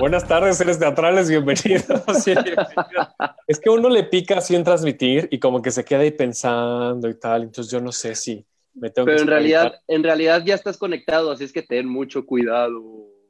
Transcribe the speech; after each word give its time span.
Buenas 0.00 0.26
tardes, 0.26 0.56
seres 0.56 0.78
teatrales, 0.78 1.28
bienvenidos. 1.28 1.84
Sí, 2.24 2.32
bienvenidos. 2.32 2.68
Es 3.46 3.60
que 3.60 3.68
uno 3.68 3.88
le 3.90 4.04
pica 4.04 4.38
así 4.38 4.56
en 4.56 4.64
transmitir 4.64 5.28
y 5.30 5.38
como 5.38 5.60
que 5.60 5.70
se 5.70 5.84
queda 5.84 6.00
ahí 6.00 6.10
pensando 6.10 7.08
y 7.08 7.18
tal, 7.18 7.42
entonces 7.42 7.70
yo 7.70 7.80
no 7.80 7.92
sé 7.92 8.14
si 8.14 8.44
me 8.74 8.88
tengo 8.90 9.04
Pero 9.06 9.18
que 9.18 9.22
en 9.22 9.28
realidad, 9.28 9.74
en 9.86 10.02
realidad 10.02 10.42
ya 10.44 10.54
estás 10.54 10.78
conectado, 10.78 11.30
así 11.30 11.44
es 11.44 11.52
que 11.52 11.62
ten 11.62 11.86
mucho 11.86 12.24
cuidado. 12.24 12.82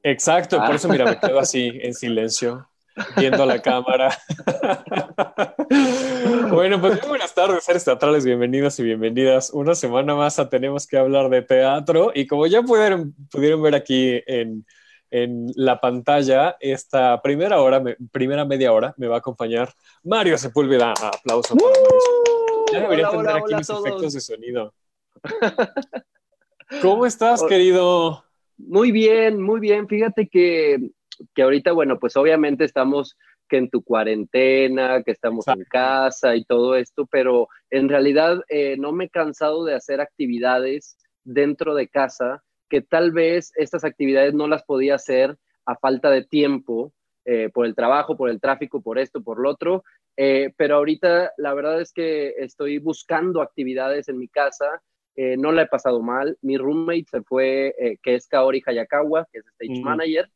Exacto, 0.05 0.59
por 0.59 0.71
Ah. 0.71 0.75
eso 0.77 0.89
mira, 0.89 1.05
me 1.07 1.19
quedo 1.19 1.41
así 1.41 1.73
en 1.83 1.93
silencio, 1.93 2.69
viendo 3.17 3.43
a 3.43 3.47
la 3.47 3.61
cámara. 3.61 4.17
bueno, 6.51 6.81
pues 6.81 7.01
muy 7.01 7.09
buenas 7.09 7.35
tardes, 7.35 7.65
seres 7.65 7.85
teatrales, 7.85 8.25
bienvenidos 8.25 8.79
y 8.79 8.85
bienvenidas. 8.85 9.51
Una 9.51 9.75
semana 9.75 10.15
más 10.15 10.39
a 10.39 10.49
Tenemos 10.49 10.87
que 10.87 10.99
hablar 10.99 11.31
de 11.31 11.43
teatro 11.43 12.13
y 12.15 12.29
como 12.29 12.47
ya 12.47 12.63
pudieron, 12.63 13.13
pudieron 13.31 13.61
ver 13.61 13.75
aquí 13.75 14.23
en, 14.27 14.65
en 15.11 15.47
la 15.57 15.81
pantalla, 15.81 16.57
esta 16.61 17.21
primera 17.23 17.61
hora, 17.61 17.81
me- 17.81 17.97
primera 18.13 18.45
media 18.45 18.73
hora, 18.73 18.95
me 18.97 19.07
va 19.09 19.17
a 19.17 19.19
acompañar 19.19 19.73
Mario 20.05 20.39
Sepúlveda. 20.39 20.93
Aplauso 20.93 21.57
para 21.57 21.71
Mario. 21.71 21.99
Ya 22.73 22.81
debería 22.81 23.09
Hola, 23.09 23.19
tener 23.19 23.27
hola, 23.27 23.39
aquí 23.39 23.45
hola 23.47 23.59
mis 23.59 23.71
efectos 23.71 24.13
de 24.15 24.21
sonido. 24.21 24.75
¿Cómo 26.83 27.07
estás, 27.07 27.41
Hola. 27.41 27.49
querido? 27.49 28.25
Muy 28.59 28.93
bien, 28.93 29.41
muy 29.43 29.59
bien. 29.61 29.89
Fíjate 29.89 30.29
que, 30.29 30.91
que 31.35 31.43
ahorita, 31.43 31.73
bueno, 31.73 31.99
pues 31.99 32.17
obviamente 32.17 32.65
estamos 32.65 33.17
que 33.49 33.57
en 33.57 33.69
tu 33.69 33.83
cuarentena, 33.83 35.03
que 35.03 35.11
estamos 35.11 35.49
en 35.49 35.65
casa 35.65 36.37
y 36.37 36.45
todo 36.45 36.77
esto, 36.77 37.07
pero 37.11 37.49
en 37.71 37.89
realidad 37.89 38.43
eh, 38.49 38.77
no 38.79 38.93
me 38.93 39.07
he 39.07 39.11
cansado 39.11 39.65
de 39.65 39.75
hacer 39.75 40.01
actividades 40.01 40.97
dentro 41.25 41.75
de 41.75 41.89
casa, 41.89 42.45
que 42.71 42.81
tal 42.81 43.11
vez 43.13 43.53
estas 43.57 43.85
actividades 43.85 44.33
no 44.33 44.47
las 44.49 44.63
podía 44.65 44.95
hacer 44.95 45.37
a 45.67 45.77
falta 45.77 46.09
de 46.11 46.25
tiempo, 46.25 46.93
eh, 47.27 47.51
por 47.53 47.67
el 47.67 47.75
trabajo, 47.75 48.17
por 48.17 48.31
el 48.31 48.41
tráfico, 48.41 48.81
por 48.81 48.99
esto, 48.99 49.23
por 49.23 49.39
lo 49.41 49.51
otro. 49.51 49.85
Eh, 50.17 50.53
pero 50.57 50.77
ahorita 50.77 51.33
la 51.37 51.53
verdad 51.55 51.81
es 51.81 51.93
que 51.93 52.35
estoy 52.39 52.79
buscando 52.79 53.43
actividades 53.43 54.09
en 54.09 54.17
mi 54.19 54.29
casa. 54.29 54.81
eh, 55.17 55.37
no 55.37 55.53
la 55.53 55.63
he 55.63 55.67
pasado 55.67 56.01
mal. 56.01 56.39
Mi 56.41 56.57
roommate 56.57 57.05
se 57.11 57.23
fue, 57.23 57.75
que 58.03 58.15
es 58.15 58.27
Kaori 58.29 58.63
Hayakawa, 58.65 59.27
que 59.31 59.41
es 59.41 59.47
stage 59.49 59.81
Mm. 59.81 59.85
manager. 59.85 60.31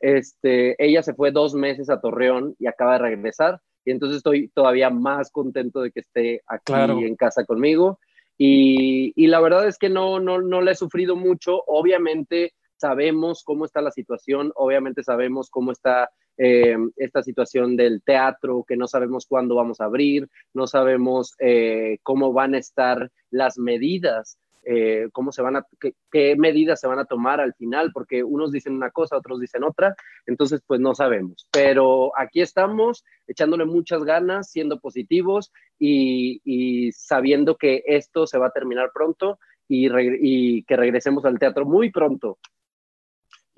Este, 0.00 0.74
ella 0.84 1.02
se 1.02 1.14
fue 1.14 1.30
dos 1.30 1.54
meses 1.54 1.88
a 1.88 2.00
Torreón 2.00 2.54
y 2.58 2.66
acaba 2.66 2.94
de 2.94 2.98
regresar. 2.98 3.60
Y 3.84 3.92
entonces 3.92 4.18
estoy 4.18 4.48
todavía 4.48 4.90
más 4.90 5.30
contento 5.30 5.80
de 5.80 5.90
que 5.92 6.00
esté 6.00 6.42
aquí 6.46 6.64
Claro. 6.72 6.98
en 6.98 7.16
casa 7.16 7.44
conmigo. 7.44 7.98
Y, 8.38 9.12
y 9.16 9.26
la 9.28 9.40
verdad 9.40 9.66
es 9.66 9.78
que 9.78 9.88
no, 9.88 10.20
no, 10.20 10.40
no 10.40 10.60
la 10.60 10.72
he 10.72 10.76
sufrido 10.76 11.16
mucho. 11.16 11.62
Obviamente 11.66 12.54
sabemos 12.76 13.42
cómo 13.44 13.64
está 13.64 13.80
la 13.80 13.90
situación, 13.90 14.52
obviamente 14.54 15.02
sabemos 15.02 15.50
cómo 15.50 15.72
está 15.72 16.10
eh, 16.38 16.76
esta 16.96 17.22
situación 17.22 17.76
del 17.76 18.02
teatro, 18.02 18.64
que 18.68 18.76
no 18.76 18.86
sabemos 18.86 19.26
cuándo 19.26 19.54
vamos 19.54 19.80
a 19.80 19.86
abrir, 19.86 20.28
no 20.52 20.66
sabemos 20.66 21.34
eh, 21.38 21.98
cómo 22.02 22.32
van 22.32 22.54
a 22.54 22.58
estar 22.58 23.10
las 23.30 23.58
medidas, 23.58 24.38
eh, 24.68 25.08
cómo 25.12 25.30
se 25.30 25.42
van 25.42 25.56
a, 25.56 25.66
qué, 26.10 26.34
medidas 26.36 26.80
se 26.80 26.88
van 26.88 26.98
a 26.98 27.04
tomar 27.04 27.40
al 27.40 27.54
final, 27.54 27.92
porque 27.92 28.24
unos 28.24 28.50
dicen 28.50 28.74
una 28.74 28.90
cosa, 28.90 29.16
otros 29.16 29.38
dicen 29.38 29.62
otra, 29.62 29.94
entonces 30.26 30.60
pues 30.66 30.80
no 30.80 30.94
sabemos. 30.94 31.48
Pero 31.52 32.10
aquí 32.18 32.40
estamos 32.40 33.04
echándole 33.28 33.64
muchas 33.64 34.02
ganas, 34.02 34.50
siendo 34.50 34.80
positivos 34.80 35.52
y, 35.78 36.90
sabiendo 36.92 37.56
que 37.56 37.82
esto 37.86 38.26
se 38.26 38.38
va 38.38 38.48
a 38.48 38.50
terminar 38.50 38.90
pronto 38.92 39.38
y 39.68 40.62
que 40.64 40.76
regresemos 40.76 41.24
al 41.24 41.38
teatro 41.38 41.64
muy 41.64 41.90
pronto. 41.90 42.38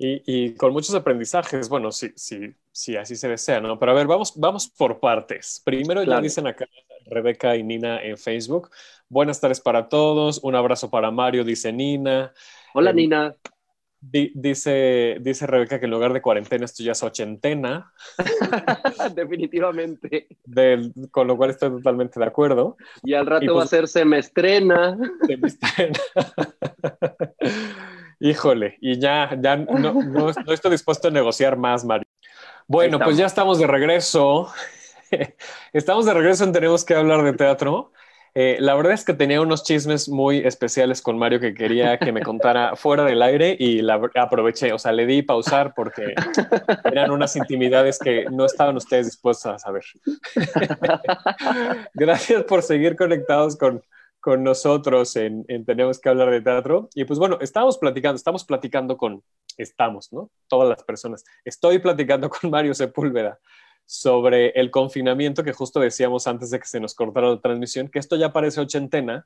Y, 0.01 0.23
y 0.25 0.53
con 0.55 0.71
muchos 0.71 0.95
aprendizajes, 0.95 1.67
bueno, 1.67 1.91
sí, 1.91 2.11
sí, 2.15 2.55
sí, 2.71 2.95
así 2.95 3.17
se 3.17 3.27
desea, 3.27 3.59
¿no? 3.59 3.77
Pero 3.77 3.91
a 3.91 3.95
ver, 3.95 4.07
vamos, 4.07 4.31
vamos 4.37 4.69
por 4.69 5.01
partes. 5.01 5.61
Primero 5.65 6.01
ya 6.03 6.21
dicen 6.21 6.47
acá 6.47 6.65
Rebeca 7.05 7.57
y 7.57 7.63
Nina 7.63 8.01
en 8.01 8.17
Facebook. 8.17 8.69
Buenas 9.09 9.41
tardes 9.41 9.59
para 9.59 9.89
todos, 9.89 10.39
un 10.41 10.55
abrazo 10.55 10.89
para 10.89 11.11
Mario, 11.11 11.43
dice 11.43 11.73
Nina. 11.73 12.31
Hola 12.73 12.91
Em, 12.91 12.95
Nina. 12.95 13.35
Di- 14.01 14.31
dice, 14.33 15.17
dice 15.19 15.45
Rebeca 15.45 15.77
que 15.77 15.83
en 15.85 15.91
lugar 15.91 16.13
de 16.13 16.21
cuarentena 16.21 16.63
esto 16.63 16.81
ya 16.81 16.93
es 16.93 17.03
ochentena, 17.03 17.91
Definitivamente. 19.13 20.27
con 21.11 21.27
lo 21.27 21.35
cual 21.35 21.49
estoy 21.49 21.71
totalmente 21.71 22.17
de 22.21 22.25
acuerdo. 22.25 22.77
Y 23.03 23.15
al 23.15 23.25
rato 23.25 23.43
Y 23.43 23.47
va 23.47 23.53
a 23.53 23.55
pues- 23.57 23.69
ser 23.71 23.89
semestrena. 23.89 24.97
de 25.27 25.35
mi 25.35 25.47
estrena. 25.49 25.99
Híjole, 28.19 28.77
y 28.81 28.99
ya, 28.99 29.37
ya 29.41 29.55
no, 29.57 29.93
no- 29.93 29.93
no 30.45 30.53
estoy 30.53 30.71
dispuesto 30.71 31.07
a 31.07 31.11
negociar 31.11 31.57
más, 31.57 31.85
Mario. 31.85 32.07
Bueno, 32.67 32.99
pues 32.99 33.17
ya 33.17 33.25
estamos 33.25 33.59
de 33.59 33.67
regreso. 33.67 34.51
Estamos 35.73 36.05
de 36.05 36.13
regreso 36.13 36.43
en 36.43 36.51
Tenemos 36.53 36.85
que 36.85 36.93
hablar 36.93 37.23
de 37.23 37.33
teatro. 37.33 37.91
Eh, 38.35 38.57
la 38.59 38.75
verdad 38.75 38.93
es 38.93 39.03
que 39.03 39.15
tenía 39.15 39.41
unos 39.41 39.63
chismes 39.63 40.07
muy 40.07 40.37
especiales 40.37 41.01
con 41.01 41.17
Mario 41.17 41.39
que 41.39 41.55
quería 41.55 41.97
que 41.97 42.11
me 42.11 42.21
contara 42.21 42.75
fuera 42.75 43.03
del 43.03 43.23
aire 43.23 43.55
y 43.57 43.81
la 43.81 43.99
aproveché, 44.15 44.71
o 44.71 44.77
sea, 44.77 44.91
le 44.91 45.07
di 45.07 45.23
pausar 45.23 45.73
porque 45.73 46.13
eran 46.83 47.09
unas 47.09 47.35
intimidades 47.35 47.97
que 47.97 48.25
no 48.31 48.45
estaban 48.45 48.77
ustedes 48.77 49.07
dispuestos 49.07 49.51
a 49.53 49.57
saber. 49.57 49.83
Gracias 51.95 52.43
por 52.43 52.61
seguir 52.61 52.95
conectados 52.95 53.57
con, 53.57 53.81
con 54.19 54.43
nosotros 54.43 55.15
en, 55.15 55.45
en 55.47 55.65
Tenemos 55.65 55.99
que 55.99 56.09
hablar 56.09 56.29
de 56.29 56.41
teatro. 56.41 56.89
Y 56.93 57.05
pues 57.05 57.19
bueno, 57.19 57.37
estamos 57.41 57.77
platicando, 57.77 58.15
estamos 58.15 58.43
platicando 58.43 58.97
con, 58.97 59.23
estamos, 59.57 60.11
¿no? 60.11 60.29
Todas 60.47 60.69
las 60.69 60.83
personas. 60.83 61.23
Estoy 61.45 61.79
platicando 61.79 62.29
con 62.29 62.49
Mario 62.49 62.73
Sepúlveda 62.73 63.39
sobre 63.85 64.49
el 64.49 64.69
confinamiento 64.69 65.43
que 65.43 65.51
justo 65.51 65.79
decíamos 65.79 66.27
antes 66.27 66.51
de 66.51 66.59
que 66.59 66.67
se 66.67 66.79
nos 66.79 66.93
cortara 66.93 67.29
la 67.29 67.41
transmisión, 67.41 67.87
que 67.87 67.97
esto 67.97 68.15
ya 68.15 68.31
parece 68.31 68.61
ochentena 68.61 69.25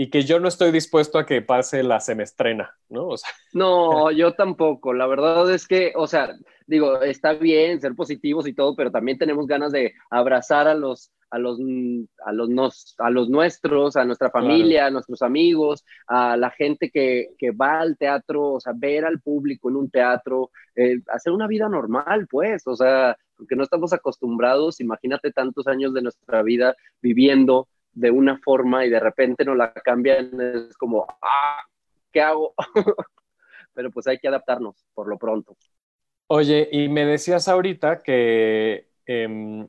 y 0.00 0.10
que 0.10 0.22
yo 0.22 0.38
no 0.38 0.46
estoy 0.46 0.70
dispuesto 0.70 1.18
a 1.18 1.26
que 1.26 1.42
pase 1.42 1.82
la 1.82 1.98
semestrena, 1.98 2.72
¿no? 2.88 3.08
O 3.08 3.16
sea, 3.16 3.28
No, 3.52 4.10
yo 4.12 4.32
tampoco. 4.34 4.92
La 4.94 5.06
verdad 5.08 5.52
es 5.52 5.66
que, 5.66 5.92
o 5.96 6.06
sea, 6.06 6.36
digo, 6.66 7.02
está 7.02 7.32
bien 7.32 7.80
ser 7.80 7.94
positivos 7.96 8.46
y 8.46 8.54
todo, 8.54 8.76
pero 8.76 8.90
también 8.92 9.18
tenemos 9.18 9.46
ganas 9.48 9.72
de 9.72 9.94
abrazar 10.10 10.68
a 10.68 10.74
los, 10.74 11.10
a 11.30 11.38
los, 11.38 11.58
a 12.24 12.32
los, 12.32 12.48
nos- 12.48 12.94
a 12.98 13.10
los 13.10 13.28
nuestros, 13.28 13.96
a 13.96 14.04
nuestra 14.04 14.30
familia, 14.30 14.86
a 14.86 14.90
nuestros 14.90 15.22
amigos, 15.22 15.84
a 16.06 16.36
la 16.36 16.50
gente 16.50 16.90
que, 16.90 17.30
que 17.38 17.50
va 17.50 17.80
al 17.80 17.96
teatro, 17.98 18.52
o 18.52 18.60
sea, 18.60 18.72
ver 18.76 19.04
al 19.04 19.20
público 19.20 19.68
en 19.68 19.76
un 19.76 19.90
teatro, 19.90 20.50
eh, 20.76 21.00
hacer 21.08 21.32
una 21.32 21.48
vida 21.48 21.68
normal, 21.68 22.28
pues, 22.30 22.62
o 22.66 22.76
sea, 22.76 23.16
porque 23.36 23.56
no 23.56 23.64
estamos 23.64 23.92
acostumbrados, 23.92 24.80
imagínate 24.80 25.32
tantos 25.32 25.66
años 25.66 25.92
de 25.94 26.02
nuestra 26.02 26.42
vida 26.42 26.76
viviendo 27.02 27.68
de 27.92 28.10
una 28.10 28.38
forma 28.38 28.84
y 28.84 28.90
de 28.90 29.00
repente 29.00 29.44
nos 29.44 29.56
la 29.56 29.72
cambian, 29.72 30.30
es 30.40 30.76
como, 30.76 31.06
ah, 31.22 31.64
¿qué 32.12 32.20
hago? 32.20 32.54
Pero 33.74 33.90
pues 33.90 34.06
hay 34.06 34.18
que 34.18 34.28
adaptarnos 34.28 34.86
por 34.94 35.08
lo 35.08 35.18
pronto. 35.18 35.56
Oye, 36.28 36.68
y 36.70 36.88
me 36.88 37.04
decías 37.04 37.48
ahorita 37.48 38.02
que 38.02 38.88
em, 39.06 39.68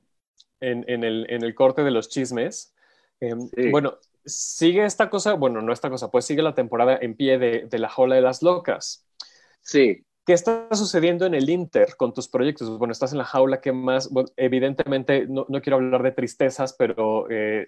en, 0.59 0.85
en 0.87 1.03
el, 1.03 1.25
en 1.29 1.43
el 1.43 1.55
corte 1.55 1.83
de 1.83 1.91
los 1.91 2.09
chismes, 2.09 2.75
em, 3.19 3.39
Sí. 3.55 3.69
bueno, 3.71 3.97
sigue 4.25 4.85
esta 4.85 5.09
cosa, 5.09 5.33
bueno, 5.33 5.61
no 5.61 5.71
esta 5.71 5.89
cosa, 5.89 6.11
pues 6.11 6.25
sigue 6.25 6.41
la 6.41 6.55
temporada 6.55 6.97
en 7.01 7.15
pie 7.15 7.37
de, 7.37 7.67
de 7.69 7.79
La 7.79 7.89
Jola 7.89 8.15
de 8.15 8.21
las 8.21 8.41
Locas. 8.41 9.07
Sí, 9.61 10.05
¿Qué 10.29 10.33
está 10.33 10.67
sucediendo 10.73 11.25
en 11.25 11.33
el 11.33 11.49
Inter 11.49 11.95
con 11.97 12.13
tus 12.13 12.27
proyectos? 12.27 12.77
Bueno, 12.77 12.91
estás 12.91 13.13
en 13.13 13.17
la 13.17 13.25
jaula, 13.25 13.61
¿qué 13.61 13.71
más? 13.71 14.11
evidentemente, 14.37 15.25
no, 15.27 15.47
quiero 15.47 15.77
hablar 15.77 16.03
de 16.03 16.11
tristezas, 16.11 16.73
pero 16.73 17.27
eh, 17.31 17.65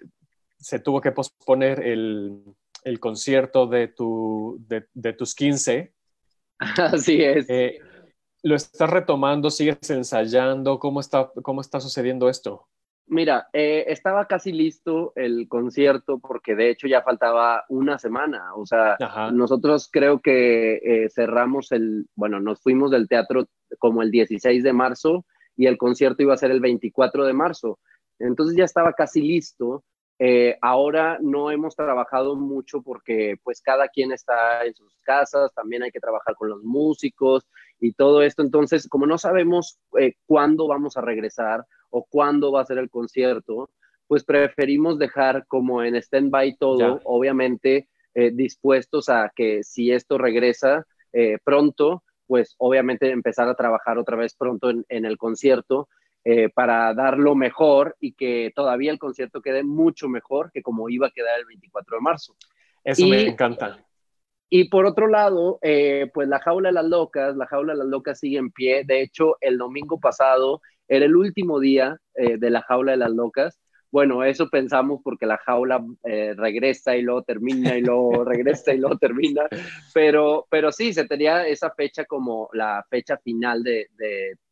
se 0.62 0.78
tuvo 0.78 1.00
que 1.00 1.12
posponer 1.12 1.80
el, 1.80 2.54
concierto 3.00 3.66
de, 3.66 3.88
tu, 3.88 4.58
de, 4.66 5.12
tus 5.12 5.34
15. 5.34 5.92
Así 6.58 7.22
es. 7.22 7.48
Eh, 7.50 7.80
¿Lo 8.42 8.54
estás 8.54 8.88
retomando? 8.88 9.50
¿Sigues 9.50 9.90
ensayando? 9.90 10.78
¿Cómo 10.78 11.00
está, 11.00 11.30
cómo 11.42 11.60
está 11.60 11.80
sucediendo 11.80 12.28
esto? 12.28 12.68
Mira, 13.06 13.48
eh, 13.52 13.84
estaba 13.88 14.26
casi 14.26 14.52
listo 14.52 15.12
el 15.16 15.48
concierto 15.48 16.18
porque 16.18 16.54
de 16.54 16.70
hecho 16.70 16.86
ya 16.86 17.02
faltaba 17.02 17.64
una 17.68 17.98
semana. 17.98 18.54
O 18.54 18.64
sea, 18.64 18.96
nosotros 19.32 19.88
creo 19.92 20.20
que 20.20 20.76
eh, 20.76 21.08
cerramos 21.10 21.72
el, 21.72 22.06
bueno, 22.14 22.40
nos 22.40 22.62
fuimos 22.62 22.90
del 22.90 23.08
teatro 23.08 23.48
como 23.78 24.02
el 24.02 24.10
16 24.10 24.62
de 24.62 24.72
marzo 24.72 25.26
y 25.56 25.66
el 25.66 25.76
concierto 25.76 26.22
iba 26.22 26.34
a 26.34 26.38
ser 26.38 26.52
el 26.52 26.60
24 26.60 27.26
de 27.26 27.32
marzo. 27.32 27.80
Entonces 28.18 28.56
ya 28.56 28.64
estaba 28.64 28.92
casi 28.92 29.20
listo. 29.20 29.84
Eh, 30.24 30.56
ahora 30.60 31.18
no 31.20 31.50
hemos 31.50 31.74
trabajado 31.74 32.36
mucho 32.36 32.80
porque 32.80 33.36
pues 33.42 33.60
cada 33.60 33.88
quien 33.88 34.12
está 34.12 34.64
en 34.64 34.74
sus 34.74 34.94
casas, 35.02 35.52
también 35.52 35.82
hay 35.82 35.90
que 35.90 35.98
trabajar 35.98 36.36
con 36.36 36.48
los 36.48 36.62
músicos 36.62 37.44
y 37.80 37.92
todo 37.92 38.22
esto. 38.22 38.42
Entonces, 38.42 38.88
como 38.88 39.06
no 39.06 39.18
sabemos 39.18 39.80
cuándo 40.26 40.68
vamos 40.68 40.96
a 40.96 41.00
regresar 41.00 41.66
o 41.90 42.04
cuándo 42.04 42.52
va 42.52 42.60
a 42.60 42.66
ser 42.66 42.78
el 42.78 42.88
concierto, 42.88 43.70
pues 44.06 44.24
preferimos 44.24 44.98
dejar 44.98 45.46
como 45.46 45.82
en 45.82 45.96
stand-by 45.96 46.56
todo, 46.56 47.00
obviamente 47.04 47.88
eh, 48.14 48.30
dispuestos 48.30 49.08
a 49.08 49.32
que 49.34 49.62
si 49.62 49.90
esto 49.90 50.18
regresa 50.18 50.86
eh, 51.14 51.38
pronto, 51.42 52.02
pues 52.26 52.54
obviamente 52.58 53.10
empezar 53.10 53.48
a 53.48 53.54
trabajar 53.54 53.96
otra 53.96 54.16
vez 54.16 54.34
pronto 54.34 54.68
en, 54.70 55.04
el 55.06 55.16
concierto 55.16 55.88
eh, 56.24 56.48
para 56.48 56.94
dar 56.94 57.18
lo 57.18 57.34
mejor 57.34 57.96
y 58.00 58.12
que 58.12 58.52
todavía 58.54 58.92
el 58.92 58.98
concierto 58.98 59.40
quede 59.40 59.62
mucho 59.62 60.08
mejor 60.08 60.50
que 60.52 60.62
como 60.62 60.88
iba 60.88 61.08
a 61.08 61.12
quedar 61.12 61.38
el 61.38 61.46
24 61.46 61.96
de 61.96 62.00
marzo. 62.00 62.36
Eso 62.84 63.06
me 63.06 63.22
encanta. 63.22 63.78
Y 64.48 64.68
por 64.68 64.84
otro 64.84 65.06
lado, 65.06 65.58
pues 66.12 66.28
la 66.28 66.38
jaula 66.40 66.68
de 66.68 66.74
las 66.74 66.84
locas, 66.84 67.34
la 67.36 67.46
jaula 67.46 67.72
de 67.72 67.78
las 67.78 67.88
locas 67.88 68.18
sigue 68.18 68.36
en 68.36 68.50
pie. 68.50 68.84
De 68.84 69.00
hecho, 69.00 69.38
el 69.40 69.56
domingo 69.56 69.98
pasado 69.98 70.60
era 70.88 71.06
el 71.06 71.16
último 71.16 71.58
día 71.58 71.98
eh, 72.14 72.36
de 72.36 72.50
la 72.50 72.60
jaula 72.62 72.92
de 72.92 72.98
las 72.98 73.10
locas. 73.10 73.58
Bueno, 73.90 74.24
eso 74.24 74.48
pensamos 74.48 75.00
porque 75.02 75.26
la 75.26 75.38
jaula 75.38 75.82
eh, 76.04 76.34
regresa 76.36 76.96
y 76.96 77.02
luego 77.02 77.22
termina 77.22 77.76
y 77.76 77.80
luego 77.82 78.24
regresa 78.24 78.74
y 78.74 78.78
luego 78.78 78.98
termina, 78.98 79.48
pero, 79.94 80.46
pero 80.50 80.72
sí, 80.72 80.92
se 80.92 81.06
tenía 81.06 81.46
esa 81.46 81.70
fecha 81.70 82.04
como 82.04 82.48
la 82.52 82.84
fecha 82.90 83.16
final 83.18 83.62
de, 83.62 83.88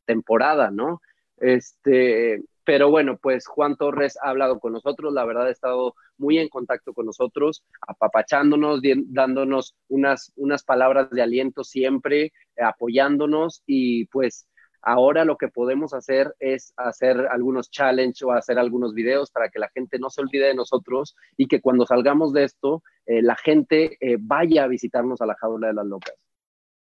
temporada, 0.06 0.70
¿no? 0.70 1.00
Este, 1.41 2.43
pero 2.65 2.91
bueno, 2.91 3.19
pues 3.21 3.47
Juan 3.47 3.77
Torres 3.77 4.17
ha 4.23 4.31
hablado 4.31 4.61
con 4.61 4.73
nosotros, 4.73 5.13
la 5.13 5.25
verdad 5.25 5.47
ha 5.47 5.51
estado 5.51 5.95
muy 6.19 6.39
en 6.39 6.49
contacto 6.49 6.93
con 6.93 7.07
nosotros, 7.07 7.65
apapachándonos, 7.87 8.81
dándonos 9.07 9.75
unas, 9.89 10.33
unas 10.37 10.63
palabras 10.63 11.11
de 11.11 11.23
aliento 11.23 11.65
siempre, 11.65 12.33
apoyándonos 12.57 13.63
y 13.67 14.05
pues 14.07 14.47
Ahora 14.83 15.25
lo 15.25 15.37
que 15.37 15.49
podemos 15.49 15.93
hacer 15.93 16.35
es 16.39 16.73
hacer 16.77 17.27
algunos 17.31 17.71
challenge 17.71 18.25
o 18.25 18.33
hacer 18.33 18.59
algunos 18.59 18.95
videos 18.95 19.31
para 19.31 19.51
que 19.51 19.59
la 19.59 19.69
gente 19.69 19.99
no 19.99 20.09
se 20.09 20.23
olvide 20.23 20.47
de 20.47 20.55
nosotros 20.55 21.17
y 21.37 21.49
que 21.49 21.61
cuando 21.61 21.85
salgamos 21.87 22.33
de 22.33 22.45
esto, 22.45 22.83
eh, 23.05 23.21
la 23.21 23.37
gente 23.37 23.99
eh, 24.01 24.17
vaya 24.19 24.65
a 24.65 24.69
visitarnos 24.69 25.21
a 25.21 25.27
la 25.27 25.35
jaula 25.35 25.69
de 25.69 25.75
las 25.75 25.87
locas. 25.87 26.15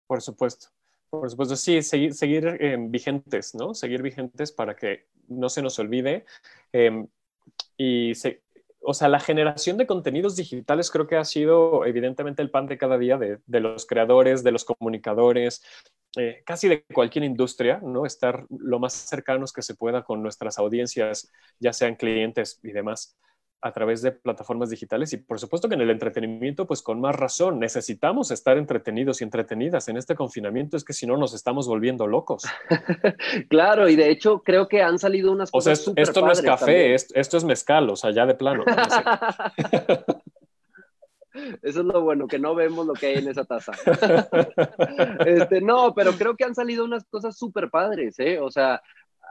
Por 0.06 0.20
supuesto. 0.20 0.75
Por 1.11 1.31
supuesto, 1.31 1.56
sí, 1.56 1.82
seguir, 1.82 2.14
seguir 2.14 2.47
em, 2.61 2.91
vigentes, 2.91 3.55
¿no? 3.55 3.75
Seguir 3.75 4.03
vigentes 4.03 4.53
para 4.53 4.75
que 4.76 5.06
no 5.29 5.49
se 5.49 5.62
nos 5.62 5.79
olvide. 5.79 6.25
Em, 6.73 7.06
y 7.76 8.14
se, 8.14 8.43
o 8.88 8.94
sea, 8.94 9.08
la 9.08 9.19
generación 9.19 9.76
de 9.76 9.87
contenidos 9.87 10.37
digitales 10.37 10.91
creo 10.93 11.08
que 11.08 11.17
ha 11.17 11.25
sido 11.25 11.85
evidentemente 11.85 12.41
el 12.41 12.50
pan 12.50 12.67
de 12.67 12.79
cada 12.79 12.97
día 12.99 13.19
de, 13.19 13.61
los 13.61 13.85
creadores, 13.85 14.44
de 14.44 14.53
los 14.53 14.64
comunicadores, 14.64 15.62
eh, 16.17 16.43
casi 16.47 16.69
de 16.69 16.85
cualquier 16.85 17.25
industria, 17.25 17.81
¿no? 17.82 18.06
Estar 18.06 18.47
lo 18.49 18.79
más 18.79 18.93
cercanos 18.93 19.53
que 19.53 19.62
se 19.62 19.75
pueda 19.75 20.05
con 20.05 20.23
nuestras 20.23 20.58
audiencias, 20.58 21.32
ya 21.58 21.73
sean 21.73 21.97
clientes 21.97 22.61
y 22.62 22.70
demás, 22.70 23.17
a 23.61 23.73
través 23.73 24.03
de 24.03 24.12
plataformas 24.12 24.70
digitales. 24.70 25.12
Y 25.12 25.17
por 25.19 25.38
supuesto 25.41 25.69
que 25.69 25.75
en 25.75 25.81
el 25.81 25.91
entretenimiento, 25.91 26.67
pues 26.67 26.82
con 26.82 27.00
más 27.00 27.17
razón, 27.17 27.58
necesitamos 27.58 28.31
estar 28.31 28.58
entretenidos 28.58 29.20
y 29.20 29.25
entretenidas 29.25 29.88
en 29.88 29.97
este 29.97 30.14
confinamiento, 30.14 30.76
es 30.76 30.85
que 30.85 30.93
si 30.93 31.06
no 31.06 31.17
nos 31.17 31.35
estamos 31.35 31.67
volviendo 31.67 32.06
locos. 32.06 32.44
claro, 33.49 33.88
y 33.88 33.97
de 33.97 34.11
hecho 34.11 34.43
creo 34.44 34.69
que 34.69 34.82
han 34.82 34.99
salido 34.99 35.32
unas 35.32 35.50
cosas. 35.50 35.88
O 35.88 35.94
sea, 35.94 36.03
esto, 36.03 36.20
no 36.20 36.32
es 36.32 36.43
café, 36.43 36.94
esto, 36.94 37.37
es 37.37 37.44
mezcal, 37.44 37.88
o 37.91 37.97
sea, 37.97 38.11
ya 38.11 38.26
de 38.26 38.35
plano. 38.35 38.64
Eso 41.62 41.81
es 41.81 41.87
lo 41.87 42.00
bueno, 42.00 42.26
que 42.26 42.38
no 42.38 42.55
vemos 42.55 42.87
lo 42.87 42.94
que 42.94 43.08
hay 43.08 43.17
en 43.17 43.29
esa 43.29 43.44
taza. 43.44 43.73
este, 45.26 45.61
no, 45.61 45.94
pero 45.94 46.12
creo 46.12 46.35
que 46.35 46.44
han 46.44 46.55
salido 46.55 46.82
unas 46.82 47.05
cosas 47.05 47.37
súper 47.37 47.69
padres, 47.69 48.19
¿eh? 48.19 48.41
O 48.41 48.50
sea, 48.50 48.82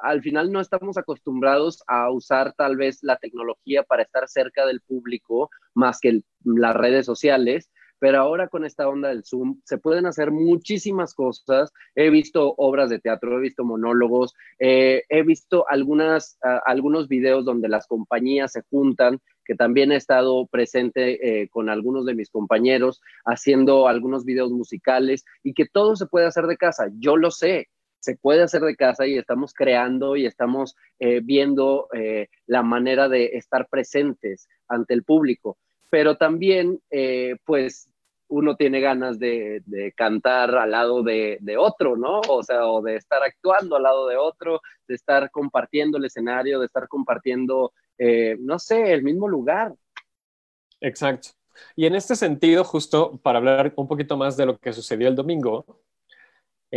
al 0.05 0.21
final 0.21 0.51
no 0.51 0.61
estamos 0.61 0.97
acostumbrados 0.97 1.83
a 1.87 2.11
usar 2.11 2.53
tal 2.53 2.77
vez 2.77 2.99
la 3.01 3.17
tecnología 3.17 3.83
para 3.83 4.03
estar 4.03 4.27
cerca 4.27 4.65
del 4.65 4.81
público 4.81 5.49
más 5.73 5.99
que 5.99 6.21
las 6.43 6.75
redes 6.75 7.05
sociales 7.05 7.69
pero 7.99 8.19
ahora 8.19 8.47
con 8.47 8.65
esta 8.65 8.87
onda 8.87 9.09
del 9.09 9.23
Zoom 9.23 9.61
se 9.63 9.77
pueden 9.77 10.05
hacer 10.05 10.31
muchísimas 10.31 11.13
cosas. 11.13 11.71
He 11.95 12.09
visto 12.09 12.53
obras 12.57 12.89
de 12.89 12.99
teatro, 12.99 13.37
he 13.37 13.41
visto 13.41 13.63
monólogos, 13.63 14.33
eh, 14.59 15.03
he 15.09 15.23
visto 15.23 15.65
algunas, 15.69 16.37
algunos 16.65 17.07
videos 17.07 17.45
donde 17.45 17.69
las 17.69 17.87
compañías 17.87 18.51
se 18.51 18.63
juntan, 18.69 19.19
que 19.45 19.55
también 19.55 19.91
he 19.91 19.95
estado 19.95 20.47
presente 20.47 21.41
eh, 21.43 21.49
con 21.49 21.69
algunos 21.69 22.05
de 22.05 22.15
mis 22.15 22.29
compañeros 22.29 23.01
haciendo 23.25 23.87
algunos 23.87 24.25
videos 24.25 24.51
musicales 24.51 25.23
y 25.43 25.53
que 25.53 25.65
todo 25.65 25.95
se 25.95 26.07
puede 26.07 26.25
hacer 26.25 26.47
de 26.47 26.57
casa. 26.57 26.89
Yo 26.99 27.15
lo 27.15 27.31
sé, 27.31 27.69
se 28.05 28.15
puede 28.15 28.43
hacer 28.43 28.61
de 28.61 28.75
casa 28.75 29.05
y 29.05 29.17
estamos 29.17 29.53
creando 29.53 30.15
y 30.15 30.25
estamos 30.25 30.75
eh, 30.99 31.21
viendo 31.23 31.87
la 32.45 32.63
manera 32.63 33.09
de 33.09 33.31
estar 33.33 33.67
presentes 33.67 34.47
ante 34.67 34.93
el 34.93 35.03
público 35.03 35.57
pero 35.95 36.17
también, 36.17 36.81
eh, 36.91 37.37
pues, 37.45 37.89
uno 38.27 38.57
tiene 38.57 38.81
ganas 38.81 39.17
de, 39.17 39.63
cantar 39.95 40.53
al 40.55 40.71
lado 40.71 41.03
de, 41.03 41.55
otro, 41.57 41.95
¿no? 41.95 42.19
O 42.27 42.43
sea, 42.43 42.67
o 42.67 42.81
de 42.81 42.97
estar 42.97 43.24
actuando 43.24 43.77
al 43.77 43.83
lado 43.83 44.07
de 44.07 44.17
otro, 44.17 44.62
de 44.89 44.95
estar 44.95 45.31
compartiendo 45.31 45.97
el 45.97 46.03
escenario, 46.03 46.59
de 46.59 46.65
estar 46.65 46.89
compartiendo, 46.89 47.71
eh, 47.97 48.35
no 48.41 48.59
sé, 48.59 48.91
el 48.91 49.03
mismo 49.03 49.29
lugar. 49.29 49.74
Exacto. 50.81 51.29
Y 51.77 51.85
en 51.85 51.95
este 51.95 52.17
sentido, 52.17 52.65
justo 52.65 53.17
para 53.24 53.38
hablar 53.38 53.71
un 53.77 53.88
poquito 53.88 54.17
más 54.17 54.35
de 54.35 54.47
lo 54.47 54.57
que 54.57 54.74
sucedió 54.74 55.07
el 55.07 55.15
domingo, 55.15 55.79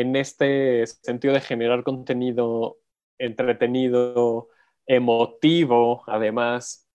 en 0.00 0.14
este 0.14 0.86
sentido 0.86 1.34
de 1.34 1.40
generar 1.40 1.82
contenido 1.82 2.78
entretenido, 3.18 4.48
emotivo, 4.86 6.04
además, 6.06 6.88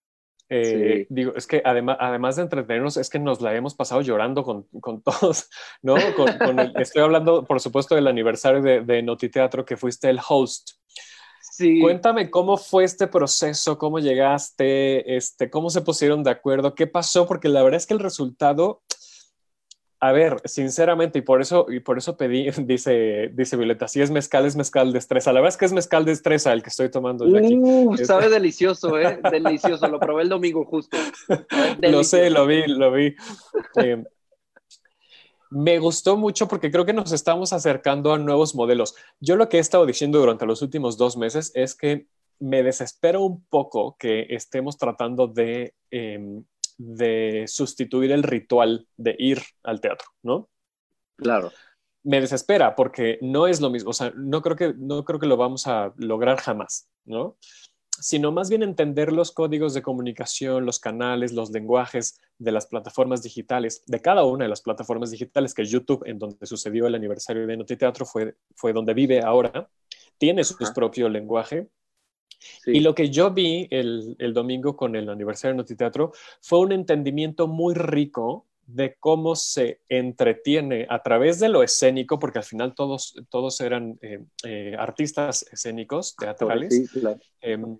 eh, 0.48 1.06
digo, 1.10 1.34
es 1.36 1.46
que 1.46 1.60
además, 1.64 1.98
además 2.00 2.36
de 2.36 2.42
entretenernos, 2.42 2.96
es 2.96 3.10
que 3.10 3.18
nos 3.18 3.42
la 3.42 3.54
hemos 3.54 3.74
pasado 3.74 4.00
llorando 4.00 4.42
con, 4.42 4.62
con 4.80 5.02
todos, 5.02 5.50
¿no? 5.82 5.96
estoy 6.78 7.02
hablando, 7.02 7.44
por 7.44 7.60
supuesto, 7.60 7.94
del 7.94 8.06
aniversario 8.06 8.62
de, 8.62 8.80
de 8.80 9.02
Notiteatro, 9.02 9.66
que 9.66 9.76
fuiste 9.76 10.08
el 10.08 10.20
host. 10.26 10.70
Sí. 11.42 11.80
Cuéntame 11.80 12.30
cómo 12.30 12.56
fue 12.56 12.84
este 12.84 13.06
proceso, 13.06 13.76
cómo 13.76 13.98
llegaste, 13.98 15.14
este, 15.14 15.50
cómo 15.50 15.68
se 15.68 15.82
pusieron 15.82 16.24
de 16.24 16.30
acuerdo, 16.30 16.74
qué 16.74 16.86
pasó, 16.86 17.26
porque 17.26 17.50
la 17.50 17.62
verdad 17.62 17.76
es 17.76 17.86
que 17.86 17.94
el 17.94 18.00
resultado 18.00 18.82
a 20.04 20.12
ver, 20.12 20.36
sinceramente, 20.44 21.20
y 21.20 21.22
por 21.22 21.40
eso, 21.40 21.64
y 21.70 21.80
por 21.80 21.96
eso 21.96 22.14
pedí, 22.18 22.50
dice, 22.66 23.30
dice 23.32 23.56
Violeta, 23.56 23.88
si 23.88 24.02
es 24.02 24.10
mezcal, 24.10 24.44
es 24.44 24.54
mezcal 24.54 24.92
de 24.92 24.98
estresa. 24.98 25.32
La 25.32 25.40
verdad 25.40 25.54
es 25.54 25.56
que 25.56 25.64
es 25.64 25.72
mezcal 25.72 26.04
de 26.04 26.12
estresa 26.12 26.52
el 26.52 26.62
que 26.62 26.68
estoy 26.68 26.90
tomando 26.90 27.26
yo 27.26 27.38
aquí. 27.38 27.56
Uh, 27.56 27.96
sabe 28.04 28.28
delicioso, 28.30 28.98
¿eh? 28.98 29.18
Delicioso. 29.30 29.88
Lo 29.88 29.98
probé 29.98 30.24
el 30.24 30.28
domingo 30.28 30.66
justo. 30.66 30.98
Lo 31.80 32.04
sé, 32.04 32.28
lo 32.28 32.46
vi, 32.46 32.66
lo 32.66 32.92
vi. 32.92 33.14
Eh, 33.76 34.04
me 35.50 35.78
gustó 35.78 36.18
mucho 36.18 36.48
porque 36.48 36.70
creo 36.70 36.84
que 36.84 36.92
nos 36.92 37.12
estamos 37.12 37.54
acercando 37.54 38.12
a 38.12 38.18
nuevos 38.18 38.54
modelos. 38.54 38.94
Yo 39.20 39.36
lo 39.36 39.48
que 39.48 39.56
he 39.56 39.60
estado 39.60 39.86
diciendo 39.86 40.18
durante 40.18 40.44
los 40.44 40.60
últimos 40.60 40.98
dos 40.98 41.16
meses 41.16 41.50
es 41.54 41.74
que 41.74 42.08
me 42.40 42.62
desespero 42.62 43.22
un 43.22 43.42
poco 43.46 43.96
que 43.98 44.26
estemos 44.28 44.76
tratando 44.76 45.28
de 45.28 45.74
de 46.76 47.44
sustituir 47.46 48.12
el 48.12 48.22
ritual 48.22 48.86
de 48.96 49.16
ir 49.18 49.42
al 49.62 49.80
teatro, 49.80 50.08
¿no? 50.22 50.48
Claro. 51.16 51.52
Me 52.02 52.20
desespera 52.20 52.74
porque 52.74 53.18
no 53.22 53.46
es 53.46 53.60
lo 53.60 53.70
mismo, 53.70 53.90
o 53.90 53.94
sea, 53.94 54.12
no 54.16 54.42
creo 54.42 54.56
que, 54.56 54.74
no 54.76 55.04
creo 55.04 55.18
que 55.18 55.26
lo 55.26 55.36
vamos 55.36 55.66
a 55.66 55.92
lograr 55.96 56.38
jamás, 56.38 56.88
¿no? 57.04 57.36
sino 58.00 58.32
más 58.32 58.50
bien 58.50 58.62
entender 58.62 59.12
los 59.12 59.30
códigos 59.32 59.72
de 59.74 59.82
comunicación, 59.82 60.66
los 60.66 60.80
canales, 60.80 61.32
los 61.32 61.50
lenguajes 61.50 62.20
de 62.38 62.52
las 62.52 62.66
plataformas 62.66 63.22
digitales, 63.22 63.82
de 63.86 64.00
cada 64.00 64.24
una 64.24 64.44
de 64.44 64.48
las 64.48 64.62
plataformas 64.62 65.10
digitales, 65.10 65.54
que 65.54 65.64
YouTube, 65.64 66.02
en 66.06 66.18
donde 66.18 66.46
sucedió 66.46 66.86
el 66.86 66.94
aniversario 66.94 67.46
de 67.46 67.56
Notiteatro, 67.56 68.04
fue, 68.04 68.36
fue 68.56 68.72
donde 68.72 68.94
vive 68.94 69.22
ahora, 69.22 69.68
tiene 70.18 70.42
su 70.44 70.56
propio 70.74 71.08
lenguaje. 71.08 71.68
Y 72.66 72.80
lo 72.80 72.94
que 72.94 73.10
yo 73.10 73.30
vi 73.30 73.66
el, 73.70 74.16
el 74.18 74.32
domingo 74.32 74.76
con 74.76 74.96
el 74.96 75.08
aniversario 75.08 75.54
de 75.54 75.58
Notiteatro 75.58 76.12
fue 76.40 76.60
un 76.60 76.72
entendimiento 76.72 77.46
muy 77.46 77.74
rico 77.74 78.46
de 78.66 78.96
cómo 78.98 79.36
se 79.36 79.80
entretiene 79.88 80.86
a 80.88 81.02
través 81.02 81.38
de 81.38 81.48
lo 81.48 81.62
escénico, 81.62 82.18
porque 82.18 82.38
al 82.38 82.44
final 82.44 82.74
todos, 82.74 83.14
todos 83.28 83.60
eran 83.60 83.98
eh, 84.00 84.20
eh, 84.44 84.74
artistas 84.78 85.46
escénicos, 85.52 86.16
teatrales, 86.16 86.90
em, 87.40 87.78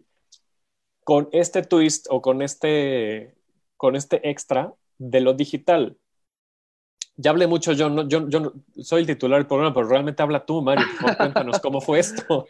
con 1.02 1.28
este 1.32 1.62
twist 1.62 2.06
o 2.10 2.20
con 2.20 2.42
este, 2.42 3.34
con 3.76 3.96
este 3.96 4.28
extra 4.28 4.74
de 4.98 5.20
lo 5.20 5.34
digital. 5.34 5.96
Ya 7.16 7.30
hablé 7.30 7.46
mucho 7.46 7.72
yo, 7.72 7.88
no, 7.88 8.08
yo, 8.08 8.28
yo 8.28 8.52
soy 8.82 9.02
el 9.02 9.06
titular 9.06 9.38
del 9.38 9.46
programa, 9.46 9.72
pero 9.72 9.88
realmente 9.88 10.22
habla 10.22 10.44
tú, 10.44 10.62
Mario. 10.62 10.84
Cuéntanos 11.18 11.60
cómo 11.60 11.80
fue 11.80 12.00
esto. 12.00 12.46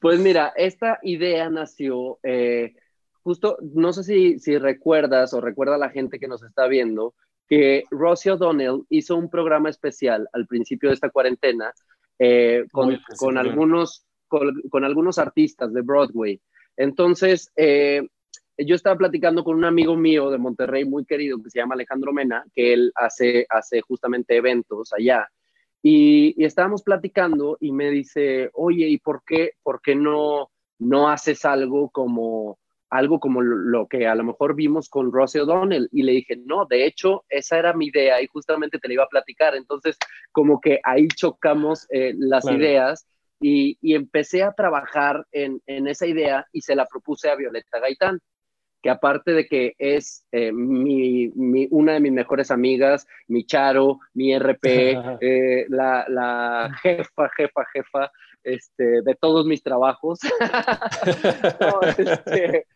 Pues 0.00 0.18
mira, 0.18 0.52
esta 0.56 0.98
idea 1.02 1.48
nació 1.48 2.18
eh, 2.24 2.74
justo, 3.22 3.56
no 3.60 3.92
sé 3.92 4.04
si, 4.04 4.38
si 4.38 4.58
recuerdas 4.58 5.32
o 5.32 5.40
recuerda 5.40 5.78
la 5.78 5.90
gente 5.90 6.18
que 6.18 6.28
nos 6.28 6.42
está 6.42 6.66
viendo, 6.66 7.14
que 7.48 7.84
Rosie 7.90 8.32
O'Donnell 8.32 8.82
hizo 8.88 9.16
un 9.16 9.30
programa 9.30 9.70
especial 9.70 10.28
al 10.32 10.46
principio 10.46 10.88
de 10.88 10.94
esta 10.94 11.10
cuarentena 11.10 11.72
eh, 12.18 12.64
con, 12.72 12.98
con, 13.18 13.38
algunos, 13.38 14.06
con, 14.28 14.84
algunos 14.84 15.18
artistas 15.18 15.72
de 15.72 15.82
Broadway. 15.82 16.40
Entonces, 16.76 17.52
eh, 17.56 18.08
yo 18.66 18.74
estaba 18.74 18.96
platicando 18.96 19.44
con 19.44 19.56
un 19.56 19.64
amigo 19.64 19.96
mío 19.96 20.30
de 20.30 20.38
Monterrey 20.38 20.84
muy 20.84 21.04
querido 21.04 21.42
que 21.42 21.50
se 21.50 21.58
llama 21.58 21.74
Alejandro 21.74 22.12
Mena, 22.12 22.44
que 22.54 22.72
él 22.72 22.92
hace, 22.94 23.46
hace 23.48 23.80
justamente 23.80 24.36
eventos 24.36 24.92
allá. 24.92 25.28
Y, 25.82 26.34
y, 26.40 26.44
estábamos 26.44 26.82
platicando 26.82 27.56
y 27.60 27.72
me 27.72 27.90
dice, 27.90 28.50
oye, 28.54 28.86
¿y 28.86 28.98
por 28.98 29.22
qué, 29.26 29.52
por 29.62 29.80
qué 29.82 29.96
no, 29.96 30.50
no 30.78 31.08
haces 31.08 31.44
algo 31.44 31.90
como 31.90 32.58
algo 32.92 33.20
como 33.20 33.40
lo 33.40 33.88
que 33.88 34.06
a 34.06 34.14
lo 34.14 34.22
mejor 34.22 34.54
vimos 34.54 34.90
con 34.90 35.12
Rosie 35.12 35.40
O'Donnell. 35.40 35.88
Y 35.92 36.02
le 36.02 36.12
dije, 36.12 36.36
no, 36.36 36.66
de 36.66 36.84
hecho, 36.84 37.24
esa 37.30 37.58
era 37.58 37.72
mi 37.72 37.86
idea 37.86 38.20
y 38.20 38.26
justamente 38.26 38.78
te 38.78 38.86
la 38.86 38.94
iba 38.94 39.04
a 39.04 39.08
platicar. 39.08 39.56
Entonces, 39.56 39.96
como 40.30 40.60
que 40.60 40.78
ahí 40.84 41.08
chocamos 41.08 41.86
eh, 41.90 42.12
las 42.18 42.44
ideas 42.44 43.06
y, 43.40 43.78
y, 43.80 43.94
empecé 43.94 44.42
a 44.42 44.52
trabajar 44.52 45.26
en, 45.32 45.62
en, 45.64 45.88
esa 45.88 46.06
idea 46.06 46.46
y 46.52 46.60
se 46.60 46.76
la 46.76 46.84
propuse 46.84 47.30
a 47.30 47.34
Violeta 47.34 47.80
Gaitán 47.80 48.20
que 48.82 48.90
aparte 48.90 49.32
de 49.32 49.46
que 49.46 49.74
es 49.78 50.26
eh, 50.32 50.52
mi, 50.52 51.28
mi, 51.34 51.68
una 51.70 51.92
de 51.92 52.00
mis 52.00 52.12
mejores 52.12 52.50
amigas, 52.50 53.06
mi 53.28 53.44
charo, 53.44 54.00
mi 54.14 54.36
RP, 54.36 54.64
eh, 55.20 55.66
la, 55.68 56.04
la, 56.08 56.76
jefa, 56.82 57.30
jefa, 57.36 57.64
jefa 57.72 58.12
este, 58.42 59.02
de 59.02 59.14
todos 59.14 59.46
mis 59.46 59.62
trabajos. 59.62 60.18
no, 61.60 61.80
este, 61.82 62.66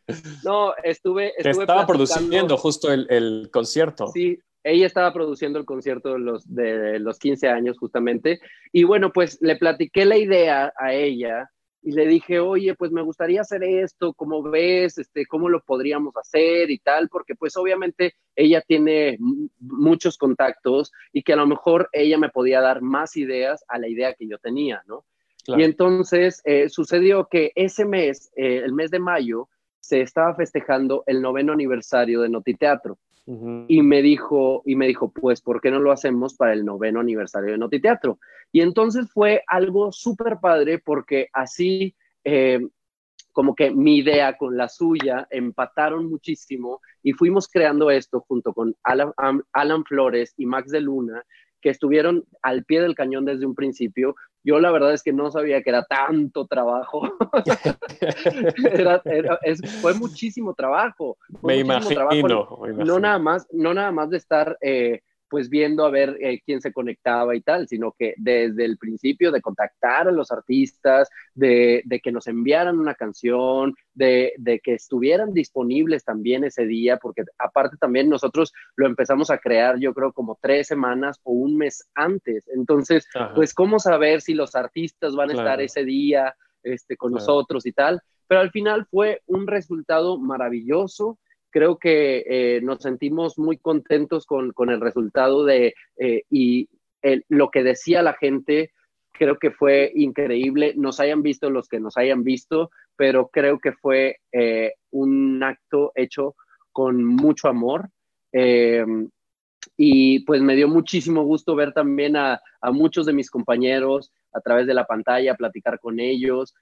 no, 0.45 0.75
estuve... 0.83 1.33
estuve 1.37 1.65
estaba 1.65 1.87
produciendo 1.87 2.57
justo 2.57 2.93
el, 2.93 3.07
el, 3.11 3.51
concierto. 3.53 4.07
Sí, 4.09 4.39
ella 4.63 4.87
estaba 4.87 5.13
produciendo 5.13 5.59
el 5.59 5.65
concierto 5.65 6.13
de 6.13 6.19
los, 6.19 6.55
de 6.55 6.99
los 7.01 7.19
15 7.19 7.49
años 7.49 7.79
justamente. 7.79 8.41
Y 8.73 8.85
bueno, 8.85 9.13
pues 9.13 9.39
le 9.41 9.57
platiqué 9.57 10.05
la 10.05 10.17
idea 10.17 10.73
a 10.77 10.93
ella 10.93 11.51
y 11.87 11.93
le 11.93 12.05
dije, 12.05 12.41
oye, 12.41 12.75
pues 12.75 12.91
me 12.91 13.01
gustaría 13.01 13.43
hacer 13.43 13.63
esto, 13.63 14.13
¿cómo 14.13 14.43
ves? 14.43 14.99
Este, 14.99 15.25
¿Cómo 15.25 15.49
lo 15.49 15.61
podríamos 15.61 16.17
hacer 16.17 16.69
y 16.69 16.81
tal? 16.81 17.09
Porque 17.09 17.37
pues 17.37 17.57
obviamente 17.57 18.17
ella 18.35 18.61
tiene 18.61 19.19
muchos 19.61 20.19
contactos 20.19 20.91
y 21.13 21.23
que 21.23 21.35
a 21.35 21.37
lo 21.37 21.47
mejor 21.47 21.89
ella 21.93 22.19
me 22.19 22.29
podía 22.29 22.61
dar 22.61 22.83
más 22.83 23.17
ideas 23.17 23.65
a 23.69 23.79
la 23.79 23.87
idea 23.87 24.15
que 24.15 24.27
yo 24.27 24.39
tenía, 24.39 24.83
¿no? 24.89 25.05
Y 25.47 25.63
entonces 25.63 26.43
eh, 26.45 26.69
sucedió 26.69 27.29
que 27.31 27.53
ese 27.55 27.85
mes, 27.85 28.33
eh, 28.35 28.63
el 28.65 28.73
mes 28.73 28.91
de 28.91 28.99
mayo, 28.99 29.49
se 29.79 30.01
estaba 30.01 30.35
festejando 30.35 31.05
el 31.07 31.23
noveno 31.23 31.53
aniversario 31.53 32.21
de 32.21 32.29
Notiteatro. 32.29 32.99
Y 33.29 33.83
me 33.83 34.03
dijo, 34.03 34.63
y 34.65 34.77
me 34.77 34.87
dijo, 34.87 35.11
pues, 35.11 35.41
¿por 35.41 35.61
qué 35.61 35.73
no 35.73 35.81
lo 35.81 35.91
hacemos 35.91 36.37
para 36.37 36.53
el 36.53 36.65
noveno 36.65 37.01
aniversario 37.01 37.51
de 37.51 37.59
Notiteatro? 37.59 38.21
Y 38.53 38.61
entonces 38.61 39.11
fue 39.13 39.43
algo 39.49 39.91
súper 39.91 40.39
padre 40.41 40.79
porque 40.79 41.29
así, 41.33 41.97
eh, 42.23 42.61
como 43.33 43.57
que 43.57 43.73
mi 43.73 43.99
idea 43.99 44.37
con 44.37 44.57
la 44.57 44.69
suya 44.69 45.27
empataron 45.29 46.09
muchísimo 46.09 46.81
y 47.03 47.15
fuimos 47.15 47.49
creando 47.49 47.91
esto 47.91 48.25
junto 48.29 48.55
con 48.55 48.77
Alan, 48.85 49.13
Alan 49.53 49.85
Flores 49.85 50.33
y 50.37 50.47
Max 50.47 50.71
de 50.71 50.81
Luna, 50.81 51.25
que 51.67 51.71
estuvieron 51.71 52.25
al 52.43 52.65
pie 52.65 52.81
del 52.81 52.95
cañón 52.95 53.25
desde 53.25 53.45
un 53.45 53.57
principio. 53.57 54.15
Yo 54.45 54.61
la 54.61 54.71
verdad 54.71 54.95
es 54.95 55.03
que 55.03 55.13
no 55.13 55.33
sabía 55.33 55.63
que 55.63 55.71
era 55.71 55.83
tanto 55.83 56.47
trabajo. 56.47 57.13
fue 59.83 59.95
muchísimo 59.95 60.55
trabajo. 60.55 61.19
me, 61.43 61.59
imagino, 61.59 62.09
No 62.85 63.01
nada 63.01 63.19
más, 63.19 63.49
no 63.51 63.75
nada 63.75 63.91
más 63.91 64.11
de 64.11 64.17
estar 64.17 64.57
eh, 64.61 65.01
pues 65.29 65.49
viendo 65.49 65.85
a 65.85 65.91
ver 65.91 66.17
eh, 66.21 66.41
quién 66.45 66.61
se 66.61 66.73
conectaba 66.73 67.35
y 67.35 67.41
tal, 67.41 67.69
sino 67.69 67.93
que 67.99 68.15
desde 68.17 68.65
el 68.65 68.79
principio 68.79 69.33
de 69.33 69.41
contactar 69.41 70.09
a 70.09 70.13
los 70.13 70.31
artistas, 70.31 71.09
de, 71.35 71.83
que 72.03 72.13
nos 72.13 72.27
enviaran 72.27 72.79
una 72.79 72.95
canción, 72.95 73.75
de, 73.95 74.33
que 74.63 74.75
estuvieran 74.75 75.33
disponibles 75.33 76.05
también 76.05 76.45
ese 76.45 76.67
día, 76.67 76.97
porque 76.99 77.25
aparte 77.39 77.77
también 77.77 78.09
nosotros 78.09 78.53
lo 78.77 78.87
empezamos 78.87 79.31
a 79.31 79.39
crear 79.39 79.79
yo 79.79 79.93
creo 79.95 80.13
como 80.13 80.39
tres 80.41 80.67
semanas 80.69 81.21
o 81.23 81.33
un 81.33 81.57
mes 81.57 81.89
antes. 81.95 82.49
Entonces, 82.55 83.07
pues 83.35 83.55
cómo 83.55 83.79
saber 83.79 84.21
si 84.21 84.35
los 84.35 84.55
artistas 84.55 85.15
van 85.15 85.31
a 85.31 85.35
estar 85.35 85.61
ese 85.61 85.85
día 85.85 86.35
este, 86.63 86.97
con 86.97 87.13
nosotros 87.13 87.67
y 87.67 87.73
tal. 87.73 88.01
Pero 88.27 88.41
al 88.41 88.51
final 88.51 88.87
fue 88.91 89.23
un 89.27 89.47
resultado 89.47 90.19
maravilloso 90.19 91.19
creo 91.57 91.79
que 91.79 92.23
eh, 92.29 92.61
nos 92.61 92.83
sentimos 92.83 93.39
muy 93.39 93.57
contentos 93.57 94.27
con, 94.27 94.53
el 94.69 94.79
resultado 94.79 95.43
de, 95.47 95.73
eh, 95.97 96.23
y 96.29 96.69
lo 97.31 97.51
que 97.51 97.63
decía 97.63 98.03
la 98.03 98.13
gente, 98.13 98.73
creo 99.11 99.39
que 99.39 99.51
fue 99.51 99.91
increíble, 99.95 100.75
nos 100.77 101.01
hayan 101.01 101.23
visto 101.23 101.49
los 101.49 101.67
que 101.69 101.81
nos 101.81 101.97
hayan 101.97 102.25
visto, 102.25 102.71
pero 102.95 103.29
creo 103.29 103.59
que 103.59 103.73
fue 103.73 104.19
eh, 104.33 104.75
un 104.91 105.43
acto 105.43 105.93
hecho 105.95 106.35
con 106.73 107.03
mucho 107.03 107.49
amor. 107.49 107.89
y 109.79 110.21
pues 110.27 110.43
me 110.43 110.57
dio 110.57 110.69
muchísimo 110.69 111.23
gusto 111.23 111.57
ver 111.57 111.73
también 111.73 112.17
a, 112.19 112.39
muchos 112.71 113.07
de 113.07 113.15
mis 113.15 113.31
compañeros 113.31 114.13
a 114.35 114.43
través 114.43 114.67
de 114.67 114.75
la 114.75 114.85
pantalla, 114.85 115.37
platicar 115.37 115.81
con 115.81 116.01
ellos, 116.01 116.55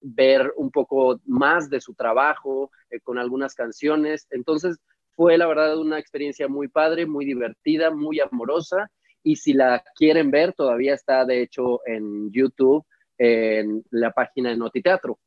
ver 0.00 0.52
un 0.56 0.70
poco 0.70 1.20
más 1.26 1.68
de 1.70 1.80
su 1.80 1.94
trabajo 1.94 2.70
eh, 2.90 3.00
con 3.00 3.18
algunas 3.18 3.54
canciones. 3.54 4.26
Entonces 4.30 4.78
fue 5.14 5.36
la 5.38 5.46
verdad 5.46 5.78
una 5.78 5.98
experiencia 5.98 6.48
muy 6.48 6.68
padre, 6.68 7.06
muy 7.06 7.24
divertida, 7.24 7.90
muy 7.90 8.20
amorosa. 8.20 8.90
Y 9.22 9.36
si 9.36 9.52
la 9.52 9.84
quieren 9.94 10.30
ver, 10.30 10.54
todavía 10.54 10.94
está 10.94 11.24
de 11.24 11.42
hecho 11.42 11.80
en 11.86 12.32
YouTube, 12.32 12.84
en 13.18 13.84
la 13.90 14.12
página 14.12 14.50
de 14.50 14.56
Notiteatro. 14.56 15.18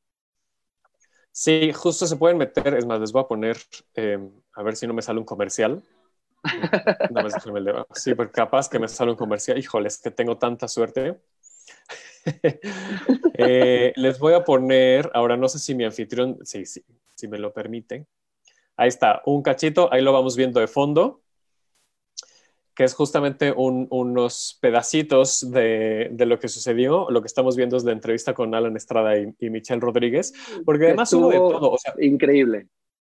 Sí, 1.31 1.71
justo 1.73 2.05
se 2.05 2.15
pueden 2.15 2.37
meter, 2.37 2.75
es 2.75 2.85
más, 2.85 2.99
les 2.99 3.11
voy 3.11 3.23
a 3.23 3.27
poner, 3.27 3.57
eh, 3.95 4.19
a 4.53 4.63
ver 4.63 4.75
si 4.75 4.85
no 4.85 4.93
me 4.93 5.01
sale 5.01 5.19
un 5.19 5.25
comercial. 5.25 5.83
No, 7.09 7.87
sí, 7.95 8.13
porque 8.15 8.33
capaz 8.33 8.69
que 8.69 8.79
me 8.79 8.87
sale 8.87 9.11
un 9.11 9.17
comercial. 9.17 9.57
Híjole, 9.57 9.87
es 9.87 9.97
que 9.97 10.11
tengo 10.11 10.37
tanta 10.37 10.67
suerte. 10.67 11.19
Eh, 13.35 13.93
les 13.95 14.19
voy 14.19 14.33
a 14.33 14.43
poner, 14.43 15.09
ahora 15.15 15.35
no 15.35 15.49
sé 15.49 15.57
si 15.57 15.73
mi 15.73 15.83
anfitrión, 15.83 16.37
sí, 16.43 16.67
sí, 16.67 16.85
si 17.15 17.27
me 17.27 17.39
lo 17.39 17.51
permite. 17.51 18.05
Ahí 18.77 18.89
está, 18.89 19.23
un 19.25 19.41
cachito, 19.41 19.91
ahí 19.91 20.03
lo 20.03 20.13
vamos 20.13 20.35
viendo 20.35 20.59
de 20.59 20.67
fondo, 20.67 21.23
que 22.75 22.83
es 22.83 22.93
justamente 22.93 23.51
unos 23.51 24.57
pedacitos 24.61 25.49
de, 25.51 26.11
lo 26.17 26.39
que 26.39 26.47
sucedió. 26.47 27.07
Lo 27.09 27.21
que 27.21 27.27
estamos 27.27 27.55
viendo 27.55 27.75
es 27.75 27.83
la 27.83 27.91
entrevista 27.91 28.33
con 28.33 28.53
Alan 28.53 28.75
Estrada 28.75 29.17
y, 29.17 29.49
Michelle 29.49 29.81
Rodríguez, 29.81 30.33
porque 30.65 30.85
además 30.85 31.11
hubo 31.13 31.29
de 31.29 31.37
todo. 31.37 31.77
increíble. 31.99 32.67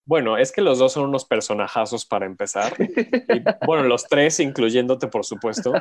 Bueno, 0.06 0.38
es 0.38 0.52
que 0.52 0.62
los 0.62 0.80
dos 0.80 0.94
son 0.94 1.10
unos 1.10 1.26
personajazos 1.26 2.06
para 2.06 2.26
empezar. 2.26 2.74
bueno, 3.68 3.84
los 3.84 4.06
tres, 4.08 4.40
incluyéndote, 4.40 5.08
por 5.08 5.26
supuesto. 5.26 5.74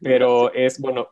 Pero 0.00 0.52
es, 0.54 0.80
bueno, 0.80 1.10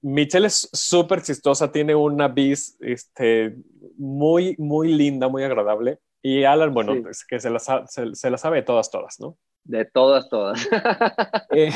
Michelle 0.00 0.46
es 0.46 0.68
súper 0.72 1.22
chistosa, 1.22 1.70
tiene 1.70 1.94
una 1.94 2.28
vis 2.28 2.76
este, 2.80 3.56
muy, 3.96 4.54
muy 4.58 4.92
linda, 4.92 5.28
muy 5.28 5.44
agradable. 5.44 5.98
Y 6.22 6.44
Alan, 6.44 6.72
bueno, 6.72 6.94
es 7.08 7.24
que 7.24 7.40
se 7.40 7.50
la, 7.50 7.58
se, 7.58 8.30
la, 8.30 8.38
sabe 8.38 8.58
de 8.58 8.62
todas, 8.62 8.90
todas, 8.90 9.18
¿no? 9.20 9.36
De 9.64 9.84
todas, 9.84 10.28
todas. 10.28 10.68
Eh, 11.54 11.70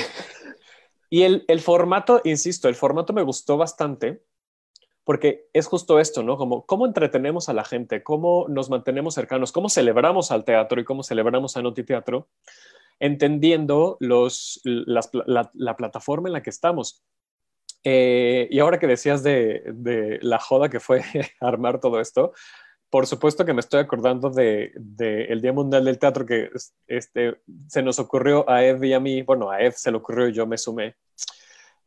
y 1.11 1.23
el, 1.23 1.45
el, 1.49 1.61
formato, 1.61 2.21
insisto, 2.25 2.69
el 2.69 2.75
formato 2.75 3.13
me 3.13 3.23
gustó 3.23 3.57
bastante 3.57 4.23
porque 5.07 5.49
es 5.53 5.69
justo 5.69 6.01
esto, 6.01 6.25
¿no? 6.25 6.37
Como 6.37 6.67
cómo 6.67 6.85
entretenemos 6.85 7.49
a 7.49 7.53
la 7.53 7.65
gente, 7.65 8.03
cómo 8.03 8.47
nos 8.49 8.71
mantenemos 8.71 9.15
cercanos, 9.15 9.53
cómo 9.53 9.69
celebramos 9.69 10.33
al 10.33 10.45
teatro 10.45 10.81
y 10.81 10.85
cómo 10.85 11.05
celebramos 11.05 11.57
a 11.57 11.63
Notiteatro, 11.63 12.29
entendiendo 12.99 13.99
los, 14.01 14.61
la, 14.65 15.77
plataforma 15.77 16.29
en 16.29 16.33
la 16.33 16.43
que 16.43 16.51
estamos. 16.51 17.05
Eh, 17.85 18.49
y 18.51 18.59
ahora 18.59 18.79
que 18.79 18.87
decías 18.87 19.23
de, 19.23 19.63
de, 19.67 20.19
la 20.23 20.39
joda 20.39 20.69
que 20.69 20.81
fue 20.81 21.03
armar 21.41 21.81
todo 21.81 22.01
esto, 22.01 22.33
por 22.91 23.07
supuesto 23.07 23.45
que 23.45 23.53
me 23.53 23.61
estoy 23.61 23.81
acordando 23.81 24.31
del 24.31 24.73
de, 24.75 25.25
el 25.25 25.41
Día 25.43 25.53
Mundial 25.53 25.85
del 25.85 25.99
Teatro 25.99 26.25
que 26.25 26.51
este, 26.87 27.41
se 27.69 27.83
nos 27.83 27.99
ocurrió 27.99 28.49
a 28.49 28.65
Ed 28.65 28.83
y 28.83 28.93
a 28.93 29.01
mí, 29.01 29.23
bueno, 29.23 29.51
a 29.51 29.61
Ed 29.61 29.73
se 29.77 29.91
le 29.91 29.99
ocurrió 29.99 30.29
yo 30.29 30.47
me 30.47 30.57
sumé, 30.57 30.97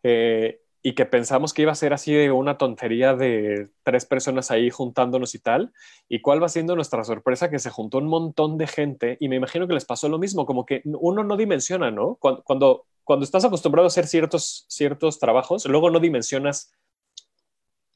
eh, 0.03 0.61
y 0.81 0.95
que 0.95 1.05
pensamos 1.05 1.53
que 1.53 1.63
iba 1.63 1.71
a 1.71 1.75
ser 1.75 1.93
así 1.93 2.13
de 2.13 2.31
una 2.31 2.57
tontería 2.57 3.15
de 3.15 3.69
tres 3.83 4.05
personas 4.05 4.49
ahí 4.49 4.69
juntándonos 4.69 5.35
y 5.35 5.39
tal, 5.39 5.73
y 6.07 6.21
cuál 6.21 6.41
va 6.41 6.49
siendo 6.49 6.75
nuestra 6.75 7.03
sorpresa 7.03 7.49
que 7.49 7.59
se 7.59 7.69
juntó 7.69 7.97
un 7.97 8.07
montón 8.07 8.57
de 8.57 8.67
gente 8.67 9.17
y 9.19 9.27
me 9.27 9.35
imagino 9.35 9.67
que 9.67 9.73
les 9.73 9.85
pasó 9.85 10.07
lo 10.07 10.19
mismo, 10.19 10.45
como 10.45 10.65
que 10.65 10.81
uno 10.85 11.23
no 11.23 11.35
dimensiona, 11.35 11.91
¿no? 11.91 12.15
Cuando, 12.15 12.85
cuando, 13.03 13.23
estás 13.23 13.43
acostumbrado 13.43 13.85
a 13.85 13.89
hacer 13.89 14.07
ciertos, 14.07 14.65
ciertos 14.69 15.19
trabajos, 15.19 15.65
luego 15.65 15.89
no 15.89 15.99
dimensionas 15.99 16.73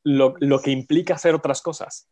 lo, 0.03 0.35
lo 0.39 0.59
que 0.59 0.71
implica 0.71 1.15
hacer 1.15 1.35
otras 1.35 1.61
cosas 1.61 2.09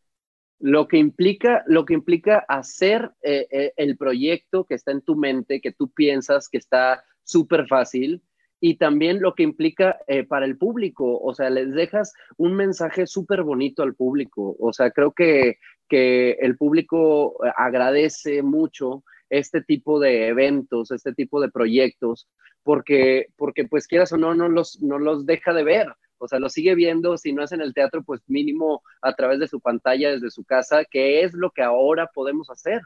lo 0.61 0.87
que 0.87 0.97
implica, 0.97 1.63
lo 1.65 1.85
que 1.85 1.95
implica 1.95 2.45
hacer 2.47 3.11
eh, 3.23 3.47
eh, 3.51 3.73
el 3.77 3.97
proyecto 3.97 4.65
que 4.65 4.75
está 4.75 4.91
en 4.91 5.01
tu 5.01 5.15
mente, 5.15 5.59
que 5.59 5.71
tú 5.71 5.89
piensas 5.89 6.47
que 6.49 6.59
está 6.59 7.03
súper 7.23 7.67
fácil, 7.67 8.21
y 8.63 8.75
también 8.75 9.21
lo 9.21 9.33
que 9.33 9.41
implica 9.41 9.99
eh, 10.07 10.23
para 10.23 10.45
el 10.45 10.55
público, 10.55 11.19
o 11.19 11.33
sea, 11.33 11.49
les 11.49 11.73
dejas 11.73 12.13
un 12.37 12.55
mensaje 12.55 13.07
súper 13.07 13.41
bonito 13.41 13.81
al 13.81 13.95
público, 13.95 14.55
o 14.59 14.71
sea, 14.71 14.91
creo 14.91 15.11
que, 15.11 15.57
que 15.89 16.33
el 16.33 16.55
público 16.55 17.37
agradece 17.57 18.43
mucho 18.43 19.03
este 19.31 19.61
tipo 19.63 19.99
de 19.99 20.27
eventos, 20.27 20.91
este 20.91 21.11
tipo 21.11 21.41
de 21.41 21.49
proyectos, 21.49 22.29
porque, 22.61 23.27
porque 23.35 23.65
pues 23.65 23.87
quieras 23.87 24.13
o 24.13 24.17
no, 24.17 24.35
no 24.35 24.47
los, 24.47 24.79
no 24.81 24.99
los 24.99 25.25
deja 25.25 25.53
de 25.53 25.63
ver, 25.63 25.87
o 26.19 26.27
sea, 26.27 26.37
lo 26.37 26.47
sigue 26.47 26.75
viendo, 26.75 27.17
si 27.17 27.33
no 27.33 27.43
es 27.43 27.51
en 27.53 27.61
el 27.61 27.73
teatro, 27.73 28.03
pues 28.03 28.21
mínimo 28.27 28.83
a 29.01 29.15
través 29.15 29.39
de 29.39 29.47
su 29.47 29.59
pantalla, 29.59 30.11
desde 30.11 30.29
su 30.29 30.43
casa, 30.43 30.85
que 30.85 31.23
es 31.23 31.33
lo 31.33 31.49
que 31.49 31.63
ahora 31.63 32.11
podemos 32.13 32.51
hacer. 32.51 32.81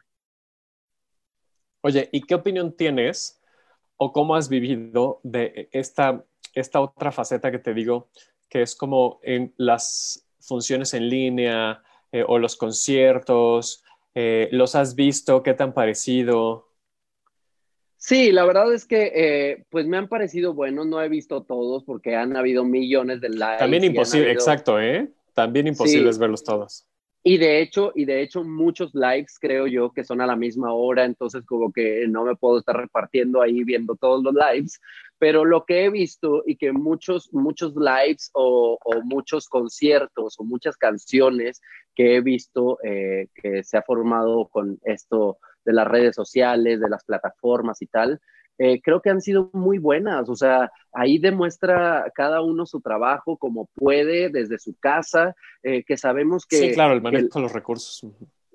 Oye, 1.82 2.08
¿y 2.14 2.22
qué 2.22 2.34
opinión 2.34 2.74
tienes 2.74 3.42
o 3.98 4.12
cómo 4.12 4.36
has 4.36 4.50
vivido 4.50 5.20
de 5.24 5.70
esta, 5.72 6.24
esta 6.54 6.82
otra 6.82 7.12
faceta 7.12 7.52
que 7.52 7.60
te 7.60 7.74
digo, 7.74 8.10
que 8.50 8.62
es 8.62 8.76
como 8.76 9.20
en 9.24 9.54
las 9.58 10.26
funciones 10.40 10.94
en 10.94 11.10
línea 11.10 11.82
eh, 12.12 12.24
o 12.28 12.40
los 12.40 12.56
conciertos? 12.56 13.84
Eh, 14.14 14.48
¿Los 14.52 14.76
has 14.76 14.96
visto? 14.96 15.44
¿Qué 15.44 15.54
te 15.54 15.64
han 15.64 15.74
parecido? 15.74 16.70
Sí, 17.98 18.32
la 18.32 18.46
verdad 18.46 18.72
es 18.74 18.86
que 18.86 19.12
eh, 19.16 19.66
pues 19.70 19.88
me 19.88 19.98
han 19.98 20.08
parecido 20.08 20.54
buenos, 20.54 20.86
no 20.86 21.02
he 21.02 21.10
visto 21.10 21.44
todos 21.44 21.84
porque 21.84 22.16
han 22.16 22.38
habido 22.38 22.64
millones 22.64 23.20
de 23.20 23.30
likes. 23.30 23.60
También 23.60 23.84
imposible, 23.84 24.32
exacto, 24.32 24.80
¿eh? 24.80 25.12
También 25.34 25.68
imposible 25.68 26.10
es 26.10 26.20
verlos 26.20 26.44
todos. 26.44 26.86
Y 27.28 27.40
de 27.40 27.60
hecho, 27.60 27.92
y 27.96 28.06
de 28.06 28.22
hecho 28.22 28.44
muchos 28.44 28.94
lives 28.94 29.40
creo 29.40 29.66
yo 29.66 29.92
que 29.92 30.04
son 30.04 30.22
a 30.22 30.28
la 30.28 30.36
misma 30.36 30.74
hora, 30.74 31.06
entonces 31.06 31.44
como 31.44 31.74
que 31.74 32.06
no 32.08 32.24
me 32.24 32.36
puedo 32.36 32.60
estar 32.60 32.78
repartiendo 32.78 33.42
ahí 33.42 33.64
viendo 33.64 33.96
todos 33.96 34.24
los 34.24 34.36
lives, 34.36 34.80
pero 35.18 35.44
lo 35.44 35.66
que 35.66 35.86
he 35.86 35.90
visto 35.90 36.44
y 36.46 36.56
que 36.56 36.72
muchos, 36.72 37.34
muchos 37.34 37.74
lives 37.76 38.30
o, 38.34 38.78
muchos 39.06 39.48
conciertos 39.50 40.36
o 40.38 40.44
muchas 40.44 40.78
canciones 40.78 41.64
que 41.96 42.16
he 42.16 42.22
visto 42.22 42.78
eh, 42.84 43.28
que 43.34 43.64
se 43.64 43.78
ha 43.78 43.82
formado 43.82 44.48
con 44.50 44.78
esto 44.84 45.40
de 45.66 45.74
las 45.74 45.88
redes 45.88 46.16
sociales, 46.16 46.80
de 46.80 46.90
las 46.90 47.04
plataformas 47.06 47.82
y 47.82 47.88
tal, 47.88 48.22
eh, 48.58 48.82
creo 48.82 49.02
que 49.02 49.10
han 49.10 49.22
sido 49.22 49.50
muy 49.54 49.78
buenas. 49.78 50.30
O 50.30 50.36
sea, 50.36 50.72
ahí 50.92 51.18
demuestra 51.18 52.12
cada 52.16 52.42
uno 52.42 52.66
su 52.66 52.82
trabajo 52.82 53.38
como 53.38 53.70
puede 53.74 54.30
desde 54.30 54.60
su 54.60 54.76
casa, 54.80 55.36
eh, 55.64 55.84
que 55.84 55.98
sabemos 55.98 56.46
que... 56.46 56.58
Sí, 56.58 56.72
claro, 56.72 56.94
el 56.94 57.02
manejo 57.02 57.40
de 57.40 57.42
los 57.42 57.54
recursos. 57.54 58.06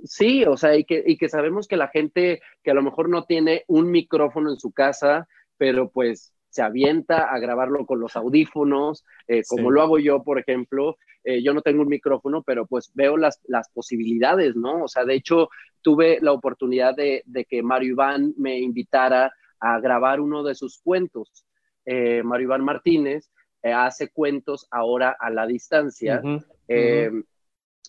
Sí, 0.04 0.44
o 0.44 0.56
sea, 0.56 0.76
y 0.76 0.84
que, 0.84 1.02
y 1.06 1.18
que 1.18 1.28
sabemos 1.28 1.68
que 1.68 1.76
la 1.76 1.88
gente 1.88 2.40
que 2.62 2.70
a 2.70 2.74
lo 2.74 2.82
mejor 2.82 3.08
no 3.08 3.24
tiene 3.24 3.64
un 3.66 3.90
micrófono 3.90 4.50
en 4.50 4.58
su 4.58 4.72
casa, 4.72 5.28
pero 5.58 5.90
pues 5.90 6.32
se 6.48 6.62
avienta 6.62 7.24
a 7.24 7.38
grabarlo 7.38 7.86
con 7.86 8.00
los 8.00 8.16
audífonos, 8.16 9.04
eh, 9.28 9.42
como 9.46 9.70
lo 9.70 9.82
hago 9.82 9.98
yo, 9.98 10.22
por 10.22 10.38
ejemplo. 10.38 10.96
Eh, 11.22 11.42
yo 11.42 11.52
no 11.52 11.62
tengo 11.62 11.82
un 11.82 11.88
micrófono, 11.88 12.42
pero 12.42 12.66
pues 12.66 12.90
veo 12.94 13.16
las, 13.16 13.40
las 13.46 13.68
posibilidades, 13.70 14.56
¿no? 14.56 14.84
O 14.84 14.88
sea, 14.88 15.04
de 15.04 15.14
hecho, 15.14 15.48
tuve 15.82 16.18
la 16.20 16.32
oportunidad 16.32 16.94
de, 16.96 17.22
que 17.48 17.62
Mario 17.62 17.92
Iván 17.92 18.34
me 18.36 18.58
invitara 18.58 19.32
a 19.60 19.78
grabar 19.80 20.20
uno 20.20 20.42
de 20.42 20.54
sus 20.54 20.80
cuentos. 20.80 21.44
Eh, 21.84 22.22
Mario 22.22 22.46
Iván 22.46 22.64
Martínez 22.64 23.30
hace 23.62 24.10
cuentos 24.10 24.66
ahora 24.70 25.14
a 25.20 25.28
la 25.28 25.46
distancia 25.46 26.22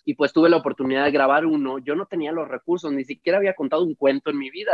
y 0.06 0.16
pues 0.16 0.34
tuve 0.34 0.50
la 0.50 0.58
oportunidad 0.58 1.06
de 1.06 1.12
grabar 1.12 1.46
uno. 1.46 1.80
Yo 1.80 1.96
no 1.96 2.06
tenía 2.06 2.32
los 2.32 2.48
recursos, 2.48 2.92
ni 2.92 3.04
siquiera 3.04 3.38
había 3.38 3.54
contado 3.54 3.84
un 3.84 3.96
cuento 3.96 4.30
en 4.30 4.38
mi 4.38 4.50
vida. 4.50 4.74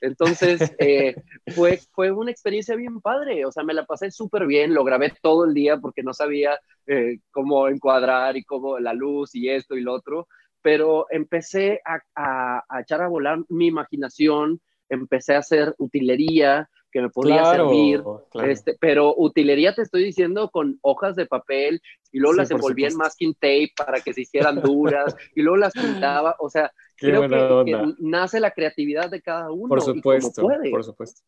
Entonces, 0.00 0.60
eh, 0.78 1.16
fue, 1.54 1.80
fue 1.92 2.12
una 2.12 2.30
experiencia 2.30 2.76
bien 2.76 3.00
padre, 3.00 3.44
o 3.44 3.52
sea, 3.52 3.64
me 3.64 3.74
la 3.74 3.84
pasé 3.84 4.10
súper 4.10 4.46
bien, 4.46 4.74
lo 4.74 4.84
grabé 4.84 5.12
todo 5.20 5.44
el 5.44 5.54
día 5.54 5.78
porque 5.78 6.02
no 6.02 6.14
sabía 6.14 6.58
eh, 6.86 7.18
cómo 7.30 7.68
encuadrar 7.68 8.36
y 8.36 8.44
cómo 8.44 8.78
la 8.78 8.92
luz 8.92 9.34
y 9.34 9.48
esto 9.48 9.76
y 9.76 9.80
lo 9.80 9.94
otro, 9.94 10.28
pero 10.62 11.06
empecé 11.10 11.80
a, 11.84 12.00
a, 12.14 12.80
echar 12.80 13.02
a 13.02 13.08
volar 13.08 13.40
mi 13.48 13.66
imaginación, 13.66 14.60
empecé 14.88 15.34
a 15.34 15.38
hacer 15.38 15.74
utilería, 15.78 16.68
que 16.90 17.02
me 17.02 17.10
podía 17.10 17.44
servir, 17.44 18.02
este, 18.44 18.76
pero 18.80 19.14
utilería 19.16 19.74
te 19.74 19.82
estoy 19.82 20.04
diciendo 20.04 20.50
con 20.50 20.78
hojas 20.82 21.16
de 21.16 21.26
papel 21.26 21.82
y 22.12 22.18
luego 22.18 22.36
las 22.36 22.50
envolvía 22.50 22.88
en 22.88 22.96
masking 22.96 23.34
tape 23.34 23.72
para 23.76 24.00
que 24.00 24.14
se 24.14 24.22
hicieran 24.22 24.60
duras 24.62 25.14
y 25.34 25.42
luego 25.42 25.58
las 25.58 25.72
pintaba, 25.72 26.36
o 26.38 26.48
sea, 26.48 26.72
creo 26.96 27.28
que, 27.64 27.94
nace 27.98 28.40
la 28.40 28.52
creatividad 28.52 29.10
de 29.10 29.20
cada 29.20 29.50
uno. 29.50 29.68
Por 29.68 29.82
supuesto, 29.82 30.42
por 30.42 30.84
supuesto, 30.84 31.22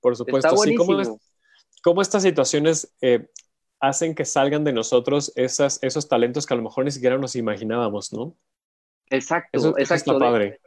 por 0.00 0.16
supuesto. 0.16 0.56
Sí, 0.56 0.74
¿cómo, 1.82 2.02
estas 2.02 2.22
situaciones 2.22 2.92
eh, 3.00 3.28
hacen 3.78 4.14
que 4.14 4.24
salgan 4.24 4.64
de 4.64 4.72
nosotros 4.72 5.32
esas, 5.36 5.78
esos 5.82 6.08
talentos 6.08 6.46
que 6.46 6.54
a 6.54 6.56
lo 6.56 6.62
mejor 6.62 6.84
ni 6.84 6.90
siquiera 6.90 7.18
nos 7.18 7.36
imaginábamos, 7.36 8.12
¿no? 8.12 8.36
Exacto, 9.10 9.58
exacto. 9.58 9.78
Eso 9.78 9.94
está 9.94 10.18
padre. 10.18 10.44
De 10.44 10.60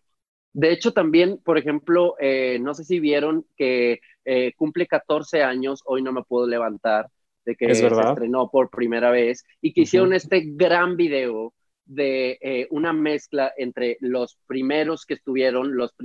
hecho, 0.61 0.93
también, 0.93 1.39
por 1.43 1.57
ejemplo, 1.57 2.15
eh, 2.19 2.59
no 2.59 2.73
sé 2.73 2.83
si 2.83 2.99
vieron 2.99 3.45
que 3.55 4.01
eh, 4.25 4.53
cumple 4.55 4.87
14 4.87 5.43
años, 5.43 5.81
hoy 5.85 6.01
no 6.01 6.11
me 6.11 6.23
puedo 6.23 6.47
levantar, 6.47 7.07
de 7.45 7.55
que 7.55 7.73
se 7.73 7.87
estrenó 7.87 8.49
por 8.49 8.69
primera 8.69 9.09
vez 9.09 9.45
y 9.61 9.73
que 9.73 9.81
hicieron 9.81 10.13
este 10.13 10.43
gran 10.45 10.97
video 10.97 11.53
de 11.85 12.37
eh, 12.41 12.67
una 12.71 12.91
mezcla 12.91 13.53
entre 13.55 13.97
los 14.01 14.37
primeros 14.47 15.05
que 15.05 15.13
estuvieron, 15.13 15.77
los 15.77 15.95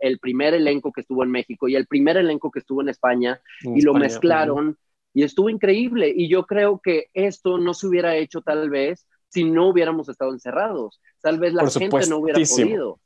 el 0.00 0.18
primer 0.18 0.54
elenco 0.54 0.90
que 0.90 1.02
estuvo 1.02 1.22
en 1.22 1.30
México 1.30 1.68
y 1.68 1.76
el 1.76 1.86
primer 1.86 2.16
elenco 2.16 2.50
que 2.50 2.58
estuvo 2.58 2.82
en 2.82 2.88
España 2.88 3.40
y 3.62 3.82
lo 3.82 3.94
mezclaron 3.94 4.76
y 5.14 5.22
estuvo 5.22 5.48
increíble. 5.48 6.12
Y 6.14 6.28
yo 6.28 6.44
creo 6.46 6.80
que 6.82 7.06
esto 7.14 7.58
no 7.58 7.74
se 7.74 7.86
hubiera 7.86 8.16
hecho 8.16 8.42
tal 8.42 8.68
vez 8.68 9.06
si 9.28 9.44
no 9.44 9.68
hubiéramos 9.68 10.08
estado 10.08 10.32
encerrados. 10.32 11.00
Tal 11.20 11.38
vez 11.38 11.54
la 11.54 11.70
gente 11.70 12.06
no 12.08 12.18
hubiera 12.18 12.40
podido. 12.40 12.98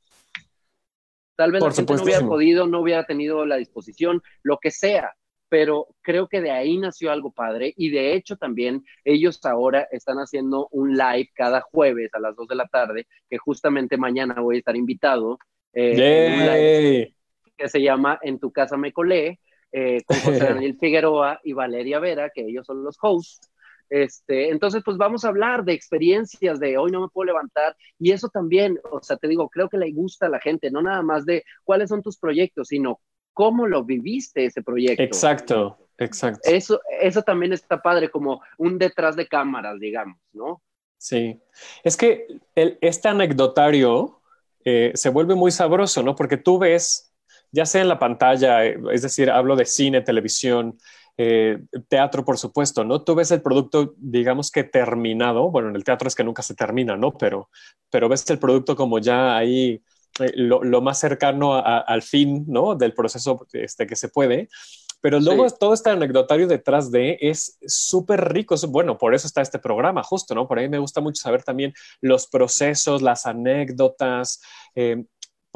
Tal 1.36 1.52
vez 1.52 1.62
la 1.62 1.70
gente 1.70 1.94
no 1.94 2.02
hubiera 2.02 2.26
podido, 2.26 2.66
no 2.66 2.80
hubiera 2.80 3.04
tenido 3.04 3.44
la 3.46 3.56
disposición, 3.56 4.22
lo 4.42 4.58
que 4.58 4.70
sea, 4.70 5.12
pero 5.48 5.88
creo 6.02 6.28
que 6.28 6.40
de 6.40 6.50
ahí 6.50 6.76
nació 6.78 7.12
algo 7.12 7.30
padre 7.30 7.72
y 7.76 7.90
de 7.90 8.14
hecho 8.14 8.36
también 8.36 8.84
ellos 9.04 9.38
ahora 9.44 9.86
están 9.90 10.16
haciendo 10.18 10.68
un 10.70 10.96
live 10.96 11.30
cada 11.34 11.60
jueves 11.60 12.12
a 12.14 12.18
las 12.18 12.34
2 12.34 12.48
de 12.48 12.54
la 12.56 12.66
tarde, 12.66 13.06
que 13.28 13.38
justamente 13.38 13.96
mañana 13.96 14.40
voy 14.40 14.56
a 14.56 14.58
estar 14.58 14.76
invitado. 14.76 15.38
Eh, 15.72 17.12
que 17.56 17.68
se 17.68 17.80
llama 17.80 18.18
En 18.22 18.38
tu 18.38 18.50
casa 18.50 18.76
me 18.76 18.92
colé, 18.92 19.40
eh, 19.72 20.02
con 20.04 20.18
José 20.18 20.38
Daniel 20.64 20.76
Figueroa 20.78 21.40
y 21.44 21.52
Valeria 21.52 22.00
Vera, 22.00 22.30
que 22.34 22.42
ellos 22.42 22.66
son 22.66 22.82
los 22.82 22.96
hosts. 23.00 23.50
Este, 23.88 24.50
entonces, 24.50 24.82
pues 24.84 24.96
vamos 24.96 25.24
a 25.24 25.28
hablar 25.28 25.64
de 25.64 25.72
experiencias 25.72 26.58
de 26.58 26.76
hoy 26.76 26.90
no 26.90 27.00
me 27.00 27.08
puedo 27.08 27.26
levantar 27.26 27.76
y 27.98 28.12
eso 28.12 28.28
también, 28.28 28.78
o 28.90 29.02
sea, 29.02 29.16
te 29.16 29.28
digo, 29.28 29.48
creo 29.48 29.68
que 29.68 29.78
le 29.78 29.92
gusta 29.92 30.26
a 30.26 30.30
la 30.30 30.40
gente, 30.40 30.70
no 30.70 30.82
nada 30.82 31.02
más 31.02 31.24
de 31.24 31.44
cuáles 31.64 31.88
son 31.88 32.02
tus 32.02 32.18
proyectos, 32.18 32.68
sino 32.68 33.00
cómo 33.32 33.66
lo 33.66 33.84
viviste 33.84 34.46
ese 34.46 34.62
proyecto. 34.62 35.02
Exacto, 35.02 35.78
exacto. 35.98 36.40
Eso, 36.44 36.80
eso 37.00 37.22
también 37.22 37.52
está 37.52 37.82
padre, 37.82 38.10
como 38.10 38.40
un 38.58 38.78
detrás 38.78 39.14
de 39.14 39.28
cámaras, 39.28 39.78
digamos, 39.78 40.18
¿no? 40.32 40.62
Sí, 40.98 41.40
es 41.84 41.96
que 41.96 42.26
el, 42.54 42.78
este 42.80 43.08
anecdotario 43.08 44.22
eh, 44.64 44.92
se 44.94 45.10
vuelve 45.10 45.34
muy 45.34 45.50
sabroso, 45.50 46.02
¿no? 46.02 46.16
Porque 46.16 46.38
tú 46.38 46.58
ves, 46.58 47.14
ya 47.52 47.66
sea 47.66 47.82
en 47.82 47.88
la 47.88 47.98
pantalla, 47.98 48.64
eh, 48.64 48.78
es 48.92 49.02
decir, 49.02 49.30
hablo 49.30 49.54
de 49.54 49.66
cine, 49.66 50.00
televisión, 50.00 50.78
eh, 51.18 51.58
teatro, 51.88 52.24
por 52.24 52.38
supuesto, 52.38 52.84
¿no? 52.84 53.02
Tú 53.02 53.14
ves 53.14 53.30
el 53.30 53.42
producto, 53.42 53.94
digamos 53.96 54.50
que 54.50 54.64
terminado, 54.64 55.50
bueno, 55.50 55.70
en 55.70 55.76
el 55.76 55.84
teatro 55.84 56.08
es 56.08 56.14
que 56.14 56.24
nunca 56.24 56.42
se 56.42 56.54
termina, 56.54 56.96
¿no? 56.96 57.12
Pero, 57.12 57.48
pero 57.90 58.08
ves 58.08 58.28
el 58.30 58.38
producto 58.38 58.76
como 58.76 58.98
ya 58.98 59.36
ahí 59.36 59.82
eh, 60.20 60.32
lo, 60.34 60.62
lo, 60.62 60.80
más 60.80 60.98
cercano 60.98 61.54
a, 61.54 61.78
al 61.78 62.02
fin, 62.02 62.44
¿no? 62.48 62.74
Del 62.74 62.92
proceso 62.92 63.46
este, 63.52 63.86
que 63.86 63.96
se 63.96 64.08
puede. 64.08 64.48
Pero 65.00 65.20
luego 65.20 65.48
sí. 65.48 65.54
todo 65.60 65.74
este 65.74 65.90
anecdotario 65.90 66.46
detrás 66.48 66.90
de 66.90 67.18
es 67.20 67.58
súper 67.66 68.32
rico. 68.32 68.56
Bueno, 68.68 68.98
por 68.98 69.14
eso 69.14 69.26
está 69.26 69.40
este 69.40 69.58
programa, 69.58 70.02
justo, 70.02 70.34
¿no? 70.34 70.48
Por 70.48 70.58
ahí 70.58 70.68
me 70.68 70.78
gusta 70.78 71.00
mucho 71.00 71.22
saber 71.22 71.42
también 71.42 71.72
los 72.00 72.26
procesos, 72.26 73.02
las 73.02 73.26
anécdotas, 73.26 74.40
eh, 74.74 75.04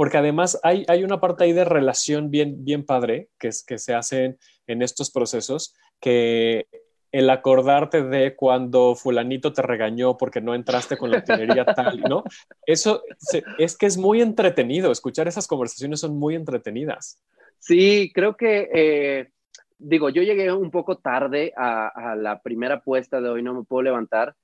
porque 0.01 0.17
además 0.17 0.59
hay, 0.63 0.87
hay, 0.89 1.05
una 1.05 1.21
parte 1.21 1.45
ahí 1.45 1.53
de 1.53 1.67
relación 1.67 2.31
bien, 2.31 2.65
bien 2.65 2.87
padre 2.87 3.29
que, 3.39 3.49
es, 3.49 3.63
que 3.63 3.77
se 3.77 3.93
hacen 3.93 4.39
en 4.67 4.81
estos 4.81 5.11
procesos, 5.11 5.75
que 6.01 6.69
el 7.13 7.29
acordarte 7.29 8.03
de 8.05 8.35
cuando 8.35 8.95
fulanito 8.95 9.53
te 9.53 9.61
regañó 9.61 10.17
porque 10.17 10.41
no 10.41 10.55
entraste 10.55 10.97
con 10.97 11.11
la 11.11 11.19
utilería 11.19 11.67
tal, 11.67 12.01
¿no? 12.01 12.25
Eso 12.65 13.03
se, 13.19 13.45
es 13.59 13.77
que 13.77 13.85
es 13.85 13.99
muy 13.99 14.23
entretenido, 14.23 14.91
escuchar 14.91 15.29
esas 15.29 15.47
conversaciones 15.47 16.01
son 16.01 16.17
muy 16.17 16.35
entretenidas. 16.35 17.23
Sí, 17.59 18.11
creo 18.15 18.39
que, 18.39 18.71
eh, 18.73 19.29
digo, 19.77 20.09
yo 20.09 20.23
llegué 20.23 20.51
un 20.51 20.71
poco 20.71 20.97
tarde 20.97 21.53
a, 21.55 21.89
a, 21.89 22.17
la 22.17 22.41
primera 22.41 22.81
puesta 22.81 23.21
de 23.21 23.29
hoy, 23.29 23.43
no 23.43 23.53
me 23.53 23.65
puedo 23.65 23.83
levantar, 23.83 24.35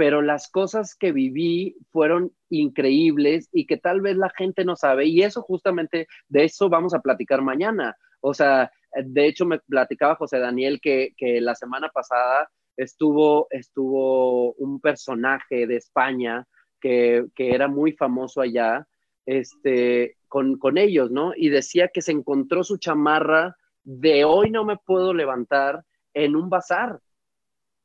pero 0.00 0.22
las 0.22 0.48
cosas 0.50 0.94
que 0.94 1.12
viví 1.12 1.76
fueron 1.90 2.32
increíbles 2.48 3.50
y 3.52 3.66
que 3.66 3.76
tal 3.76 4.00
vez 4.00 4.16
la 4.16 4.30
gente 4.30 4.64
no 4.64 4.74
sabe, 4.74 5.04
y 5.04 5.20
eso 5.20 5.42
justamente 5.42 6.06
de 6.26 6.44
eso 6.44 6.70
vamos 6.70 6.94
a 6.94 7.00
platicar 7.00 7.42
mañana. 7.42 7.94
O 8.22 8.32
sea, 8.32 8.72
de 8.94 9.26
hecho 9.26 9.44
me 9.44 9.58
platicaba 9.58 10.16
José 10.16 10.38
Daniel 10.38 10.80
que, 10.80 11.10
que 11.18 11.42
la 11.42 11.54
semana 11.54 11.90
pasada 11.90 12.48
estuvo, 12.78 13.46
estuvo 13.50 14.54
un 14.54 14.80
personaje 14.80 15.66
de 15.66 15.76
España 15.76 16.46
que, 16.80 17.26
que 17.34 17.50
era 17.50 17.68
muy 17.68 17.92
famoso 17.92 18.40
allá, 18.40 18.86
este, 19.26 20.16
con, 20.28 20.56
con, 20.56 20.78
ellos, 20.78 21.10
¿no? 21.10 21.34
Y 21.36 21.50
decía 21.50 21.90
que 21.92 22.00
se 22.00 22.12
encontró 22.12 22.64
su 22.64 22.78
chamarra 22.78 23.54
de 23.84 24.24
hoy 24.24 24.50
no 24.50 24.64
me 24.64 24.78
puedo 24.78 25.12
levantar 25.12 25.84
en 26.14 26.36
un 26.36 26.48
bazar, 26.48 27.00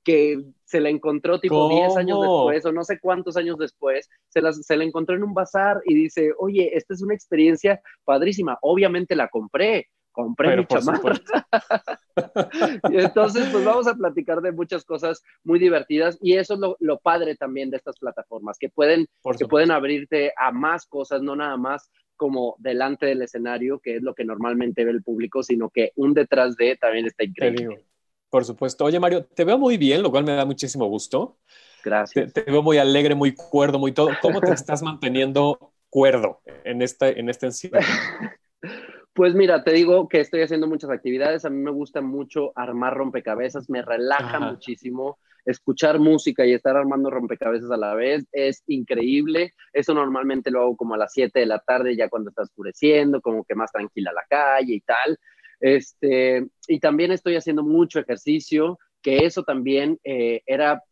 que 0.05 0.39
se 0.63 0.79
la 0.79 0.89
encontró 0.89 1.39
tipo 1.39 1.67
10 1.67 1.97
años 1.97 2.21
después 2.21 2.65
o 2.65 2.71
no 2.71 2.83
sé 2.83 2.99
cuántos 2.99 3.35
años 3.35 3.57
después, 3.57 4.07
se 4.29 4.41
la, 4.41 4.53
se 4.53 4.77
la 4.77 4.83
encontró 4.83 5.15
en 5.15 5.23
un 5.23 5.33
bazar 5.33 5.81
y 5.85 5.95
dice, 5.95 6.31
oye, 6.37 6.77
esta 6.77 6.93
es 6.93 7.01
una 7.01 7.15
experiencia 7.15 7.81
padrísima, 8.05 8.57
obviamente 8.61 9.15
la 9.15 9.27
compré, 9.27 9.89
compré 10.11 10.49
Pero 10.49 10.61
mi 10.61 10.67
chamarra. 10.67 11.15
y 12.91 12.97
entonces, 12.97 13.49
pues 13.51 13.65
vamos 13.65 13.87
a 13.87 13.95
platicar 13.95 14.41
de 14.41 14.51
muchas 14.51 14.85
cosas 14.85 15.23
muy 15.43 15.59
divertidas 15.59 16.17
y 16.21 16.35
eso 16.35 16.53
es 16.53 16.59
lo, 16.59 16.77
lo 16.79 16.99
padre 16.99 17.35
también 17.35 17.71
de 17.71 17.77
estas 17.77 17.97
plataformas, 17.97 18.57
que 18.59 18.69
pueden, 18.69 19.07
que 19.37 19.47
pueden 19.47 19.71
abrirte 19.71 20.33
a 20.37 20.51
más 20.51 20.85
cosas, 20.85 21.21
no 21.21 21.35
nada 21.35 21.57
más 21.57 21.89
como 22.15 22.55
delante 22.59 23.07
del 23.07 23.23
escenario, 23.23 23.79
que 23.79 23.97
es 23.97 24.03
lo 24.03 24.13
que 24.13 24.23
normalmente 24.23 24.85
ve 24.85 24.91
el 24.91 25.03
público, 25.03 25.41
sino 25.43 25.69
que 25.69 25.91
un 25.95 26.13
detrás 26.13 26.55
de 26.55 26.77
también 26.77 27.07
está 27.07 27.23
increíble. 27.23 27.83
Por 28.35 28.43
supuesto. 28.43 28.83
Oye, 28.83 28.99
Mario, 28.99 29.23
te 29.23 29.45
veo 29.45 29.57
muy 29.57 29.77
bien, 29.77 30.03
lo 30.03 30.11
cual 30.11 30.25
me 30.25 30.35
da 30.35 30.43
muchísimo 30.43 30.87
gusto. 30.87 31.37
Gracias. 31.85 32.33
Te, 32.33 32.43
te 32.43 32.51
veo 32.51 32.61
muy 32.61 32.77
alegre, 32.77 33.15
muy 33.15 33.33
cuerdo, 33.33 33.79
muy 33.79 33.93
todo. 33.93 34.09
¿Cómo 34.21 34.41
te 34.41 34.51
estás 34.53 34.83
manteniendo 34.83 35.71
cuerdo 35.89 36.41
en 36.65 36.81
este, 36.81 37.17
en 37.17 37.29
este 37.29 37.45
encierro? 37.45 37.79
Pues 39.13 39.33
mira, 39.33 39.63
te 39.63 39.71
digo 39.71 40.09
que 40.09 40.19
estoy 40.19 40.41
haciendo 40.41 40.67
muchas 40.67 40.89
actividades. 40.89 41.45
A 41.45 41.49
mí 41.49 41.63
me 41.63 41.71
gusta 41.71 42.01
mucho 42.01 42.51
armar 42.57 42.93
rompecabezas, 42.95 43.69
me 43.69 43.81
relaja 43.81 44.35
Ajá. 44.35 44.51
muchísimo. 44.51 45.17
Escuchar 45.45 45.99
música 45.99 46.45
y 46.45 46.51
estar 46.51 46.75
armando 46.75 47.09
rompecabezas 47.09 47.71
a 47.71 47.77
la 47.77 47.93
vez 47.93 48.25
es 48.33 48.63
increíble. 48.67 49.53
Eso 49.71 49.93
normalmente 49.93 50.51
lo 50.51 50.59
hago 50.59 50.75
como 50.75 50.95
a 50.95 50.97
las 50.97 51.13
7 51.13 51.39
de 51.39 51.45
la 51.45 51.59
tarde, 51.59 51.95
ya 51.95 52.09
cuando 52.09 52.31
está 52.31 52.41
oscureciendo, 52.41 53.21
como 53.21 53.45
que 53.45 53.55
más 53.55 53.71
tranquila 53.71 54.11
la 54.11 54.25
calle 54.27 54.73
y 54.73 54.81
tal. 54.81 55.17
Este, 55.59 56.45
y 56.67 56.79
también 56.79 57.11
estoy 57.11 57.35
haciendo 57.35 57.63
mucho 57.63 57.99
ejercicio, 57.99 58.79
que 59.01 59.25
eso 59.25 59.43
también 59.43 59.99
eh, 60.03 60.41
era, 60.45 60.83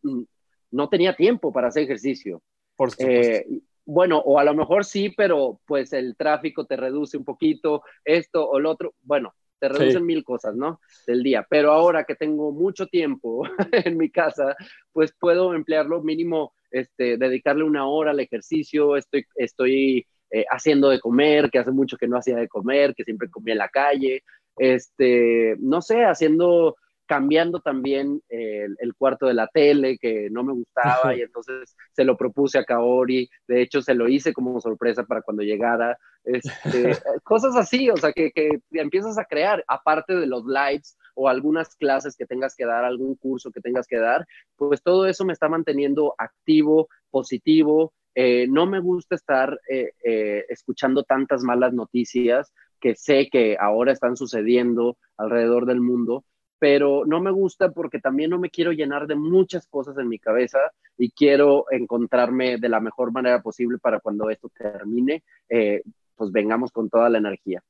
no 0.72 0.90
tenía 0.90 1.16
tiempo 1.16 1.52
para 1.52 1.68
hacer 1.68 1.84
ejercicio. 1.84 2.42
Por 2.76 2.92
supuesto. 2.92 3.12
Eh, 3.12 3.46
bueno, 3.86 4.20
o 4.20 4.40
a 4.40 4.44
lo 4.44 4.54
mejor 4.54 4.86
sí, 4.86 5.10
pero 5.10 5.60
pues 5.66 5.94
el 5.94 6.16
tráfico 6.16 6.66
te 6.66 6.78
reduce 6.78 7.18
un 7.18 7.26
poquito, 7.26 7.84
esto 8.06 8.48
o 8.48 8.60
lo 8.60 8.72
otro, 8.72 8.94
bueno, 9.02 9.34
te 9.60 9.70
reducen 9.70 10.02
sí. 10.02 10.06
mil 10.06 10.24
cosas, 10.24 10.56
¿no? 10.56 10.80
Del 11.08 11.24
día. 11.24 11.46
Pero 11.50 11.72
ahora 11.72 12.04
que 12.04 12.16
tengo 12.16 12.52
mucho 12.52 12.88
tiempo 12.88 13.44
en 13.72 13.98
mi 13.98 14.10
casa, 14.10 14.56
pues 14.92 15.14
puedo 15.18 15.54
emplearlo 15.54 16.02
mínimo, 16.02 16.54
este, 16.70 17.18
dedicarle 17.18 17.64
una 17.64 17.88
hora 17.88 18.12
al 18.12 18.20
ejercicio, 18.20 18.98
estoy, 18.98 19.26
estoy 19.36 20.06
eh, 20.32 20.46
haciendo 20.50 20.90
de 20.90 21.00
comer, 21.00 21.50
que 21.50 21.60
hace 21.60 21.72
mucho 21.72 21.98
que 21.98 22.08
no 22.08 22.18
hacía 22.18 22.36
de 22.36 22.48
comer, 22.48 22.94
que 22.96 23.04
siempre 23.04 23.30
comía 23.30 23.54
en 23.54 23.60
la 23.60 23.70
calle, 23.70 24.24
este, 24.58 25.56
no 25.60 25.82
sé, 25.82 26.04
haciendo 26.06 26.76
cambiando 27.06 27.60
también 27.60 28.22
el, 28.30 28.76
el, 28.80 28.96
cuarto 28.96 29.28
de 29.28 29.34
la 29.34 29.48
tele 29.48 29.98
que 29.98 30.30
no 30.32 30.44
me 30.44 30.54
gustaba 30.54 31.16
y 31.16 31.22
entonces 31.22 31.76
se 31.92 32.06
lo 32.06 32.16
propuse 32.18 32.58
a 32.58 32.64
Kaori, 32.64 33.30
de 33.48 33.62
hecho 33.62 33.82
se 33.82 33.94
lo 33.94 34.08
hice 34.08 34.34
como 34.34 34.60
sorpresa 34.62 35.04
para 35.04 35.22
cuando 35.22 35.44
llegara, 35.44 35.98
este, 36.24 36.44
cosas 37.24 37.56
así, 37.56 37.90
o 37.90 37.98
sea, 37.98 38.14
que, 38.14 38.32
que, 38.32 38.62
empiezas 38.72 39.18
a 39.18 39.26
crear, 39.26 39.64
aparte 39.68 40.16
de 40.16 40.28
los 40.28 40.46
lives 40.46 40.98
o 41.16 41.28
algunas 41.28 41.76
clases 41.76 42.16
que 42.16 42.26
tengas 42.26 42.56
que 42.56 42.66
dar, 42.66 42.86
algún 42.86 43.16
curso 43.16 43.52
que 43.52 43.62
tengas 43.62 43.86
que 43.86 43.98
dar, 43.98 44.26
pues 44.56 44.82
todo 44.82 45.06
eso 45.06 45.26
me 45.26 45.34
está 45.34 45.50
manteniendo 45.50 46.16
activo, 46.18 46.88
positivo, 47.12 47.94
eh, 48.16 48.46
no 48.48 48.68
me 48.68 48.80
gusta 48.80 49.16
estar 49.16 49.60
eh, 49.70 49.92
eh, 50.04 50.46
escuchando 50.50 51.04
tantas 51.04 51.44
malas 51.44 51.74
noticias 51.74 52.54
que 52.84 52.96
sé 52.96 53.30
que 53.32 53.56
ahora 53.58 53.94
están 53.94 54.18
sucediendo 54.18 54.98
alrededor 55.16 55.66
del 55.66 55.80
mundo, 55.80 56.26
pero 56.60 57.06
no 57.06 57.22
me 57.22 57.32
gusta 57.32 57.72
porque 57.72 58.00
también 58.00 58.30
no 58.30 58.40
me 58.40 58.50
quiero 58.50 58.74
llenar 58.74 59.08
de 59.08 59.16
muchas 59.16 59.68
cosas 59.68 59.98
en 59.98 60.10
mi 60.10 60.20
cabeza 60.20 60.60
y 60.98 61.10
quiero 61.12 61.64
encontrarme 61.72 62.58
de 62.58 62.68
la 62.68 62.82
mejor 62.82 63.14
manera 63.14 63.42
posible 63.42 63.78
para 63.78 64.02
cuando 64.02 64.30
esto 64.30 64.50
termine, 64.50 65.24
eh, 65.48 65.82
pues 66.18 66.34
vengamos 66.34 66.74
con 66.74 66.90
toda 66.90 67.10
la 67.10 67.20
energía. 67.20 67.64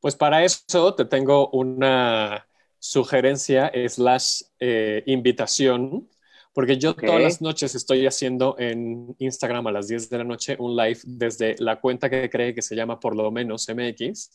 Pues 0.00 0.14
para 0.14 0.44
eso 0.44 0.94
te 0.94 1.06
tengo 1.06 1.50
una 1.50 2.46
sugerencia 2.78 3.72
slash 3.88 4.42
eh, 4.60 5.02
invitación, 5.06 6.08
porque 6.56 6.78
yo 6.78 6.92
okay. 6.92 7.06
todas 7.06 7.22
las 7.22 7.42
noches 7.42 7.74
estoy 7.74 8.06
haciendo 8.06 8.56
en 8.58 9.14
Instagram 9.18 9.66
a 9.66 9.72
las 9.72 9.88
10 9.88 10.08
de 10.08 10.16
la 10.16 10.24
noche 10.24 10.56
un 10.58 10.74
live 10.74 10.98
desde 11.04 11.54
la 11.58 11.78
cuenta 11.82 12.08
que 12.08 12.30
cree 12.30 12.54
que 12.54 12.62
se 12.62 12.74
llama 12.74 12.98
por 12.98 13.14
lo 13.14 13.30
menos 13.30 13.68
MX 13.68 14.30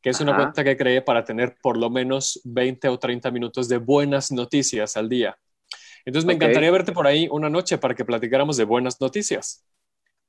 que 0.00 0.10
es 0.10 0.20
Ajá. 0.20 0.30
una 0.30 0.36
cuenta 0.36 0.62
que 0.62 0.76
creé 0.76 1.02
para 1.02 1.24
tener 1.24 1.56
por 1.60 1.76
lo 1.76 1.90
menos 1.90 2.40
20 2.44 2.86
o 2.90 2.98
30 2.98 3.28
minutos 3.32 3.68
de 3.68 3.78
buenas 3.78 4.30
noticias 4.30 4.96
al 4.96 5.08
día. 5.08 5.36
Entonces 6.04 6.26
me 6.26 6.34
okay. 6.34 6.46
encantaría 6.46 6.70
verte 6.70 6.92
por 6.92 7.08
ahí 7.08 7.26
una 7.28 7.50
noche 7.50 7.76
para 7.76 7.96
que 7.96 8.04
platicáramos 8.04 8.56
de 8.56 8.64
buenas 8.64 9.00
noticias. 9.00 9.66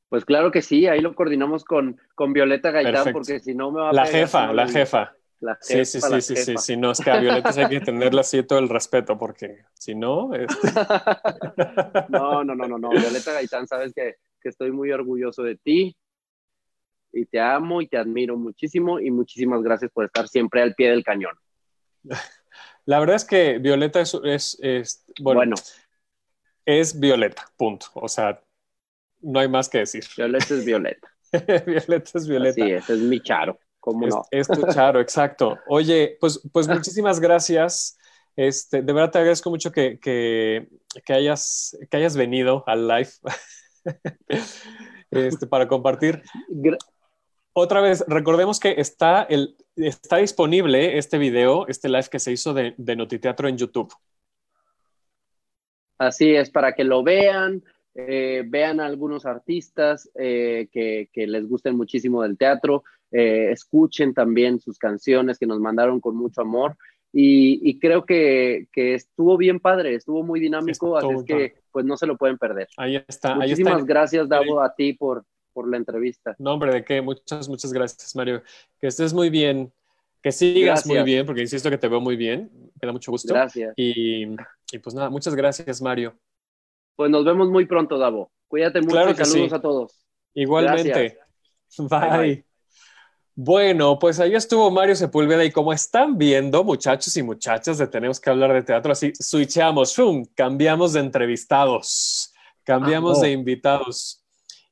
Pues 0.09 0.25
claro 0.25 0.49
que 0.49 0.63
sí, 0.63 0.87
ahí 0.87 0.99
lo 0.99 1.13
coordinamos 1.13 1.63
con, 1.63 2.01
con 2.15 2.33
Violeta 2.33 2.71
Gaitán, 2.71 2.93
Perfecto. 2.93 3.19
porque 3.19 3.39
si 3.39 3.53
no 3.53 3.69
me 3.71 3.81
va 3.81 3.89
a... 3.91 3.93
La 3.93 4.07
jefa, 4.07 4.51
la 4.51 4.67
jefa. 4.67 5.13
La 5.45 5.55
jefa, 5.55 5.85
sí, 5.85 5.85
sí, 5.85 6.01
sí, 6.01 6.21
sí, 6.21 6.35
sí, 6.35 6.57
sí, 6.57 6.77
no, 6.77 6.91
es 6.91 6.99
que 6.99 7.11
a 7.11 7.19
Violeta 7.19 7.49
hay 7.55 7.69
que 7.69 7.79
tenerle 7.85 8.21
así 8.21 8.41
todo 8.43 8.59
el 8.59 8.69
respeto, 8.69 9.17
porque 9.17 9.63
si 9.73 9.95
no... 9.95 10.33
Este... 10.33 10.67
no, 12.09 12.43
no, 12.43 12.55
no, 12.55 12.67
no, 12.67 12.77
no, 12.77 12.89
Violeta 12.89 13.33
Gaitán, 13.33 13.67
sabes 13.67 13.93
que, 13.93 14.15
que 14.41 14.49
estoy 14.49 14.71
muy 14.71 14.91
orgulloso 14.91 15.43
de 15.43 15.55
ti, 15.55 15.95
y 17.15 17.25
te 17.25 17.39
amo 17.39 17.81
y 17.81 17.87
te 17.87 17.97
admiro 17.97 18.37
muchísimo 18.37 18.99
y 18.99 19.09
muchísimas 19.09 19.63
gracias 19.63 19.89
por 19.91 20.05
estar 20.05 20.27
siempre 20.27 20.61
al 20.61 20.75
pie 20.75 20.89
del 20.89 21.03
cañón. 21.03 21.35
La 22.85 22.99
verdad 22.99 23.15
es 23.15 23.25
que 23.25 23.57
Violeta 23.57 24.01
es, 24.01 24.13
es, 24.23 24.59
es 24.61 25.05
bueno, 25.19 25.39
bueno, 25.39 25.55
es 26.65 26.99
Violeta, 26.99 27.45
punto. 27.57 27.87
O 27.93 28.07
sea, 28.07 28.39
no 29.21 29.39
hay 29.39 29.47
más 29.47 29.69
que 29.69 29.79
decir. 29.79 30.03
Violeta 30.15 30.53
es 30.53 30.65
Violeta. 30.65 31.07
Violeta 31.65 32.11
es 32.13 32.27
Violeta. 32.27 32.53
Sí, 32.53 32.71
ese 32.71 32.93
es 32.93 32.99
mi 32.99 33.19
charo. 33.21 33.59
¿Cómo 33.85 34.07
es, 34.07 34.15
no? 34.15 34.25
es 34.31 34.47
tu 34.47 34.65
charo, 34.73 34.99
exacto. 34.99 35.59
Oye, 35.67 36.17
pues, 36.19 36.41
pues 36.51 36.67
muchísimas 36.67 37.19
gracias. 37.19 37.99
Este, 38.35 38.81
de 38.81 38.93
verdad 38.93 39.11
te 39.11 39.19
agradezco 39.19 39.51
mucho 39.51 39.71
que, 39.71 39.99
que, 39.99 40.67
que, 41.05 41.13
hayas, 41.13 41.77
que 41.87 41.97
hayas 41.97 42.17
venido 42.17 42.63
al 42.65 42.87
live 42.87 43.09
este, 45.11 45.45
para 45.45 45.67
compartir. 45.67 46.23
Otra 47.53 47.79
vez, 47.79 48.03
recordemos 48.07 48.59
que 48.59 48.73
está, 48.79 49.21
el, 49.21 49.55
está 49.75 50.17
disponible 50.17 50.97
este 50.97 51.19
video, 51.19 51.67
este 51.67 51.87
live 51.87 52.07
que 52.09 52.17
se 52.17 52.31
hizo 52.31 52.55
de, 52.55 52.73
de 52.77 52.95
Notiteatro 52.95 53.47
en 53.47 53.57
YouTube. 53.57 53.93
Así 55.99 56.33
es, 56.33 56.49
para 56.49 56.73
que 56.73 56.83
lo 56.83 57.03
vean, 57.03 57.63
eh, 57.93 58.41
vean 58.47 58.79
a 58.79 58.87
algunos 58.87 59.27
artistas 59.27 60.09
eh, 60.15 60.69
que, 60.71 61.07
que, 61.13 61.27
les 61.27 61.47
gusten 61.47 61.77
muchísimo 61.77 62.23
del 62.23 62.35
teatro, 62.35 62.83
eh, 63.11 63.51
escuchen 63.51 64.13
también 64.13 64.59
sus 64.59 64.77
canciones 64.77 65.37
que 65.39 65.47
nos 65.47 65.59
mandaron 65.59 65.99
con 65.99 66.15
mucho 66.15 66.41
amor 66.41 66.75
y, 67.17 67.79
creo 67.79 68.05
que, 68.05 68.67
estuvo 68.75 69.37
bien 69.37 69.61
padre, 69.61 69.95
estuvo 69.95 70.21
muy 70.21 70.41
dinámico, 70.41 70.97
así 70.97 71.07
es 71.07 71.23
que 71.23 71.55
pues 71.71 71.85
no 71.85 71.95
se 71.95 72.07
lo 72.07 72.17
pueden 72.17 72.37
perder. 72.37 72.67
Ahí 72.75 73.01
está. 73.07 73.35
Muchísimas 73.35 73.85
gracias, 73.85 74.27
Davo, 74.27 74.61
a 74.61 74.75
ti 74.75 74.91
por, 74.91 75.23
por 75.53 75.69
la 75.69 75.77
entrevista. 75.77 76.35
No, 76.39 76.53
hombre, 76.53 76.73
¿de 76.73 76.83
qué? 76.83 77.01
Muchas, 77.01 77.47
muchas 77.47 77.71
gracias, 77.71 78.13
Mario. 78.17 78.43
Que 78.81 78.87
estés 78.87 79.13
muy 79.13 79.29
bien, 79.29 79.71
que 80.21 80.33
sigas 80.33 80.85
muy 80.85 81.03
bien, 81.03 81.25
porque 81.25 81.41
insisto 81.41 81.69
que 81.69 81.77
te 81.77 81.87
veo 81.87 82.01
muy 82.01 82.17
bien, 82.17 82.51
me 82.81 82.85
da 82.85 82.91
mucho 82.91 83.11
gusto. 83.11 83.33
Gracias. 83.33 83.73
Y, 83.77 84.25
pues 84.83 84.93
nada, 84.93 85.09
muchas 85.09 85.35
gracias, 85.35 85.81
Mario. 85.81 86.19
Pues 86.97 87.09
nos 87.09 87.23
vemos 87.23 87.49
muy 87.49 87.65
pronto, 87.65 87.97
Davo. 87.97 88.29
Cuídate 88.49 88.81
mucho 88.81 89.09
y 89.09 89.15
saludos 89.15 89.53
a 89.53 89.61
todos. 89.61 90.05
Igualmente. 90.33 91.17
bye. 91.77 92.45
Bueno, 93.37 93.99
pues 93.99 94.21
ahí 94.21 94.33
estuvo 94.33 94.71
Mario 94.71 94.95
Sepúlveda 94.95 95.43
y 95.43 95.51
como 95.51 95.73
están 95.73 96.17
viendo, 96.17 96.63
muchachos 96.63 97.17
y 97.17 97.21
muchachas, 97.21 97.77
de 97.77 97.85
tenemos 97.85 98.17
que 98.17 98.29
hablar 98.29 98.53
de 98.53 98.63
teatro, 98.63 98.93
así 98.93 99.11
switchamos, 99.13 99.93
cambiamos 100.33 100.93
de 100.93 101.01
entrevistados, 101.01 102.33
cambiamos 102.63 103.19
de 103.19 103.31
invitados 103.31 104.23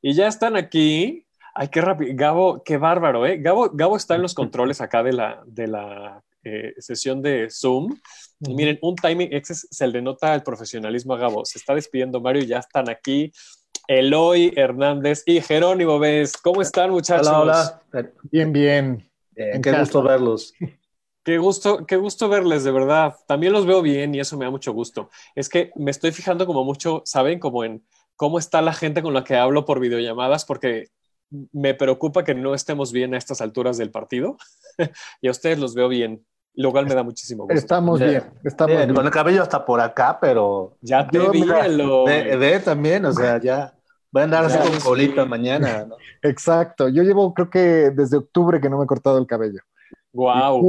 y 0.02 0.14
ya 0.14 0.28
están 0.28 0.56
aquí. 0.56 1.26
Ay, 1.54 1.68
qué 1.68 1.82
rápido, 1.82 2.14
Gabo, 2.16 2.64
qué 2.64 2.78
bárbaro, 2.78 3.26
¿eh? 3.26 3.38
Gabo, 3.38 3.70
Gabo 3.70 3.98
está 3.98 4.16
en 4.16 4.22
los 4.22 4.34
controles 4.34 4.80
acá 4.80 5.04
de 5.04 5.12
la, 5.12 5.44
de 5.46 5.68
la 5.68 6.24
eh, 6.46 6.74
sesión 6.78 7.22
de 7.22 7.50
Zoom. 7.50 7.98
Y 8.40 8.54
miren, 8.54 8.80
un 8.82 8.96
timing, 8.96 9.28
ese 9.32 9.56
se 9.56 9.88
le 9.88 10.02
nota 10.02 10.34
el 10.34 10.42
profesionalismo 10.42 11.14
a 11.14 11.18
Gabo. 11.18 11.44
Se 11.46 11.58
está 11.58 11.76
despidiendo 11.76 12.22
Mario 12.22 12.44
y 12.44 12.48
ya 12.48 12.60
están 12.60 12.90
aquí. 12.90 13.32
Eloy 13.88 14.54
Hernández 14.56 15.24
y 15.26 15.42
Jerónimo 15.42 16.00
Vez. 16.00 16.38
¿Cómo 16.38 16.62
están, 16.62 16.92
muchachos? 16.92 17.28
Hola, 17.28 17.82
hola. 17.92 18.12
Bien, 18.32 18.54
bien. 18.54 19.10
qué 19.36 19.72
gusto 19.78 20.02
verlos. 20.02 20.54
Qué 21.24 21.38
gusto, 21.38 21.86
qué 21.86 21.96
gusto 21.96 22.28
verles, 22.28 22.64
de 22.64 22.72
verdad. 22.72 23.16
También 23.28 23.54
los 23.54 23.66
veo 23.66 23.82
bien 23.82 24.14
y 24.14 24.20
eso 24.20 24.38
me 24.38 24.46
da 24.46 24.52
mucho 24.52 24.74
gusto. 24.74 25.10
Es 25.36 25.48
que 25.48 25.72
me 25.76 25.92
estoy 25.92 26.12
fijando 26.12 26.46
como 26.46 26.66
mucho, 26.66 27.02
¿saben? 27.06 27.40
Como 27.40 27.64
en 27.64 27.86
cómo 28.16 28.40
está 28.40 28.62
la 28.62 28.74
gente 28.74 29.02
con 29.02 29.14
la 29.14 29.24
que 29.24 29.36
hablo 29.36 29.66
por 29.66 29.80
videollamadas, 29.80 30.46
porque 30.46 30.90
me 31.52 31.74
preocupa 31.74 32.24
que 32.24 32.36
no 32.36 32.54
estemos 32.54 32.92
bien 32.92 33.14
a 33.14 33.18
estas 33.18 33.42
alturas 33.42 33.78
del 33.78 33.90
partido 33.90 34.38
y 35.22 35.28
a 35.28 35.32
ustedes 35.32 35.58
los 35.60 35.74
veo 35.74 35.88
bien 35.88 36.26
lo 36.56 36.72
cual 36.72 36.86
me 36.86 36.94
da 36.94 37.04
muchísimo 37.04 37.44
gusto. 37.44 37.58
Estamos 37.58 38.00
bien, 38.00 38.24
estamos 38.44 38.76
bien, 38.76 38.94
Con 38.94 39.06
el 39.06 39.12
cabello 39.12 39.42
hasta 39.42 39.66
por 39.66 39.80
acá, 39.80 40.18
pero. 40.20 40.78
Ya 40.82 41.08
te 41.08 41.20
vi, 41.30 41.44
ve, 41.44 42.62
también, 42.64 43.06
o 43.06 43.14
sea, 43.14 43.40
ya. 43.40 43.74
Voy 44.12 44.22
a 44.22 44.26
andar 44.26 44.46
así 44.46 44.60
con 44.60 44.80
colita 44.80 45.26
mañana, 45.26 45.86
¿no? 45.86 45.96
Exacto. 46.22 46.88
Yo 46.88 47.02
llevo, 47.02 47.34
creo 47.34 47.50
que 47.50 47.90
desde 47.90 48.18
octubre 48.18 48.62
que 48.62 48.70
no 48.70 48.78
me 48.78 48.84
he 48.84 48.88
cortado 48.88 49.18
el 49.18 49.26
cabello. 49.26 49.62
Wow. 50.12 50.62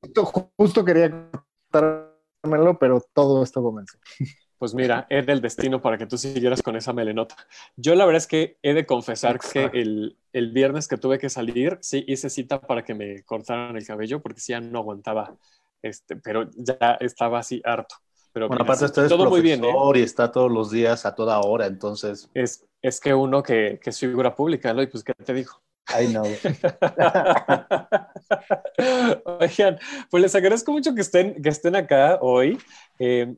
Justo, 0.00 0.50
justo 0.56 0.82
quería 0.82 1.30
cortármelo, 1.70 2.78
pero 2.78 3.02
todo 3.12 3.42
esto 3.42 3.62
comenzó. 3.62 3.98
Pues 4.58 4.74
mira, 4.74 5.06
era 5.10 5.32
el 5.32 5.40
destino 5.40 5.82
para 5.82 5.98
que 5.98 6.06
tú 6.06 6.16
siguieras 6.16 6.62
con 6.62 6.76
esa 6.76 6.92
melenota. 6.92 7.36
Yo 7.76 7.94
la 7.94 8.06
verdad 8.06 8.18
es 8.18 8.26
que 8.26 8.58
he 8.62 8.72
de 8.72 8.86
confesar 8.86 9.38
que 9.38 9.70
el, 9.74 10.16
el, 10.32 10.52
viernes 10.52 10.88
que 10.88 10.96
tuve 10.96 11.18
que 11.18 11.28
salir, 11.28 11.78
sí 11.82 12.04
hice 12.08 12.30
cita 12.30 12.60
para 12.60 12.82
que 12.82 12.94
me 12.94 13.22
cortaran 13.24 13.76
el 13.76 13.86
cabello 13.86 14.22
porque 14.22 14.40
sí 14.40 14.52
ya 14.52 14.60
no 14.60 14.78
aguantaba, 14.78 15.36
este, 15.82 16.16
pero 16.16 16.48
ya 16.56 16.96
estaba 17.00 17.38
así 17.38 17.60
harto. 17.64 17.96
Pero 18.32 18.48
bueno, 18.48 18.64
aparte 18.64 18.86
usted 18.86 19.04
es 19.04 19.08
todo 19.08 19.28
muy 19.28 19.40
bien, 19.40 19.64
¿eh? 19.64 19.72
y 19.94 20.00
está 20.00 20.30
todos 20.30 20.50
los 20.50 20.70
días 20.70 21.06
a 21.06 21.14
toda 21.14 21.40
hora, 21.40 21.66
entonces... 21.66 22.28
Es, 22.34 22.66
es 22.82 23.00
que 23.00 23.14
uno 23.14 23.42
que, 23.42 23.78
que 23.82 23.90
es 23.90 23.98
figura 23.98 24.34
pública, 24.34 24.72
¿no? 24.72 24.82
Y 24.82 24.86
pues, 24.86 25.02
¿qué 25.02 25.14
te 25.14 25.32
dijo? 25.32 25.62
I 25.88 26.06
know. 26.08 26.24
Oigan, 29.40 29.78
pues 30.10 30.22
les 30.22 30.34
agradezco 30.34 30.72
mucho 30.72 30.94
que 30.94 31.00
estén, 31.00 31.40
que 31.42 31.48
estén 31.48 31.76
acá 31.76 32.18
hoy. 32.20 32.58
Eh, 32.98 33.34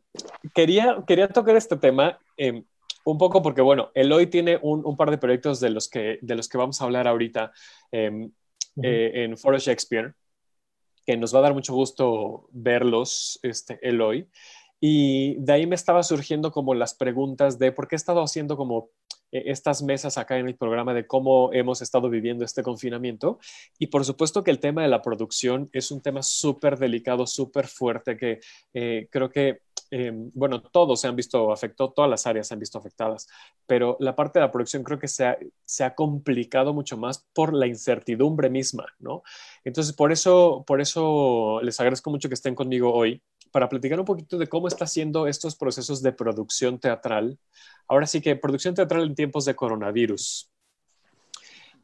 quería, 0.55 1.05
quería 1.07 1.29
tocar 1.29 1.57
este 1.57 1.77
tema 1.77 2.19
eh, 2.37 2.65
un 3.05 3.19
poco 3.19 3.43
porque, 3.43 3.61
bueno, 3.61 3.91
Eloy 3.95 4.29
tiene 4.29 4.59
un, 4.63 4.85
un, 4.85 4.97
par 4.97 5.11
de 5.11 5.19
proyectos 5.19 5.61
de 5.61 5.71
los 5.71 5.89
que, 5.89 6.19
de 6.23 6.35
los 6.35 6.49
que 6.49 6.59
vamos 6.59 6.81
a 6.81 6.85
hablar 6.85 7.07
ahorita 7.07 7.53
eh, 7.93 8.31
en 8.77 9.37
Foro 9.37 9.59
Shakespeare, 9.59 10.15
que 11.05 11.17
nos 11.17 11.35
va 11.35 11.41
a 11.41 11.43
dar 11.43 11.55
mucho 11.55 11.75
gusto 11.75 12.49
verlos, 12.53 13.39
este, 13.43 13.79
Eloy. 13.87 14.29
Y 14.81 15.37
de 15.39 15.53
ahí 15.53 15.67
me 15.67 15.75
estaba 15.75 16.03
surgiendo 16.03 16.53
como 16.53 16.75
las 16.75 16.95
preguntas 16.95 17.59
de 17.59 17.73
por 17.73 17.89
qué 17.89 17.95
he 17.95 17.97
estado 17.97 18.23
haciendo 18.23 18.57
como 18.57 18.79
eh, 18.79 18.91
estas 19.31 19.83
mesas 19.83 20.19
acá 20.19 20.38
en 20.38 20.47
el 20.47 20.57
programa 20.57 20.95
de 20.95 21.07
cómo 21.07 21.53
hemos 21.53 21.83
estado 21.83 22.09
viviendo 22.09 22.45
este 22.45 22.62
confinamiento. 22.62 23.38
Y 23.79 23.88
por 23.88 24.05
supuesto 24.05 24.43
que 24.43 24.51
el 24.51 24.61
tema 24.61 24.83
de 24.83 24.88
la 24.88 25.03
producción 25.03 25.69
es 25.73 25.91
un 25.91 26.01
tema 26.01 26.23
súper 26.23 26.79
delicado, 26.79 27.27
súper 27.27 27.67
fuerte, 27.67 28.17
que 28.17 28.41
eh, 28.75 29.09
creo 29.11 29.31
que, 29.31 29.61
eh, 29.91 30.12
bueno, 30.35 30.62
todos 30.62 31.01
se 31.01 31.09
han 31.09 31.17
visto 31.17 31.53
afectados, 31.53 31.95
todas 31.95 32.11
las 32.11 32.27
áreas 32.27 32.49
se 32.49 32.55
han 32.55 32.61
visto 32.61 32.79
afectadas, 32.79 33.29
pero 33.67 33.97
la 34.01 34.14
parte 34.14 34.38
de 34.38 34.47
la 34.47 34.53
producción 34.53 34.83
creo 34.83 34.99
que 34.99 35.09
se 35.09 35.27
ha, 35.27 35.38
se 35.64 35.85
ha 35.85 35.95
complicado 35.95 36.75
mucho 36.75 36.97
más 36.97 37.27
por 37.33 37.55
la 37.55 37.67
incertidumbre 37.67 38.51
misma, 38.51 38.87
¿no? 38.99 39.23
Entonces, 39.64 39.95
por 39.95 40.12
eso, 40.12 40.64
por 40.67 40.81
eso 40.81 41.61
les 41.62 41.79
agradezco 41.81 42.11
mucho 42.11 42.29
que 42.29 42.35
estén 42.35 42.55
conmigo 42.55 42.93
hoy 42.93 43.23
para 43.51 43.69
platicar 43.69 43.99
un 43.99 44.07
poquito 44.07 44.39
de 44.39 44.47
cómo 44.47 44.69
está 44.69 44.85
haciendo 44.85 45.27
estos 45.27 45.57
procesos 45.57 46.03
de 46.03 46.13
producción 46.13 46.79
teatral. 46.79 47.39
Ahora 47.87 48.07
sí 48.07 48.21
que 48.21 48.37
producción 48.37 48.75
teatral 48.75 49.05
en 49.05 49.15
tiempos 49.15 49.45
de 49.45 49.55
coronavirus. 49.55 50.51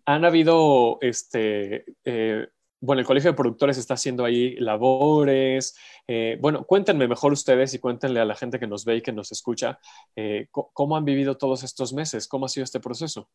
Han 0.06 0.24
habido, 0.24 0.98
este, 1.00 1.84
eh, 2.04 2.46
bueno, 2.80 3.00
el 3.00 3.06
Colegio 3.06 3.30
de 3.30 3.36
Productores 3.36 3.78
está 3.78 3.94
haciendo 3.94 4.24
ahí 4.24 4.56
labores. 4.56 5.74
Eh, 6.06 6.36
bueno, 6.40 6.64
cuéntenme 6.64 7.08
mejor 7.08 7.32
ustedes 7.32 7.72
y 7.72 7.78
cuéntenle 7.78 8.20
a 8.20 8.26
la 8.26 8.34
gente 8.34 8.58
que 8.58 8.66
nos 8.66 8.84
ve 8.84 8.96
y 8.96 9.02
que 9.02 9.12
nos 9.12 9.32
escucha 9.32 9.78
eh, 10.14 10.48
cómo 10.50 10.96
han 10.96 11.04
vivido 11.04 11.38
todos 11.38 11.62
estos 11.64 11.94
meses, 11.94 12.28
cómo 12.28 12.46
ha 12.46 12.50
sido 12.50 12.64
este 12.64 12.80
proceso. 12.80 13.28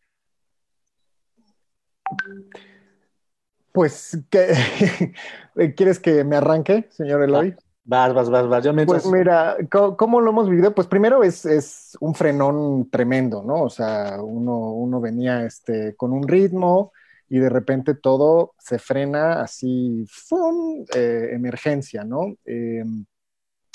Pues, 3.71 4.17
¿quieres 5.75 5.99
que 5.99 6.23
me 6.23 6.35
arranque, 6.35 6.87
señor 6.91 7.23
Eloy? 7.23 7.55
Vas, 7.83 8.13
vas, 8.13 8.29
vas, 8.29 8.47
vas. 8.47 8.85
Pues 8.85 9.05
mira, 9.07 9.57
¿cómo, 9.97 10.21
lo 10.21 10.29
hemos 10.29 10.49
vivido? 10.49 10.75
Pues 10.75 10.87
primero 10.87 11.23
es, 11.23 11.45
es, 11.45 11.97
un 11.99 12.13
frenón 12.13 12.89
tremendo, 12.89 13.43
¿no? 13.43 13.63
O 13.63 13.69
sea, 13.69 14.21
uno, 14.21 14.73
uno 14.73 15.01
venía 15.01 15.43
este, 15.43 15.95
con 15.95 16.11
un 16.11 16.27
ritmo 16.27 16.91
y 17.29 17.39
de 17.39 17.49
repente 17.49 17.95
todo 17.95 18.53
se 18.59 18.79
frena 18.79 19.41
así, 19.41 20.05
¡fum! 20.09 20.85
Eh, 20.93 21.29
emergencia, 21.31 22.03
¿no? 22.03 22.35
Eh, 22.45 22.83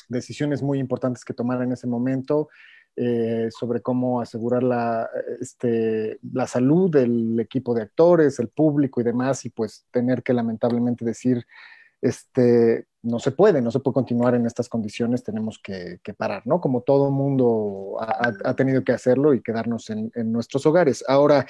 decisiones 0.09 0.63
muy 0.63 0.79
importantes 0.79 1.25
que 1.25 1.35
tomar 1.35 1.63
en 1.63 1.73
ese 1.73 1.87
momento 1.87 2.49
eh, 2.97 3.49
sobre 3.51 3.81
cómo 3.83 4.21
asegurar 4.21 4.63
la, 4.63 5.09
este, 5.41 6.21
la 6.33 6.47
salud 6.47 6.91
del 6.91 7.41
equipo 7.41 7.75
de 7.75 7.83
actores, 7.83 8.39
el 8.39 8.49
público 8.49 9.01
y 9.01 9.05
demás, 9.05 9.45
y 9.45 9.51
pues 9.51 9.87
tener 9.91 10.23
que 10.23 10.33
lamentablemente 10.33 11.05
decir 11.05 11.45
este, 12.05 12.87
no 13.03 13.19
se 13.19 13.31
puede, 13.31 13.63
no 13.63 13.71
se 13.71 13.81
puede 13.81 13.95
continuar 13.95 14.35
en 14.35 14.45
estas 14.45 14.69
condiciones, 14.69 15.25
tenemos 15.25 15.59
que, 15.59 15.99
parar, 16.19 16.43
¿no? 16.45 16.61
Como 16.61 16.83
todo 16.83 17.11
mundo 17.11 17.97
ha, 17.99 18.55
tenido 18.55 18.85
que 18.85 18.93
hacerlo 18.93 19.33
y 19.33 19.41
quedarnos 19.41 19.89
en, 19.89 20.13
nuestros 20.31 20.67
hogares. 20.67 21.03
Ahora, 21.09 21.47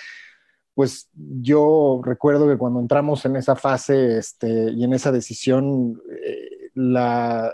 pues 0.73 1.09
yo 1.13 2.01
recuerdo 2.05 2.47
que 2.49 2.57
cuando 2.57 2.79
entramos 2.79 3.25
en 3.25 3.35
esa 3.35 3.57
fase 3.57 4.19
este, 4.19 4.71
y 4.71 4.85
en 4.85 4.93
esa 4.93 5.11
decisión, 5.11 6.01
eh, 6.23 6.71
la 6.75 7.53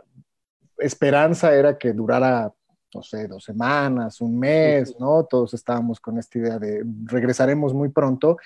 esperanza 0.77 1.55
era 1.55 1.79
que 1.79 1.95
durara, 1.95 2.53
no 2.95 3.03
sé, 3.03 3.29
dos 3.29 3.45
semanas, 3.45 4.21
un 4.21 4.39
mes, 4.39 4.95
¿no? 5.01 5.25
Todos 5.25 5.55
estábamos 5.55 6.01
con 6.01 6.19
esta 6.19 6.39
idea 6.39 6.59
de 6.59 6.85
regresaremos 7.07 7.73
muy 7.73 7.89
pronto. 7.89 8.37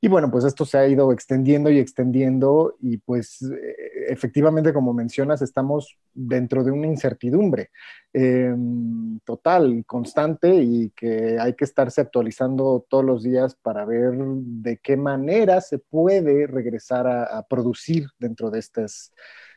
Y 0.00 0.08
bueno, 0.08 0.30
pues 0.30 0.44
esto 0.44 0.66
se 0.66 0.76
ha 0.76 0.86
ido 0.86 1.10
extendiendo 1.10 1.70
y 1.70 1.78
extendiendo 1.78 2.76
y 2.80 2.98
pues 2.98 3.40
eh, 3.42 3.74
efectivamente, 4.08 4.72
como 4.74 4.92
mencionas, 4.92 5.40
estamos 5.40 5.98
dentro 6.12 6.62
de 6.62 6.70
una 6.70 6.86
incertidumbre 6.86 7.70
em, 8.12 9.18
total, 9.20 9.84
constante 9.86 10.54
y 10.54 10.90
que 10.90 11.38
hay 11.40 11.54
que 11.54 11.64
estarse 11.64 12.02
actualizando 12.02 12.86
todos 12.88 13.04
los 13.04 13.22
días 13.22 13.54
para 13.54 13.86
ver 13.86 14.12
de 14.16 14.76
qué 14.78 14.98
manera 14.98 15.62
se 15.62 15.78
puede 15.78 16.46
regresar 16.46 17.06
a, 17.06 17.42
producir 17.48 18.08
dentro 18.18 18.50
de 18.50 18.58
estas 18.58 19.12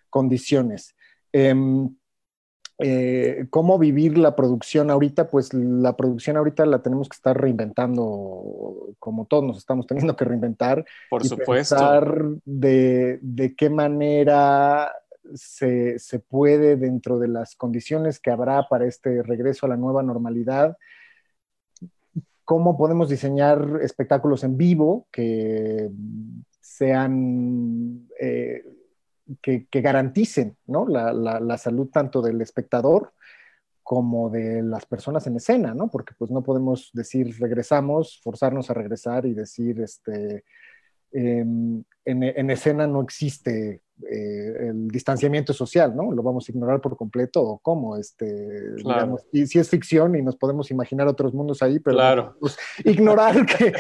condiciones. 0.10 0.96
Em, 1.34 1.96
eh, 2.82 3.48
cómo 3.50 3.78
vivir 3.78 4.18
la 4.18 4.38
producción 4.38 4.90
ahorita, 4.90 5.30
pues 5.30 5.54
la 5.54 5.98
producción 5.98 6.38
ahorita 6.38 6.66
la 6.66 6.82
tenemos 6.82 7.10
que 7.10 7.16
estar 7.16 7.40
reinventando, 7.40 8.96
como 9.00 9.26
todos 9.26 9.44
nos 9.44 9.58
estamos 9.58 9.86
teniendo 9.86 10.16
que 10.16 10.24
reinventar. 10.24 10.86
Por 11.10 11.26
supuesto. 11.26 11.76
Pensar 11.76 12.16
de, 12.46 13.54
qué 13.58 13.70
manera 13.70 14.94
se, 15.34 16.00
puede, 16.30 16.78
dentro 16.78 17.20
de 17.20 17.28
las 17.28 17.56
condiciones 17.56 18.18
que 18.18 18.32
habrá 18.32 18.66
para 18.70 18.86
este 18.86 19.24
regreso 19.24 19.66
a 19.66 19.70
la 19.70 19.78
nueva 19.78 20.02
normalidad, 20.02 20.78
cómo 22.46 22.78
podemos 22.78 23.10
diseñar 23.10 23.80
espectáculos 23.82 24.46
en 24.46 24.56
vivo 24.56 25.06
que 25.12 25.90
sean... 26.62 28.08
Eh, 28.22 28.64
que, 29.42 29.68
garanticen 29.72 30.58
¿no? 30.68 30.88
la, 30.88 31.58
salud 31.58 31.90
tanto 31.90 32.22
del 32.22 32.42
espectador 32.42 33.14
como 33.84 34.30
de 34.30 34.62
las 34.62 34.86
personas 34.86 35.26
en 35.28 35.38
escena, 35.38 35.74
¿no? 35.74 35.90
Porque 35.90 36.14
pues 36.18 36.30
no 36.30 36.44
podemos 36.44 36.92
decir 36.94 37.36
regresamos, 37.40 38.20
forzarnos 38.24 38.70
a 38.70 38.76
regresar 38.76 39.26
y 39.26 39.34
decir, 39.34 39.82
este, 39.82 40.44
en, 41.12 41.86
en, 42.06 42.50
escena 42.52 42.86
no 42.86 43.02
existe 43.02 43.82
eh, 44.08 44.70
el 44.70 44.88
distanciamiento 44.88 45.52
social, 45.52 45.96
¿no? 45.96 46.12
Lo 46.12 46.24
vamos 46.24 46.48
a 46.48 46.52
ignorar 46.52 46.80
por 46.80 46.96
completo 46.96 47.42
o 47.42 47.58
cómo, 47.58 47.98
este, 47.98 48.26
claro. 48.78 49.00
digamos, 49.00 49.28
y 49.34 49.46
si 49.46 49.60
es 49.60 49.70
ficción 49.70 50.16
y 50.16 50.22
nos 50.22 50.38
podemos 50.38 50.72
imaginar 50.72 51.08
otros 51.08 51.34
mundos 51.34 51.62
ahí, 51.62 51.80
pero 51.80 51.98
claro. 51.98 52.38
pues, 52.40 52.58
ignorar 52.86 53.46
que, 53.46 53.74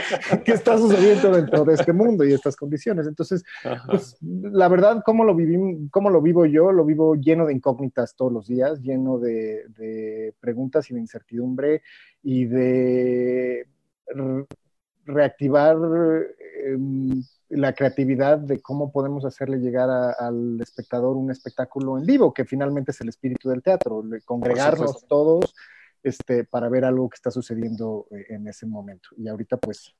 que, 0.43 0.51
está 0.51 0.77
sucediendo 0.77 1.32
dentro 1.32 1.63
de 1.63 1.73
este 1.73 1.93
mundo 1.93 2.25
y 2.25 2.34
estas 2.34 2.58
condiciones. 2.58 3.08
Entonces, 3.08 3.43
pues, 3.88 4.17
la 4.21 4.67
verdad, 4.67 5.01
¿cómo 5.05 5.23
lo, 5.23 5.34
viví, 5.34 5.88
¿cómo 5.89 6.10
lo 6.10 6.21
vivo 6.21 6.45
yo? 6.45 6.71
Lo 6.71 6.84
vivo 6.84 7.15
lleno 7.15 7.45
de 7.45 7.53
incógnitas 7.53 8.15
todos 8.15 8.34
los 8.34 8.47
días, 8.47 8.82
lleno 8.82 9.19
de, 9.19 9.65
de 9.77 10.34
preguntas 10.41 10.89
y 10.91 10.95
de 10.95 10.99
incertidumbre 10.99 11.82
y 12.23 12.45
de 12.45 13.67
reactivar 15.05 15.77
eh, 16.73 17.23
la 17.49 17.73
creatividad 17.73 18.38
de 18.38 18.62
cómo 18.62 18.91
podemos 18.91 19.25
hacerle 19.25 19.58
llegar 19.58 19.89
a, 19.89 20.12
al 20.12 20.60
espectador 20.62 21.17
un 21.17 21.32
espectáculo 21.32 21.97
en 21.97 22.05
vivo, 22.05 22.34
que 22.34 22.45
finalmente 22.45 22.91
es 22.91 23.01
el 23.01 23.10
espíritu 23.10 23.49
del 23.49 23.63
teatro, 23.63 24.03
congregarnos 24.25 25.05
todos 25.08 25.53
este, 26.03 26.43
para 26.43 26.69
ver 26.69 26.86
algo 26.86 27.10
que 27.10 27.15
está 27.15 27.32
sucediendo 27.32 28.08
eh, 28.12 28.25
en 28.29 28.47
ese 28.47 28.65
momento. 28.65 29.10
Y 29.17 29.27
ahorita, 29.27 29.58
pues, 29.58 29.95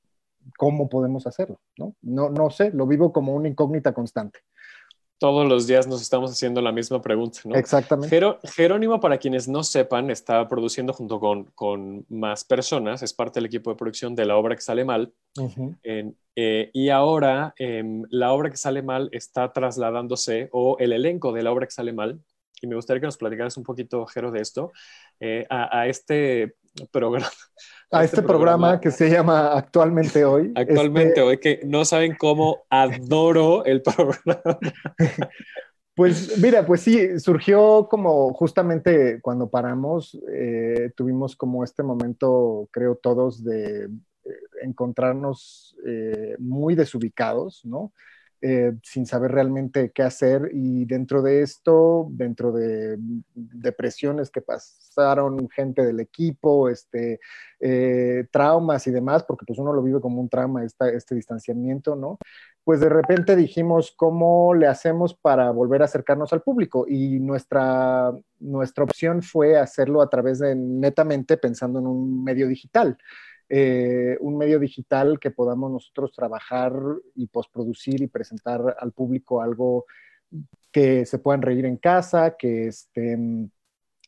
¿cómo 0.56 0.88
podemos 0.88 1.26
hacerlo? 1.26 1.60
No, 1.76 1.94
no, 2.02 2.30
no 2.30 2.50
sé, 2.50 2.70
lo 2.70 2.86
vivo 2.86 3.12
como 3.12 3.34
una 3.34 3.48
incógnita 3.48 3.92
constante 3.92 4.40
todos 5.20 5.46
los 5.46 5.66
días 5.66 5.86
nos 5.86 6.00
estamos 6.00 6.32
haciendo 6.32 6.62
la 6.62 6.72
misma 6.72 7.02
pregunta, 7.02 7.40
¿no? 7.44 7.54
Exactamente. 7.54 8.08
Jero, 8.08 8.40
Jerónimo, 8.42 9.00
para 9.00 9.18
quienes 9.18 9.48
no 9.48 9.62
sepan, 9.62 10.10
está 10.10 10.48
produciendo 10.48 10.94
junto 10.94 11.20
con, 11.20 11.44
con, 11.54 12.06
más 12.08 12.42
personas, 12.42 13.02
es 13.02 13.12
parte 13.12 13.38
del 13.38 13.44
equipo 13.44 13.68
de 13.68 13.76
producción 13.76 14.14
de 14.14 14.24
la 14.24 14.38
obra 14.38 14.56
que 14.56 14.62
sale 14.62 14.82
mal. 14.82 15.12
Uh 15.36 15.48
-huh. 15.50 15.78
eh, 15.82 16.10
eh, 16.36 16.70
y 16.72 16.88
ahora 16.88 17.52
eh, 17.58 17.84
la 18.08 18.32
obra 18.32 18.50
que 18.50 18.56
sale 18.56 18.80
mal 18.82 19.10
está 19.12 19.52
trasladándose, 19.52 20.48
o 20.52 20.78
el 20.78 20.94
elenco 20.94 21.32
de 21.32 21.42
la 21.42 21.52
obra 21.52 21.66
que 21.66 21.72
sale 21.72 21.92
mal, 21.92 22.18
y 22.62 22.66
me 22.66 22.74
gustaría 22.74 23.00
que 23.00 23.06
nos 23.06 23.18
platicaras 23.18 23.58
un 23.58 23.64
poquito, 23.64 24.06
Jero, 24.06 24.30
de 24.30 24.40
esto, 24.40 24.72
eh, 25.20 25.46
a, 25.50 25.80
a, 25.80 25.86
este 25.86 26.54
programa. 26.90 27.28
A 27.92 28.04
este, 28.04 28.16
este 28.16 28.28
programa, 28.28 28.56
programa, 28.56 28.80
que 28.80 28.90
se 28.92 29.10
llama 29.10 29.52
Actualmente 29.52 30.24
Hoy. 30.24 30.52
Actualmente 30.56 31.08
este... 31.08 31.22
Hoy, 31.22 31.38
que 31.38 31.60
no 31.64 31.84
saben 31.84 32.14
cómo 32.16 32.64
adoro 32.70 33.64
el 33.64 33.82
programa. 33.82 34.58
Pues 35.92 36.38
mira, 36.38 36.64
pues 36.64 36.80
sí, 36.80 37.18
surgió 37.18 37.86
como 37.90 38.32
justamente 38.32 39.20
cuando 39.20 39.50
paramos, 39.50 40.18
eh, 40.32 40.92
tuvimos 40.96 41.36
como 41.36 41.62
este 41.62 41.82
momento, 41.82 42.70
creo 42.70 42.94
todos, 42.94 43.44
de 43.44 43.84
eh, 43.84 43.88
encontrarnos 44.62 45.76
eh, 45.84 46.36
muy 46.38 46.74
desubicados, 46.74 47.62
¿no? 47.66 47.92
Eh, 48.42 48.72
sin 48.82 49.04
saber 49.04 49.32
realmente 49.32 49.92
qué 49.92 50.02
hacer 50.02 50.48
y 50.54 50.86
dentro 50.86 51.20
de 51.20 51.42
esto, 51.42 52.06
dentro 52.10 52.52
de 52.52 52.96
depresiones 53.34 54.30
que 54.30 54.40
pasaron 54.40 55.46
gente 55.50 55.84
del 55.84 56.00
equipo, 56.00 56.70
este, 56.70 57.20
eh, 57.60 58.26
traumas 58.30 58.86
y 58.86 58.92
demás, 58.92 59.24
porque 59.24 59.44
pues 59.46 59.58
uno 59.58 59.74
lo 59.74 59.82
vive 59.82 60.00
como 60.00 60.22
un 60.22 60.30
trauma, 60.30 60.64
esta, 60.64 60.88
este 60.88 61.14
distanciamiento, 61.14 61.96
¿no? 61.96 62.16
Pues 62.64 62.80
de 62.80 62.88
repente 62.88 63.36
dijimos, 63.36 63.92
¿cómo 63.94 64.54
le 64.54 64.66
hacemos 64.68 65.14
para 65.14 65.50
volver 65.50 65.82
a 65.82 65.86
acercarnos 65.86 66.32
al 66.32 66.40
público? 66.42 66.86
Y 66.88 67.20
nuestra, 67.20 68.10
nuestra 68.38 68.84
opción 68.84 69.22
fue 69.22 69.58
hacerlo 69.58 70.00
a 70.00 70.08
través 70.08 70.38
de 70.38 70.54
netamente 70.54 71.36
pensando 71.36 71.78
en 71.78 71.86
un 71.86 72.24
medio 72.24 72.48
digital 72.48 72.96
eh, 73.52 74.16
un 74.20 74.38
medio 74.38 74.60
digital 74.60 75.18
que 75.18 75.32
podamos 75.32 75.72
nosotros 75.72 76.12
trabajar 76.12 76.72
y 77.16 77.26
postproducir 77.26 78.00
y 78.00 78.06
presentar 78.06 78.76
al 78.78 78.92
público 78.92 79.42
algo 79.42 79.86
que 80.70 81.04
se 81.04 81.18
puedan 81.18 81.42
reír 81.42 81.66
en 81.66 81.76
casa, 81.76 82.36
que, 82.38 82.68
este, 82.68 83.18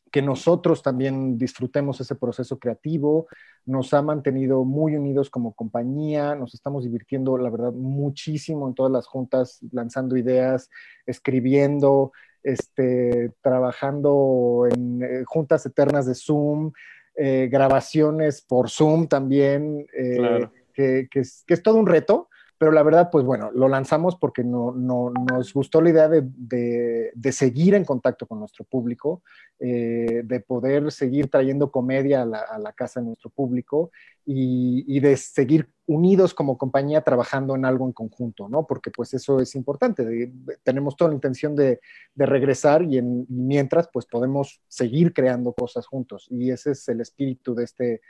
que 0.09 0.21
nosotros 0.21 0.81
también 0.81 1.37
disfrutemos 1.37 1.99
ese 1.99 2.15
proceso 2.15 2.57
creativo, 2.57 3.27
nos 3.65 3.93
ha 3.93 4.01
mantenido 4.01 4.63
muy 4.63 4.95
unidos 4.95 5.29
como 5.29 5.53
compañía, 5.53 6.35
nos 6.35 6.53
estamos 6.53 6.85
divirtiendo, 6.85 7.37
la 7.37 7.49
verdad, 7.49 7.73
muchísimo 7.73 8.69
en 8.69 8.75
todas 8.75 8.93
las 8.93 9.07
juntas, 9.07 9.59
lanzando 9.73 10.15
ideas, 10.15 10.69
escribiendo, 11.05 12.13
este, 12.43 13.33
trabajando 13.41 14.69
en 14.71 15.03
eh, 15.03 15.23
juntas 15.25 15.65
eternas 15.65 16.05
de 16.05 16.15
Zoom, 16.15 16.71
eh, 17.15 17.47
grabaciones 17.51 18.41
por 18.41 18.69
Zoom 18.69 19.07
también, 19.07 19.85
eh, 19.93 20.15
claro. 20.17 20.51
que, 20.73 21.07
que, 21.11 21.19
es, 21.19 21.43
que, 21.45 21.53
es, 21.53 21.63
todo 21.63 21.75
un 21.77 21.87
reto, 21.87 22.29
pero 22.63 22.71
la 22.71 22.83
verdad, 22.83 23.09
pues 23.11 23.25
bueno, 23.25 23.51
lo 23.51 23.67
lanzamos 23.67 24.15
porque 24.15 24.41
no, 24.41 24.71
no 24.71 25.11
nos 25.11 25.53
gustó 25.53 25.81
la 25.81 25.89
idea 25.89 26.07
de, 26.07 27.11
seguir 27.33 27.73
en 27.73 27.83
contacto 27.83 28.25
con 28.25 28.39
nuestro 28.39 28.63
público, 28.63 29.21
eh, 29.59 30.21
de 30.23 30.39
poder 30.39 30.89
seguir 30.93 31.29
trayendo 31.29 31.71
comedia 31.71 32.21
a 32.21 32.25
la, 32.25 32.71
casa 32.71 33.01
de 33.01 33.07
nuestro 33.07 33.31
público 33.31 33.91
y, 34.25 34.97
de 34.97 35.17
seguir 35.17 35.67
unidos 35.87 36.33
como 36.33 36.57
compañía 36.57 37.01
trabajando 37.01 37.53
en 37.53 37.65
algo 37.65 37.85
en 37.85 37.91
conjunto, 37.91 38.47
¿no? 38.47 38.65
Porque 38.65 38.91
pues 38.91 39.13
eso 39.13 39.41
es 39.41 39.55
importante, 39.55 40.31
tenemos 40.63 40.95
toda 40.95 41.09
la 41.09 41.15
intención 41.15 41.57
de, 41.57 41.81
de 42.15 42.25
regresar 42.25 42.83
y, 42.83 42.97
en, 42.97 43.27
y, 43.29 43.41
mientras 43.41 43.89
pues 43.91 44.05
podemos 44.05 44.61
seguir 44.69 45.11
creando 45.11 45.51
cosas 45.51 45.85
juntos 45.85 46.27
y 46.29 46.49
ese 46.49 46.71
es 46.71 46.87
el 46.87 47.01
espíritu 47.01 47.55
de 47.55 47.65
este, 47.65 48.01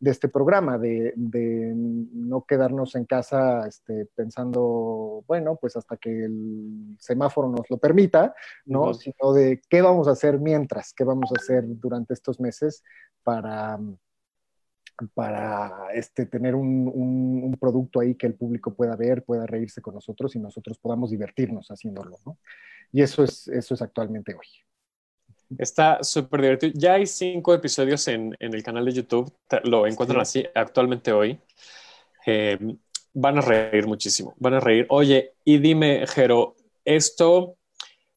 de 0.00 0.10
este 0.10 0.28
programa, 0.28 0.78
de, 0.78 1.12
de 1.14 1.72
no 1.76 2.44
quedarnos 2.46 2.94
en 2.94 3.04
casa 3.04 3.66
este, 3.68 4.06
pensando, 4.06 5.22
bueno, 5.28 5.56
pues 5.60 5.76
hasta 5.76 5.98
que 5.98 6.24
el 6.24 6.96
semáforo 6.98 7.48
nos 7.48 7.68
lo 7.68 7.76
permita, 7.76 8.34
¿no? 8.64 8.82
Uh 8.82 8.88
-huh. 8.88 8.94
Sino 8.94 9.32
de 9.34 9.60
qué 9.68 9.82
vamos 9.82 10.08
a 10.08 10.12
hacer 10.12 10.40
mientras, 10.40 10.94
qué 10.94 11.04
vamos 11.04 11.30
a 11.30 11.38
hacer 11.38 11.64
durante 11.66 12.14
estos 12.14 12.40
meses 12.40 12.82
para 13.22 13.78
para 15.14 15.88
este, 15.94 16.26
tener 16.26 16.54
un, 16.54 16.86
un, 16.92 17.42
un, 17.44 17.56
producto 17.58 18.00
ahí 18.00 18.14
que 18.16 18.26
el 18.26 18.34
público 18.34 18.74
pueda 18.74 18.96
ver, 18.96 19.24
pueda 19.24 19.46
reírse 19.46 19.80
con 19.80 19.94
nosotros 19.94 20.36
y 20.36 20.38
nosotros 20.38 20.78
podamos 20.78 21.10
divertirnos 21.10 21.68
haciéndolo, 21.70 22.18
¿no? 22.26 22.36
Y 22.92 23.00
eso 23.00 23.24
es, 23.24 23.48
eso 23.48 23.72
es 23.72 23.80
actualmente 23.80 24.34
hoy. 24.34 24.46
Está 25.58 26.02
súper 26.02 26.42
divertido. 26.42 26.72
Ya 26.76 26.94
hay 26.94 27.06
cinco 27.06 27.54
episodios 27.54 28.06
en, 28.08 28.36
en, 28.38 28.54
el 28.54 28.62
canal 28.62 28.84
de 28.84 28.92
YouTube, 28.92 29.32
lo 29.64 29.86
encuentran 29.86 30.24
sí. 30.24 30.40
así 30.40 30.48
actualmente 30.54 31.12
hoy. 31.12 31.38
Eh, 32.26 32.58
van 33.12 33.38
a 33.38 33.40
reír 33.40 33.86
muchísimo, 33.86 34.34
van 34.38 34.54
a 34.54 34.60
reír. 34.60 34.86
Oye, 34.88 35.32
y 35.44 35.58
dime, 35.58 36.06
Jero, 36.06 36.54
esto 36.84 37.56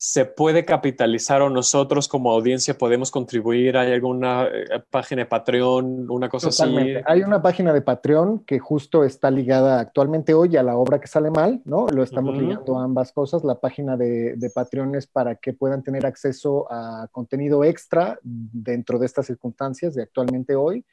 se 0.06 0.26
puede 0.26 0.66
capitalizar 0.66 1.42
o 1.42 1.50
nosotros 1.50 2.10
como 2.10 2.30
audiencia 2.30 2.78
podemos 2.78 3.10
contribuir? 3.10 3.78
¿Hay 3.78 3.94
alguna 3.94 4.48
eh, 4.48 4.84
página 4.90 5.22
de 5.22 5.28
Patreon, 5.28 6.12
una 6.12 6.28
cosa 6.28 6.50
Totalmente. 6.50 6.98
así? 6.98 7.06
Hay 7.08 7.24
una 7.24 7.42
página 7.42 7.72
de 7.72 7.82
Patreon 7.82 8.40
que 8.40 8.60
justo 8.60 9.06
está 9.06 9.32
ligada 9.32 9.80
actualmente 9.80 10.34
hoy 10.34 10.58
a 10.58 10.64
la 10.64 10.76
obra 10.76 11.00
que 11.00 11.08
sale 11.08 11.32
mal, 11.32 11.62
¿no? 11.64 11.88
Lo 11.88 12.04
estamos 12.04 12.36
uh 12.36 12.38
-huh. 12.38 12.42
ligando 12.42 12.78
a 12.78 12.84
ambas 12.84 13.14
cosas. 13.14 13.46
La 13.46 13.56
página 13.56 13.96
de, 13.96 14.36
de, 14.36 14.50
Patreon 14.50 14.94
es 14.96 15.08
para 15.08 15.36
que 15.36 15.54
puedan 15.54 15.84
tener 15.84 16.06
acceso 16.06 16.68
a 16.70 17.08
contenido 17.10 17.64
extra 17.64 18.20
dentro 18.24 19.00
de 19.00 19.06
estas 19.06 19.28
circunstancias 19.28 19.96
de 19.96 20.04
actualmente 20.04 20.54
hoy. 20.54 20.84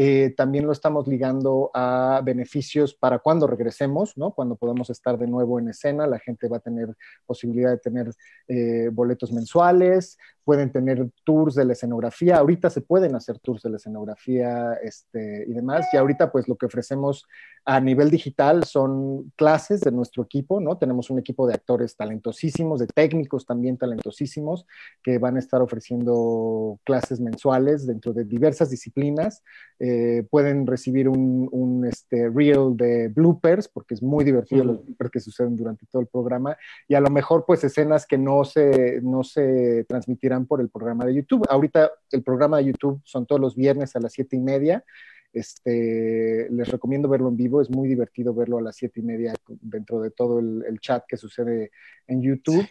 Eh, 0.00 0.32
también 0.36 0.64
lo 0.64 0.70
estamos 0.70 1.08
ligando 1.08 1.72
a 1.74 2.22
beneficios 2.24 2.94
para 2.94 3.18
cuando 3.18 3.48
regresemos, 3.48 4.16
¿no? 4.16 4.30
Cuando 4.30 4.54
podamos 4.54 4.90
estar 4.90 5.18
de 5.18 5.26
nuevo 5.26 5.58
en 5.58 5.70
escena, 5.70 6.06
la 6.06 6.20
gente 6.20 6.46
va 6.46 6.58
a 6.58 6.60
tener 6.60 6.94
posibilidad 7.26 7.70
de 7.70 7.78
tener 7.78 8.12
eh, 8.46 8.90
boletos 8.92 9.32
mensuales, 9.32 10.16
pueden 10.44 10.70
tener 10.70 11.10
tours 11.24 11.56
de 11.56 11.64
la 11.64 11.72
escenografía, 11.72 12.36
ahorita 12.36 12.70
se 12.70 12.80
pueden 12.80 13.16
hacer 13.16 13.40
tours 13.40 13.60
de 13.60 13.70
la 13.70 13.76
escenografía 13.76 14.74
este, 14.82 15.44
y 15.48 15.52
demás, 15.52 15.86
y 15.92 15.96
ahorita 15.96 16.30
pues 16.30 16.46
lo 16.46 16.54
que 16.54 16.66
ofrecemos 16.66 17.26
a 17.66 17.80
nivel 17.80 18.08
digital 18.08 18.64
son 18.64 19.30
clases 19.36 19.80
de 19.80 19.92
nuestro 19.92 20.22
equipo, 20.22 20.58
¿no? 20.58 20.78
Tenemos 20.78 21.10
un 21.10 21.18
equipo 21.18 21.46
de 21.46 21.52
actores 21.52 21.96
talentosísimos, 21.96 22.80
de 22.80 22.86
técnicos 22.86 23.44
también 23.44 23.76
talentosísimos, 23.76 24.64
que 25.02 25.18
van 25.18 25.36
a 25.36 25.40
estar 25.40 25.60
ofreciendo 25.60 26.78
clases 26.84 27.20
mensuales 27.20 27.86
dentro 27.86 28.14
de 28.14 28.24
diversas 28.24 28.70
disciplinas, 28.70 29.42
pueden 30.30 30.66
recibir 30.66 31.08
un, 31.08 31.48
un 31.52 31.86
este, 31.86 32.28
reel 32.28 32.76
de 32.76 33.08
bloopers, 33.08 33.68
porque 33.68 33.94
es 33.94 34.02
muy 34.02 34.24
divertido 34.24 34.64
mm. 34.64 34.66
los 34.66 34.84
bloopers 34.84 35.10
que 35.10 35.20
suceden 35.20 35.56
durante 35.56 35.86
todo 35.86 36.02
el 36.02 36.08
programa, 36.08 36.56
y 36.86 36.94
a 36.94 37.00
lo 37.00 37.10
mejor 37.10 37.44
pues 37.46 37.64
escenas 37.64 38.06
que 38.06 38.18
no 38.18 38.44
se, 38.44 39.00
no 39.02 39.22
se 39.22 39.84
transmitirán 39.88 40.46
por 40.46 40.60
el 40.60 40.68
programa 40.68 41.04
de 41.04 41.14
YouTube. 41.14 41.46
Ahorita 41.48 41.90
el 42.12 42.22
programa 42.22 42.58
de 42.58 42.66
YouTube 42.66 43.00
son 43.04 43.26
todos 43.26 43.40
los 43.40 43.56
viernes 43.56 43.94
a 43.96 44.00
las 44.00 44.12
siete 44.12 44.36
y 44.36 44.40
media. 44.40 44.84
Este, 45.32 46.48
les 46.50 46.68
recomiendo 46.68 47.08
verlo 47.08 47.28
en 47.28 47.36
vivo, 47.36 47.60
es 47.60 47.70
muy 47.70 47.86
divertido 47.86 48.34
verlo 48.34 48.58
a 48.58 48.62
las 48.62 48.76
siete 48.76 49.00
y 49.00 49.02
media 49.02 49.34
dentro 49.46 50.00
de 50.00 50.10
todo 50.10 50.38
el, 50.38 50.64
el 50.66 50.80
chat 50.80 51.04
que 51.06 51.16
sucede 51.16 51.70
en 52.06 52.22
YouTube. 52.22 52.66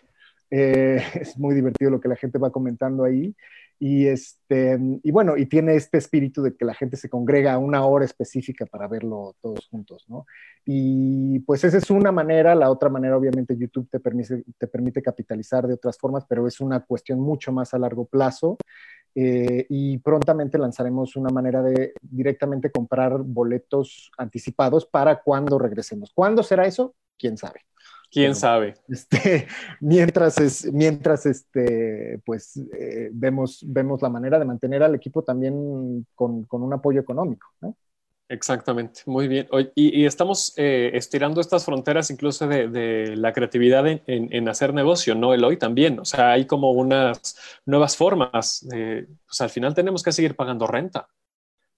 Eh, 0.50 1.02
es 1.22 1.38
muy 1.38 1.56
divertido 1.56 1.92
lo 1.92 2.00
que 2.00 2.10
la 2.10 2.16
gente 2.16 2.38
va 2.38 2.52
comentando 2.52 3.04
ahí. 3.04 3.36
Y, 3.80 4.08
este, 4.08 4.80
y 5.04 5.12
bueno, 5.12 5.38
y 5.38 5.46
tiene 5.46 5.76
este 5.76 5.98
espíritu 6.00 6.42
de 6.42 6.56
que 6.56 6.66
la 6.66 6.74
gente 6.74 6.98
se 6.98 7.10
congrega 7.10 7.54
a 7.54 7.58
una 7.60 7.86
hora 7.86 8.06
específica 8.06 8.66
para 8.66 8.88
verlo 8.88 9.36
todos 9.42 9.68
juntos, 9.70 10.06
¿no? 10.08 10.26
Y 10.66 11.40
pues 11.40 11.64
esa 11.64 11.78
es 11.78 11.90
una 11.92 12.12
manera, 12.12 12.56
la 12.56 12.72
otra 12.72 12.90
manera 12.90 13.18
obviamente 13.18 13.56
YouTube 13.58 13.88
te 13.90 14.00
permite, 14.00 14.44
te 14.58 14.68
permite 14.68 15.02
capitalizar 15.02 15.68
de 15.68 15.76
otras 15.76 15.98
formas, 15.98 16.26
pero 16.28 16.48
es 16.48 16.60
una 16.60 16.80
cuestión 16.86 17.20
mucho 17.20 17.52
más 17.52 17.74
a 17.74 17.80
largo 17.80 18.06
plazo. 18.06 18.58
Eh, 19.20 19.66
y 19.70 19.98
prontamente 19.98 20.60
lanzaremos 20.60 21.16
una 21.16 21.32
manera 21.32 21.64
de 21.64 21.94
directamente 22.02 22.70
comprar 22.70 23.18
boletos 23.24 24.12
anticipados 24.16 24.86
para 24.86 25.24
cuando 25.24 25.58
regresemos. 25.58 26.12
¿Cuándo 26.14 26.44
será 26.44 26.68
eso? 26.68 26.94
¿Quién 27.18 27.36
sabe? 27.36 27.62
¿Quién 28.12 28.36
sabe? 28.36 28.76
Este, 28.88 29.48
mientras, 29.80 30.38
es, 30.40 30.72
mientras 30.72 31.26
este, 31.26 32.22
pues, 32.26 32.58
eh, 32.78 33.10
vemos, 33.12 33.64
vemos 33.66 34.02
la 34.02 34.10
manera 34.10 34.40
de 34.40 34.46
mantener 34.46 34.84
al 34.84 34.96
equipo 34.96 35.24
también 35.24 36.06
con, 36.16 36.44
con 36.44 36.64
un 36.64 36.74
apoyo 36.74 37.02
económico. 37.02 37.48
¿no? 37.62 37.76
Exactamente, 38.30 39.02
muy 39.06 39.28
bien. 39.30 39.48
Y, 39.76 40.02
y 40.02 40.06
estamos 40.06 40.54
eh, 40.58 40.92
estirando 40.94 41.40
estas 41.40 41.64
fronteras 41.64 42.10
incluso 42.12 42.46
de, 42.48 42.68
de 42.68 43.16
la 43.16 43.32
creatividad 43.32 43.88
en, 43.88 44.02
en, 44.06 44.28
en, 44.34 44.50
hacer 44.50 44.74
negocio, 44.74 45.16
¿no, 45.16 45.34
Eloy? 45.34 45.58
También, 45.58 46.00
o 46.00 46.06
sea, 46.06 46.32
hay 46.32 46.46
como 46.46 46.72
unas 46.72 47.38
nuevas 47.66 47.96
formas. 47.96 48.66
De, 48.68 49.08
pues 49.26 49.40
al 49.40 49.50
final 49.50 49.74
tenemos 49.74 50.04
que 50.04 50.12
seguir 50.12 50.36
pagando 50.36 50.68
renta. 50.68 51.08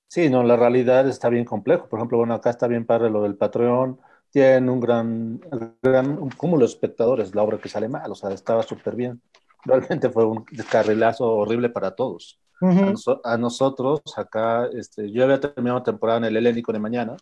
Sí, 0.08 0.28
no, 0.28 0.42
la 0.42 0.56
realidad 0.56 1.08
está 1.08 1.30
bien 1.30 1.46
complejo. 1.46 1.88
Por 1.88 2.00
ejemplo, 2.00 2.18
bueno, 2.18 2.34
acá 2.34 2.50
está 2.50 2.68
bien 2.68 2.84
padre 2.84 3.12
lo 3.12 3.22
del 3.22 3.36
Patreon. 3.36 4.00
Tiene 4.32 4.70
un 4.70 4.80
gran, 4.80 5.42
gran 5.82 6.22
un 6.22 6.30
cúmulo 6.30 6.66
de 6.66 6.72
espectadores, 6.72 7.34
la 7.34 7.44
obra 7.44 7.58
que 7.58 7.70
sale 7.70 7.90
mal, 7.90 8.12
o 8.12 8.16
sea, 8.16 8.32
estaba 8.32 8.64
súper 8.64 8.96
bien. 8.96 9.22
Realmente 9.66 10.10
fue 10.10 10.26
un 10.26 10.46
descarrilazo 10.52 11.26
horrible 11.26 11.70
para 11.70 11.92
todos. 11.92 12.40
Uh 12.62 12.68
-huh. 12.68 12.82
a, 12.82 12.92
noso 12.92 13.22
a, 13.24 13.38
nosotros, 13.38 14.02
acá, 14.18 14.68
este, 14.74 15.12
yo 15.12 15.24
había 15.24 15.40
terminado 15.40 15.82
temporada 15.82 16.20
en 16.20 16.26
el 16.26 16.38
Helénico 16.38 16.74
de 16.74 16.80
mañana, 16.80 17.16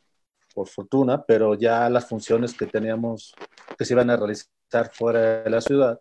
por 0.53 0.67
fortuna, 0.67 1.23
pero 1.23 1.53
ya 1.53 1.89
las 1.89 2.07
funciones 2.07 2.53
que 2.53 2.65
teníamos, 2.65 3.33
que 3.77 3.85
se 3.85 3.93
iban 3.93 4.09
a 4.09 4.17
realizar 4.17 4.91
fuera 4.91 5.43
de 5.43 5.49
la 5.49 5.61
ciudad, 5.61 5.99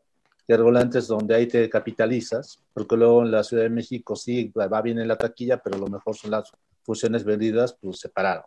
de 0.48 0.56
Rolantes, 0.56 1.06
donde 1.08 1.34
ahí 1.34 1.46
te 1.46 1.68
capitalizas, 1.68 2.62
porque 2.72 2.96
luego 2.96 3.22
en 3.22 3.32
la 3.32 3.42
Ciudad 3.42 3.64
de 3.64 3.70
México 3.70 4.14
sí 4.16 4.52
va 4.56 4.80
bien 4.80 4.98
en 4.98 5.08
la 5.08 5.16
taquilla, 5.16 5.58
pero 5.58 5.76
lo 5.76 5.88
mejor 5.88 6.16
son 6.16 6.30
las 6.30 6.50
funciones 6.82 7.24
vendidas, 7.24 7.76
pues 7.80 7.98
separaron. 7.98 8.44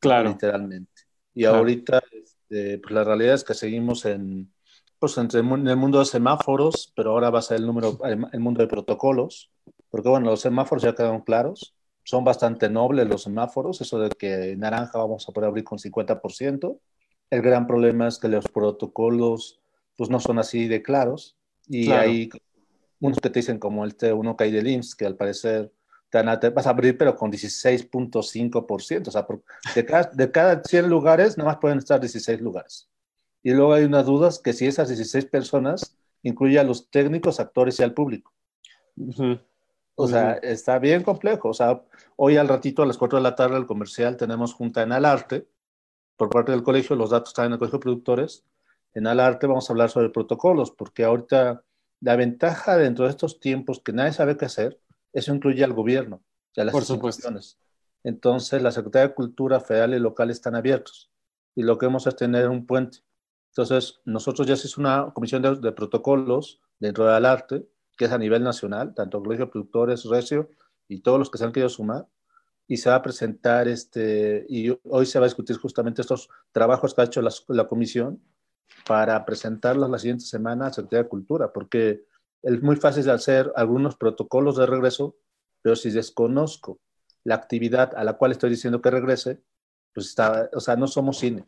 Claro. 0.00 0.28
Literalmente. 0.28 1.05
Y 1.36 1.42
claro. 1.42 1.58
ahorita, 1.58 2.02
este, 2.10 2.78
pues 2.78 2.94
la 2.94 3.04
realidad 3.04 3.34
es 3.34 3.44
que 3.44 3.52
seguimos 3.52 4.06
en, 4.06 4.50
pues 4.98 5.18
entre, 5.18 5.40
en 5.40 5.68
el 5.68 5.76
mundo 5.76 5.98
de 5.98 6.06
semáforos, 6.06 6.94
pero 6.96 7.10
ahora 7.10 7.28
va 7.28 7.40
a 7.40 7.42
ser 7.42 7.58
el, 7.58 7.66
número, 7.66 7.98
el 8.04 8.40
mundo 8.40 8.62
de 8.62 8.68
protocolos, 8.68 9.50
porque 9.90 10.08
bueno, 10.08 10.30
los 10.30 10.40
semáforos 10.40 10.82
ya 10.82 10.94
quedaron 10.94 11.20
claros, 11.20 11.74
son 12.04 12.24
bastante 12.24 12.70
nobles 12.70 13.06
los 13.06 13.24
semáforos, 13.24 13.82
eso 13.82 13.98
de 13.98 14.08
que 14.08 14.52
en 14.52 14.60
naranja 14.60 14.96
vamos 14.96 15.28
a 15.28 15.32
poder 15.32 15.48
abrir 15.48 15.64
con 15.64 15.78
50%. 15.78 16.80
El 17.28 17.42
gran 17.42 17.66
problema 17.66 18.08
es 18.08 18.18
que 18.18 18.28
los 18.28 18.48
protocolos 18.48 19.60
pues 19.94 20.08
no 20.08 20.20
son 20.20 20.38
así 20.38 20.68
de 20.68 20.82
claros 20.82 21.36
y 21.66 21.86
claro. 21.86 22.08
hay 22.08 22.30
unos 23.00 23.18
que 23.18 23.28
te 23.28 23.40
dicen 23.40 23.58
como 23.58 23.84
este 23.84 24.12
uno 24.14 24.38
que 24.38 24.44
hay 24.44 24.52
del 24.52 24.68
IMSS, 24.68 24.94
que 24.94 25.04
al 25.04 25.16
parecer 25.16 25.70
te, 26.10 26.50
vas 26.50 26.66
a 26.66 26.70
abrir 26.70 26.96
pero 26.96 27.16
con 27.16 27.30
16.5%, 27.30 29.08
o 29.08 29.10
sea, 29.10 29.26
por, 29.26 29.42
de, 29.74 29.84
cada, 29.84 30.10
de 30.12 30.30
cada 30.30 30.62
100 30.62 30.88
lugares 30.88 31.36
nada 31.36 31.50
más 31.50 31.58
pueden 31.58 31.78
estar 31.78 32.00
16 32.00 32.40
lugares. 32.40 32.88
Y 33.42 33.52
luego 33.52 33.74
hay 33.74 33.84
unas 33.84 34.06
dudas 34.06 34.38
que 34.38 34.52
si 34.52 34.66
esas 34.66 34.88
16 34.88 35.26
personas 35.26 35.96
incluye 36.22 36.58
a 36.58 36.64
los 36.64 36.90
técnicos, 36.90 37.38
actores 37.38 37.78
y 37.78 37.82
al 37.82 37.94
público. 37.94 38.32
Uh 38.96 39.12
-huh. 39.12 39.40
O 39.98 40.06
sea, 40.06 40.34
está 40.34 40.78
bien 40.78 41.02
complejo. 41.02 41.48
O 41.48 41.54
sea, 41.54 41.82
hoy 42.16 42.36
al 42.36 42.48
ratito 42.48 42.82
a 42.82 42.86
las 42.86 42.98
4 42.98 43.18
de 43.18 43.22
la 43.22 43.34
tarde 43.34 43.56
el 43.56 43.66
comercial 43.66 44.16
tenemos 44.16 44.52
junta 44.52 44.82
en 44.82 44.92
Alarte, 44.92 45.48
por 46.16 46.30
parte 46.30 46.52
del 46.52 46.62
colegio, 46.62 46.96
los 46.96 47.10
datos 47.10 47.30
están 47.30 47.46
en 47.46 47.52
el 47.52 47.58
colegio 47.58 47.78
de 47.78 47.82
productores. 47.82 48.44
En 48.94 49.06
Alarte 49.06 49.46
vamos 49.46 49.68
a 49.68 49.72
hablar 49.72 49.90
sobre 49.90 50.10
protocolos, 50.10 50.70
porque 50.70 51.04
ahorita 51.04 51.62
la 52.00 52.16
ventaja 52.16 52.76
dentro 52.76 53.04
de 53.04 53.10
estos 53.10 53.40
tiempos 53.40 53.80
que 53.80 53.92
nadie 53.92 54.12
sabe 54.12 54.36
qué 54.36 54.46
hacer, 54.46 54.80
eso 55.16 55.34
incluye 55.34 55.64
al 55.64 55.72
gobierno 55.72 56.22
y 56.54 56.60
a 56.60 56.64
las 56.64 56.72
por 56.72 56.82
instituciones. 56.82 57.58
Entonces, 58.04 58.62
la 58.62 58.70
Secretaría 58.70 59.08
de 59.08 59.14
Cultura 59.14 59.60
federal 59.60 59.94
y 59.94 59.98
local 59.98 60.30
están 60.30 60.54
abiertos 60.54 61.10
y 61.54 61.62
lo 61.62 61.78
que 61.78 61.86
vamos 61.86 62.06
a 62.06 62.10
es 62.10 62.16
tener 62.16 62.48
un 62.48 62.66
puente. 62.66 62.98
Entonces, 63.48 64.00
nosotros 64.04 64.46
ya 64.46 64.56
se 64.56 64.66
hizo 64.66 64.78
una 64.78 65.12
comisión 65.14 65.40
de, 65.40 65.56
de 65.56 65.72
protocolos 65.72 66.60
dentro 66.78 67.06
del 67.06 67.24
arte, 67.24 67.66
que 67.96 68.04
es 68.04 68.12
a 68.12 68.18
nivel 68.18 68.42
nacional, 68.44 68.94
tanto 68.94 69.22
Colegio 69.22 69.46
de 69.46 69.52
Productores, 69.52 70.04
Recio 70.04 70.50
y 70.86 71.00
todos 71.00 71.18
los 71.18 71.30
que 71.30 71.38
se 71.38 71.44
han 71.44 71.52
querido 71.52 71.70
sumar, 71.70 72.06
y 72.68 72.76
se 72.76 72.90
va 72.90 72.96
a 72.96 73.02
presentar, 73.02 73.68
este, 73.68 74.44
y 74.50 74.78
hoy 74.84 75.06
se 75.06 75.18
va 75.18 75.24
a 75.24 75.28
discutir 75.28 75.56
justamente 75.56 76.02
estos 76.02 76.28
trabajos 76.52 76.92
que 76.92 77.00
ha 77.00 77.04
hecho 77.04 77.22
la, 77.22 77.32
la 77.48 77.66
comisión 77.66 78.20
para 78.86 79.24
presentarlos 79.24 79.88
la 79.88 79.98
siguiente 79.98 80.26
semana 80.26 80.66
a 80.66 80.72
Secretaría 80.74 81.04
de 81.04 81.08
Cultura, 81.08 81.52
porque 81.52 82.04
es 82.46 82.62
muy 82.62 82.76
fácil 82.76 83.04
de 83.04 83.12
hacer 83.12 83.52
algunos 83.56 83.96
protocolos 83.96 84.56
de 84.56 84.66
regreso, 84.66 85.16
pero 85.62 85.74
si 85.74 85.90
desconozco 85.90 86.78
la 87.24 87.34
actividad 87.34 87.92
a 87.96 88.04
la 88.04 88.12
cual 88.12 88.30
estoy 88.30 88.50
diciendo 88.50 88.80
que 88.80 88.90
regrese, 88.90 89.42
pues 89.92 90.06
está, 90.06 90.48
o 90.52 90.60
sea, 90.60 90.76
no 90.76 90.86
somos 90.86 91.18
cine. 91.18 91.44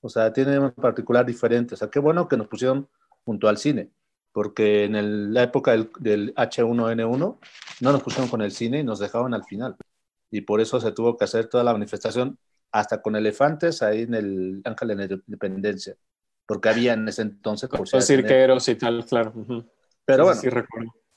O 0.00 0.08
sea, 0.08 0.32
tiene 0.32 0.60
un 0.60 0.70
particular 0.70 1.26
diferente. 1.26 1.74
O 1.74 1.76
sea, 1.76 1.90
qué 1.90 1.98
bueno 1.98 2.28
que 2.28 2.36
nos 2.36 2.46
pusieron 2.46 2.88
junto 3.24 3.48
al 3.48 3.58
cine, 3.58 3.90
porque 4.30 4.84
en 4.84 4.94
el, 4.94 5.34
la 5.34 5.42
época 5.42 5.72
del, 5.72 5.90
del, 5.98 6.32
H1N1 6.36 7.38
no 7.80 7.92
nos 7.92 8.02
pusieron 8.02 8.30
con 8.30 8.40
el 8.40 8.52
cine 8.52 8.78
y 8.78 8.84
nos 8.84 9.00
dejaban 9.00 9.34
al 9.34 9.44
final. 9.44 9.74
Y 10.30 10.42
por 10.42 10.60
eso 10.60 10.80
se 10.80 10.92
tuvo 10.92 11.16
que 11.16 11.24
hacer 11.24 11.48
toda 11.48 11.64
la 11.64 11.72
manifestación, 11.72 12.38
hasta 12.70 13.02
con 13.02 13.16
elefantes 13.16 13.82
ahí 13.82 14.02
en 14.02 14.14
el 14.14 14.60
Ángel 14.64 14.88
de 14.88 14.94
la 14.94 15.04
Independencia, 15.04 15.96
porque 16.46 16.68
había 16.68 16.92
en 16.92 17.08
ese 17.08 17.22
entonces... 17.22 17.68
Los 17.92 18.06
cirqueros 18.06 18.68
y 18.68 18.76
tal, 18.76 19.04
claro. 19.04 19.32
Uh 19.34 19.44
-huh. 19.44 19.68
Pero 20.08 20.24
bueno, 20.24 20.40
sí, 20.40 20.48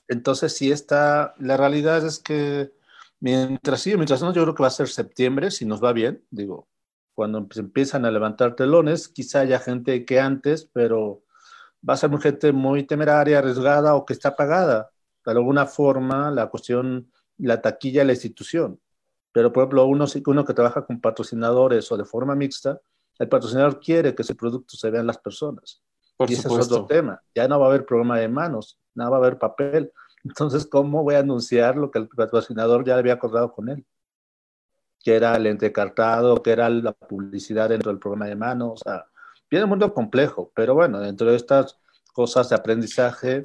entonces 0.06 0.54
sí 0.54 0.70
está, 0.70 1.34
la 1.38 1.56
realidad 1.56 2.04
es 2.04 2.18
que 2.18 2.74
mientras 3.20 3.80
sí, 3.80 3.96
mientras 3.96 4.20
no, 4.20 4.34
yo 4.34 4.42
creo 4.42 4.54
que 4.54 4.62
va 4.62 4.66
a 4.66 4.70
ser 4.70 4.88
septiembre, 4.88 5.50
si 5.50 5.64
nos 5.64 5.82
va 5.82 5.94
bien, 5.94 6.22
digo, 6.30 6.68
cuando 7.14 7.38
empiezan 7.38 8.04
a 8.04 8.10
levantar 8.10 8.54
telones, 8.54 9.08
quizá 9.08 9.40
haya 9.40 9.60
gente 9.60 10.04
que 10.04 10.20
antes, 10.20 10.68
pero 10.74 11.24
va 11.88 11.94
a 11.94 11.96
ser 11.96 12.10
gente 12.18 12.52
muy 12.52 12.84
temeraria, 12.84 13.38
arriesgada 13.38 13.94
o 13.94 14.04
que 14.04 14.12
está 14.12 14.36
pagada. 14.36 14.90
De 15.24 15.32
alguna 15.32 15.64
forma, 15.64 16.30
la 16.30 16.48
cuestión, 16.48 17.10
la 17.38 17.62
taquilla, 17.62 18.04
la 18.04 18.12
institución. 18.12 18.78
Pero, 19.32 19.54
por 19.54 19.62
ejemplo, 19.62 19.86
uno, 19.86 20.04
uno 20.26 20.44
que 20.44 20.52
trabaja 20.52 20.84
con 20.84 21.00
patrocinadores 21.00 21.90
o 21.90 21.96
de 21.96 22.04
forma 22.04 22.34
mixta, 22.34 22.78
el 23.18 23.28
patrocinador 23.30 23.80
quiere 23.80 24.14
que 24.14 24.20
ese 24.20 24.34
producto 24.34 24.76
se 24.76 24.90
vea 24.90 25.00
en 25.00 25.06
las 25.06 25.16
personas. 25.16 25.82
Por 26.22 26.30
y 26.30 26.36
supuesto. 26.36 26.60
ese 26.60 26.72
es 26.72 26.72
otro 26.72 26.86
tema. 26.86 27.22
Ya 27.34 27.48
no 27.48 27.58
va 27.58 27.66
a 27.66 27.68
haber 27.68 27.84
programa 27.84 28.18
de 28.18 28.28
manos, 28.28 28.78
no 28.94 29.10
va 29.10 29.16
a 29.16 29.20
haber 29.20 29.38
papel. 29.38 29.92
Entonces, 30.24 30.66
¿cómo 30.66 31.02
voy 31.02 31.16
a 31.16 31.20
anunciar 31.20 31.76
lo 31.76 31.90
que 31.90 31.98
el 31.98 32.08
patrocinador 32.08 32.84
ya 32.84 32.96
había 32.96 33.14
acordado 33.14 33.52
con 33.52 33.68
él? 33.68 33.84
que 35.02 35.16
era 35.16 35.36
el 35.36 35.46
entrecartado, 35.46 36.42
que 36.42 36.52
era 36.52 36.68
la 36.68 36.92
publicidad 36.92 37.68
dentro 37.68 37.90
del 37.90 37.98
programa 37.98 38.26
de 38.26 38.36
mano, 38.36 38.72
o 38.72 38.76
sea, 38.76 39.06
viene 39.50 39.64
un 39.64 39.70
mundo 39.70 39.92
complejo, 39.92 40.52
pero 40.54 40.74
bueno, 40.74 41.00
dentro 41.00 41.28
de 41.30 41.36
estas 41.36 41.78
cosas 42.12 42.48
de 42.48 42.56
aprendizaje 42.56 43.42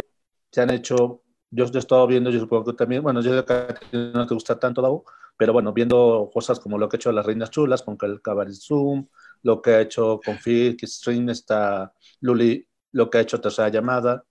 se 0.52 0.62
han 0.62 0.70
hecho, 0.70 1.24
yo, 1.50 1.66
yo 1.66 1.72
he 1.76 1.80
estado 1.80 2.06
viendo, 2.08 2.30
yo 2.30 2.40
supongo 2.40 2.66
que 2.66 2.74
también, 2.74 3.02
bueno, 3.02 3.22
yo 3.22 3.32
no 3.34 4.28
te 4.28 4.34
gusta 4.34 4.60
tanto, 4.60 4.82
Davo, 4.82 5.06
pero 5.36 5.54
bueno, 5.54 5.74
viendo 5.74 6.30
cosas 6.34 6.60
como 6.60 6.78
lo 6.78 6.88
que 6.88 6.98
ha 6.98 7.00
hecho 7.00 7.12
las 7.12 7.26
Reinas 7.26 7.50
Chulas, 7.50 7.82
con 7.82 7.98
el 8.02 8.22
Cabaret 8.22 8.54
Zoom, 8.54 9.08
lo 9.44 9.62
que 9.62 9.72
ha 9.72 9.82
hecho 9.82 10.20
con 10.24 10.38
Fick 10.38 10.86
Stream, 10.86 11.30
está 11.30 11.94
Luli, 12.22 12.68
lo 12.92 13.10
que 13.10 13.18
ha 13.18 13.22
hecho 13.22 13.42
Tercera 13.42 13.70
Llamada, 13.70 14.24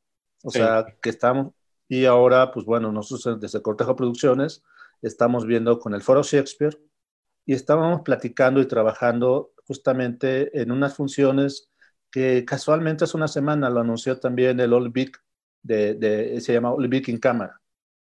o 0.42 0.50
sí. 0.50 0.58
sea, 0.58 0.86
que 1.00 1.10
estamos, 1.10 1.54
y 1.88 2.04
ahora, 2.04 2.50
pues 2.50 2.66
bueno, 2.66 2.92
nosotros 2.92 3.40
desde 3.40 3.62
Cortejo 3.62 3.96
Producciones 3.96 4.62
estamos 5.02 5.46
viendo 5.46 5.78
con 5.78 5.94
el 5.94 6.02
Foro 6.02 6.22
Shakespeare, 6.22 6.78
y 7.46 7.54
estábamos 7.54 8.02
platicando 8.02 8.60
y 8.60 8.66
trabajando 8.66 9.52
justamente 9.66 10.60
en 10.60 10.72
unas 10.72 10.94
funciones 10.94 11.70
que 12.10 12.44
casualmente 12.44 13.04
hace 13.04 13.16
una 13.16 13.28
semana 13.28 13.70
lo 13.70 13.80
anunció 13.80 14.18
también 14.18 14.58
el 14.60 14.72
All 14.72 14.90
Big, 14.90 15.12
de, 15.62 15.94
de, 15.94 16.40
se 16.40 16.52
llama 16.52 16.72
All 16.72 16.88
Big 16.88 17.08
in 17.08 17.18
Cámara. 17.18 17.60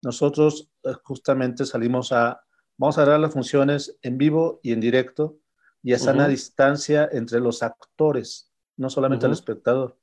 Nosotros 0.02 0.70
eh, 0.82 0.92
justamente 1.02 1.64
salimos 1.64 2.12
a, 2.12 2.42
vamos 2.76 2.98
a 2.98 3.04
dar 3.04 3.20
las 3.20 3.32
funciones 3.32 3.98
en 4.02 4.18
vivo 4.18 4.60
y 4.62 4.72
en 4.72 4.80
directo 4.80 5.38
y 5.82 5.92
a 5.92 5.98
sana 5.98 6.24
uh 6.24 6.26
-huh. 6.26 6.30
distancia 6.30 7.08
entre 7.12 7.40
los 7.40 7.62
actores, 7.62 8.50
no 8.76 8.88
solamente 8.88 9.26
uh 9.26 9.28
-huh. 9.28 9.32
al 9.32 9.38
espectador, 9.38 9.98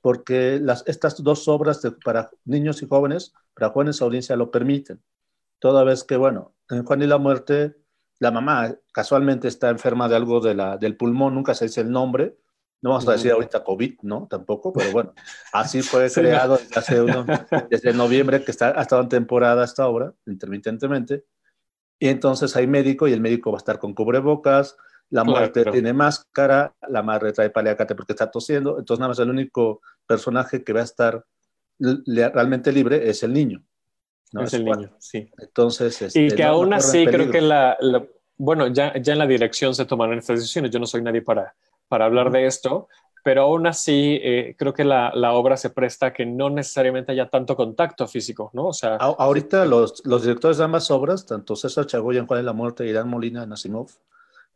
porque 0.00 0.60
las, 0.60 0.84
estas 0.86 1.22
dos 1.22 1.48
obras 1.48 1.82
de, 1.82 1.92
para 1.92 2.30
niños 2.44 2.82
y 2.82 2.88
jóvenes, 2.88 3.32
para 3.54 3.70
jóvenes 3.70 4.00
audiencia 4.02 4.36
lo 4.36 4.50
permiten. 4.50 5.02
Toda 5.58 5.84
vez 5.84 6.04
que, 6.04 6.16
bueno, 6.16 6.54
en 6.70 6.84
Juan 6.84 7.02
y 7.02 7.06
la 7.06 7.18
Muerte 7.18 7.76
la 8.18 8.30
mamá 8.30 8.74
casualmente 8.92 9.48
está 9.48 9.68
enferma 9.68 10.08
de 10.08 10.16
algo 10.16 10.40
de 10.40 10.54
la, 10.54 10.76
del 10.78 10.96
pulmón, 10.96 11.34
nunca 11.34 11.54
se 11.54 11.66
dice 11.66 11.82
el 11.82 11.90
nombre, 11.90 12.38
No 12.82 12.90
vamos 12.90 13.08
a 13.08 13.12
decir 13.12 13.32
ahorita 13.32 13.64
COVID, 13.64 14.00
¿no? 14.02 14.26
Tampoco, 14.28 14.72
pero 14.72 14.92
bueno, 14.92 15.12
así 15.52 15.82
fue 15.82 16.10
creado 16.14 16.56
desde, 16.56 16.78
hace 16.78 17.00
uno, 17.00 17.26
desde 17.70 17.92
noviembre, 17.92 18.44
que 18.44 18.50
está, 18.50 18.78
ha 18.78 18.82
estado 18.82 19.02
en 19.02 19.08
temporada 19.08 19.64
hasta 19.64 19.82
ahora, 19.82 20.12
intermitentemente. 20.26 21.24
Y 21.98 22.08
entonces 22.08 22.54
hay 22.56 22.66
médico 22.66 23.08
y 23.08 23.12
el 23.12 23.20
médico 23.20 23.50
va 23.50 23.56
a 23.56 23.64
estar 23.64 23.78
con 23.78 23.94
cubrebocas, 23.94 24.76
la 25.10 25.24
muerte 25.24 25.64
tiene 25.66 25.92
máscara, 25.92 26.74
la 26.88 27.02
madre 27.02 27.32
trae 27.32 27.50
paliacate 27.50 27.94
porque 27.94 28.12
está 28.12 28.30
tosiendo, 28.30 28.78
entonces 28.78 29.00
nada 29.00 29.10
más 29.10 29.18
el 29.18 29.30
único 29.30 29.80
personaje 30.06 30.64
que 30.64 30.72
va 30.72 30.80
a 30.80 30.84
estar 30.84 31.24
realmente 31.78 32.72
libre 32.72 33.08
es 33.08 33.22
el 33.22 33.32
niño. 33.32 33.62
¿no? 34.32 34.42
Es, 34.42 34.54
el 34.54 34.64
niño, 34.64 34.94
sí. 34.98 35.30
Entonces, 35.38 36.00
y 36.02 36.26
este, 36.26 36.36
que 36.36 36.44
aún 36.44 36.74
así 36.74 37.06
creo 37.06 37.30
que 37.30 37.40
la, 37.40 37.76
bueno, 38.36 38.66
ya, 38.68 38.94
ya 39.00 39.12
en 39.12 39.18
la 39.18 39.26
dirección 39.26 39.74
se 39.74 39.84
tomaron 39.84 40.18
estas 40.18 40.40
decisiones, 40.40 40.70
yo 40.70 40.78
no 40.78 40.86
soy 40.86 41.02
nadie 41.02 41.22
para, 41.22 41.54
para 41.88 42.06
hablar 42.06 42.30
de 42.30 42.46
esto, 42.46 42.88
pero 43.22 43.42
aún 43.42 43.66
así 43.66 44.20
eh, 44.22 44.54
creo 44.58 44.72
que 44.74 44.84
la, 44.84 45.12
la, 45.14 45.32
obra 45.32 45.56
se 45.56 45.70
presta 45.70 46.06
a 46.06 46.12
que 46.12 46.26
no 46.26 46.50
necesariamente 46.50 47.12
haya 47.12 47.28
tanto 47.28 47.56
contacto 47.56 48.06
físico, 48.06 48.50
¿no? 48.52 48.66
O 48.66 48.72
sea, 48.72 48.96
ahorita 48.96 49.64
los, 49.64 50.04
los, 50.04 50.22
directores 50.22 50.58
de 50.58 50.64
ambas 50.64 50.90
obras, 50.90 51.26
tanto 51.26 51.56
César 51.56 51.86
Chagoya 51.86 52.20
en 52.20 52.26
Juan 52.26 52.40
de 52.40 52.44
la 52.44 52.52
Muerte 52.52 52.86
y 52.86 52.90
Irán 52.90 53.08
Molina 53.08 53.42
en 53.42 53.52
Asimov, 53.52 53.90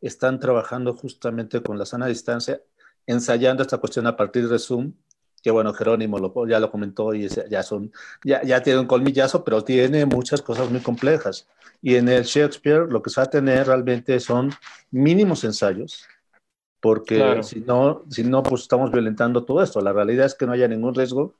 están 0.01 0.39
trabajando 0.39 0.95
justamente 0.95 1.61
con 1.61 1.77
la 1.77 1.85
sana 1.85 2.07
distancia, 2.07 2.61
ensayando 3.05 3.61
esta 3.61 3.77
cuestión 3.77 4.07
a 4.07 4.15
partir 4.15 4.49
de 4.49 4.59
Zoom, 4.59 4.93
que 5.41 5.51
bueno, 5.51 5.73
Jerónimo 5.73 6.19
lo, 6.19 6.47
ya 6.47 6.59
lo 6.59 6.71
comentó 6.71 7.13
y 7.13 7.27
ya, 7.27 7.63
son, 7.63 7.91
ya, 8.23 8.43
ya 8.43 8.61
tiene 8.61 8.79
un 8.79 8.87
colmillazo, 8.87 9.43
pero 9.43 9.63
tiene 9.63 10.05
muchas 10.05 10.41
cosas 10.41 10.69
muy 10.69 10.81
complejas. 10.81 11.47
Y 11.81 11.95
en 11.95 12.09
el 12.09 12.23
Shakespeare 12.23 12.87
lo 12.87 13.01
que 13.01 13.09
se 13.09 13.21
va 13.21 13.25
a 13.25 13.29
tener 13.29 13.67
realmente 13.67 14.19
son 14.19 14.51
mínimos 14.91 15.43
ensayos, 15.43 16.05
porque 16.79 17.41
si, 17.43 17.61
no, 17.61 18.03
si 18.09 18.23
no, 18.23 18.43
pues 18.43 18.63
estamos 18.63 18.91
violentando 18.91 19.43
todo 19.45 19.61
esto. 19.61 19.81
La 19.81 19.93
realidad 19.93 20.25
es 20.25 20.35
que 20.35 20.45
no 20.45 20.53
haya 20.53 20.67
ningún 20.67 20.95
riesgo. 20.95 21.35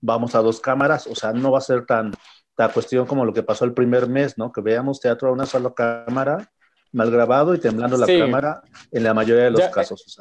Vamos 0.00 0.34
a 0.34 0.40
dos 0.40 0.60
cámaras, 0.60 1.06
o 1.06 1.14
sea, 1.14 1.32
no 1.32 1.52
va 1.52 1.58
a 1.58 1.62
ser 1.62 1.86
tan 1.86 2.12
la 2.56 2.68
cuestión 2.68 3.06
como 3.06 3.24
lo 3.24 3.32
que 3.32 3.42
pasó 3.42 3.64
el 3.64 3.72
primer 3.72 4.08
mes, 4.08 4.36
¿no? 4.38 4.52
Que 4.52 4.60
veamos 4.60 5.00
teatro 5.00 5.28
a 5.28 5.32
una 5.32 5.46
sola 5.46 5.72
cámara 5.74 6.50
mal 6.92 7.10
grabado 7.10 7.54
y 7.54 7.58
temblando 7.58 7.96
la 7.96 8.06
cámara 8.06 8.62
en 8.90 9.02
la 9.02 9.14
mayoría 9.14 9.44
de 9.44 9.50
los 9.50 9.62
casos. 9.68 10.18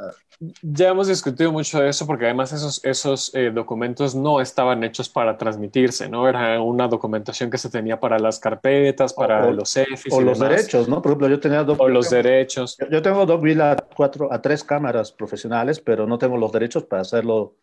Ya 0.64 0.90
hemos 0.90 1.08
discutido 1.08 1.52
mucho 1.52 1.80
de 1.80 1.90
eso 1.90 2.08
porque 2.08 2.26
además 2.26 2.52
esos, 2.52 2.84
esos 2.84 3.36
eh, 3.36 3.52
documentos 3.54 4.16
no 4.16 4.42
estaban 4.42 4.84
hechos 4.84 5.08
para 5.08 5.38
transmitirse, 5.38 6.10
¿no? 6.10 6.28
Era 6.28 6.60
una 6.60 6.88
documentación 6.88 7.52
que 7.52 7.60
se 7.60 7.70
tenía 7.70 8.00
para 8.00 8.18
las 8.18 8.40
carpetas, 8.40 9.14
para 9.14 9.52
los 9.52 9.78
EFIs. 9.78 10.12
O 10.12 10.22
los 10.22 10.40
derechos, 10.40 10.90
¿no? 10.90 11.02
Por 11.02 11.12
ejemplo, 11.12 11.28
yo 11.28 11.40
tenía 11.40 11.64
dos... 11.64 11.80
O 11.80 11.88
los 11.88 12.10
derechos. 12.10 12.76
Yo, 12.90 13.02
tengo 13.04 13.26
Dogville 13.28 13.62
a, 13.62 13.76
cuatro, 13.76 14.34
a 14.34 14.42
tres 14.42 14.64
cámaras 14.64 15.12
profesionales, 15.12 15.80
pero 15.80 16.08
no 16.08 16.18
tengo 16.18 16.38
los 16.38 16.52
derechos 16.52 16.86
para 16.86 17.04
hacerlo 17.04 17.54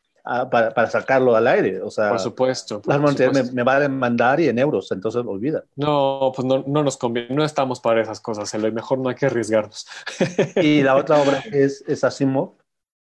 para, 0.51 0.91
sacarlo 0.91 1.35
al 1.35 1.47
aire. 1.47 1.81
O 1.81 1.91
sea, 1.91 2.11
por 2.11 2.21
supuesto. 2.21 2.83
Me, 3.53 3.63
va 3.63 3.77
a 3.77 3.81
demandar 3.81 4.41
y 4.41 4.49
en 4.49 4.59
euros, 4.59 4.93
entonces 4.93 5.23
olvida. 5.25 5.65
No, 5.77 6.33
pues 6.35 6.47
no, 6.47 6.65
no, 6.67 6.83
nos 6.83 6.97
conviene, 6.97 7.35
no 7.35 7.45
estamos 7.45 7.81
para 7.81 8.03
esas 8.03 8.21
cosas, 8.21 8.53
lo 8.55 8.71
mejor 8.73 8.99
no 8.99 9.09
hay 9.09 9.15
que 9.15 9.27
arriesgarnos. 9.27 9.87
y 10.57 10.83
la 10.83 10.97
otra 10.97 11.21
obra 11.21 11.43
es, 11.53 11.83
es 11.87 12.05
Asimov, 12.05 12.57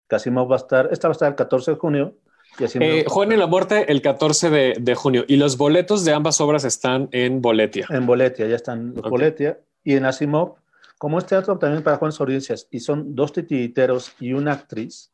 que 0.08 0.16
Asimov 0.16 0.50
va 0.50 0.56
a 0.56 0.58
estar, 0.58 0.88
esta 0.90 1.08
va 1.08 1.12
a 1.12 1.14
estar 1.14 1.28
el 1.28 1.34
14 1.34 1.72
de 1.72 1.76
junio. 1.76 2.14
Y 2.58 2.64
eh, 2.82 3.04
Juan 3.06 3.32
y 3.32 3.36
la 3.36 3.46
muerte 3.46 3.90
el 3.92 4.02
14 4.02 4.50
de, 4.50 4.76
de, 4.80 4.94
junio 4.94 5.24
y 5.28 5.36
los 5.36 5.56
boletos 5.56 6.04
de 6.04 6.12
ambas 6.12 6.40
obras 6.40 6.64
están 6.64 7.08
en 7.12 7.40
Boletia. 7.40 7.86
En 7.90 8.06
Boletia, 8.06 8.46
ya 8.46 8.56
están 8.56 8.92
los 8.94 9.08
Boletia. 9.08 9.60
Y 9.84 9.94
en 9.94 10.04
Asimov, 10.04 10.56
como 10.98 11.18
es 11.18 11.26
teatro 11.26 11.58
también 11.58 11.82
para 11.82 11.96
jóvenes 11.96 12.20
audiencias 12.20 12.66
y 12.70 12.80
son 12.80 13.14
dos 13.14 13.32
titiriteros 13.32 14.12
y 14.18 14.32
una 14.32 14.52
actriz, 14.52 15.09